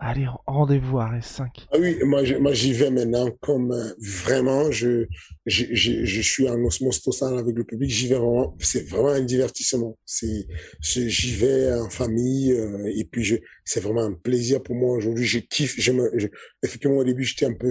allez, 0.00 0.26
rendez-vous 0.46 0.98
à 0.98 1.10
RS5. 1.18 1.46
Ah 1.72 1.76
oui, 1.78 1.96
moi, 2.04 2.22
j'y 2.52 2.72
vais 2.72 2.90
maintenant 2.90 3.30
comme 3.40 3.72
euh, 3.72 3.92
vraiment, 4.00 4.70
je, 4.70 5.06
je, 5.46 5.64
je, 5.72 6.04
je 6.04 6.20
suis 6.22 6.48
en 6.48 6.58
osmose 6.64 7.00
totale 7.02 7.38
avec 7.38 7.54
le 7.56 7.64
public, 7.64 7.90
j'y 7.90 8.08
vais 8.08 8.16
vraiment, 8.16 8.56
c'est 8.60 8.88
vraiment 8.88 9.10
un 9.10 9.20
divertissement. 9.20 9.96
C'est- 10.04 10.46
j'y 10.82 11.34
vais 11.36 11.72
en 11.74 11.88
famille 11.90 12.52
euh, 12.52 12.90
et 12.96 13.04
puis 13.04 13.22
je, 13.24 13.36
c'est 13.64 13.80
vraiment 13.80 14.02
un 14.02 14.12
plaisir 14.14 14.62
pour 14.62 14.74
moi 14.74 14.96
aujourd'hui. 14.96 15.24
Je 15.26 15.38
kiffe, 15.38 15.74
je 15.78 15.92
me, 15.92 16.10
je- 16.16 16.28
effectivement 16.62 16.96
au 16.96 17.04
début 17.04 17.24
j'étais 17.24 17.46
un 17.46 17.54
peu 17.54 17.70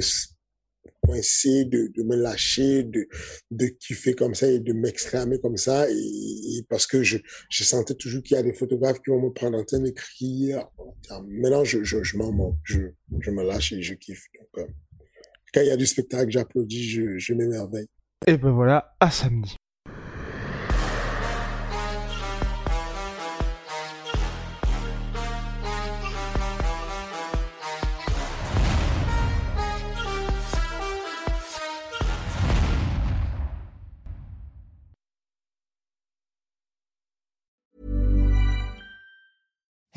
essayé 1.16 1.66
de, 1.66 1.92
de 1.96 2.04
me 2.04 2.16
lâcher, 2.16 2.84
de, 2.84 3.08
de 3.52 3.66
kiffer 3.68 4.14
comme 4.14 4.36
ça 4.36 4.48
et 4.48 4.60
de 4.60 4.74
m'exclamer 4.74 5.40
comme 5.40 5.58
ça. 5.58 5.90
Et, 5.90 6.64
parce 6.70 6.88
que 6.88 7.04
je, 7.04 7.18
je 7.50 7.64
sentais 7.64 7.96
toujours 7.96 8.24
qu'il 8.24 8.36
y 8.36 8.40
a 8.40 8.44
des 8.44 8.54
photographes 8.54 9.00
qui 9.02 9.10
vont 9.12 9.22
me 9.22 9.32
prendre 9.32 9.58
en 9.58 9.64
train 9.64 9.80
de 9.80 9.90
crier. 9.90 10.58
Maintenant, 11.28 11.64
je, 11.64 11.84
je, 11.84 12.18
m'en 12.18 12.58
je, 12.64 12.80
je 13.20 13.32
me 13.32 13.44
lâche 13.44 13.74
et 13.74 13.82
je 13.82 13.94
kiffe. 13.94 14.26
Donc, 14.38 14.66
euh, 14.66 14.72
quand 15.54 15.62
il 15.62 15.68
y 15.68 15.72
a 15.72 15.78
du 15.78 15.86
spectacle, 15.86 16.32
j'applaudis, 16.32 16.90
je, 16.90 17.18
je 17.18 17.34
m'émerveille. 17.34 17.88
Et 18.28 18.38
ben 18.38 18.52
voilà, 18.52 18.96
à 19.00 19.10
samedi. 19.10 19.56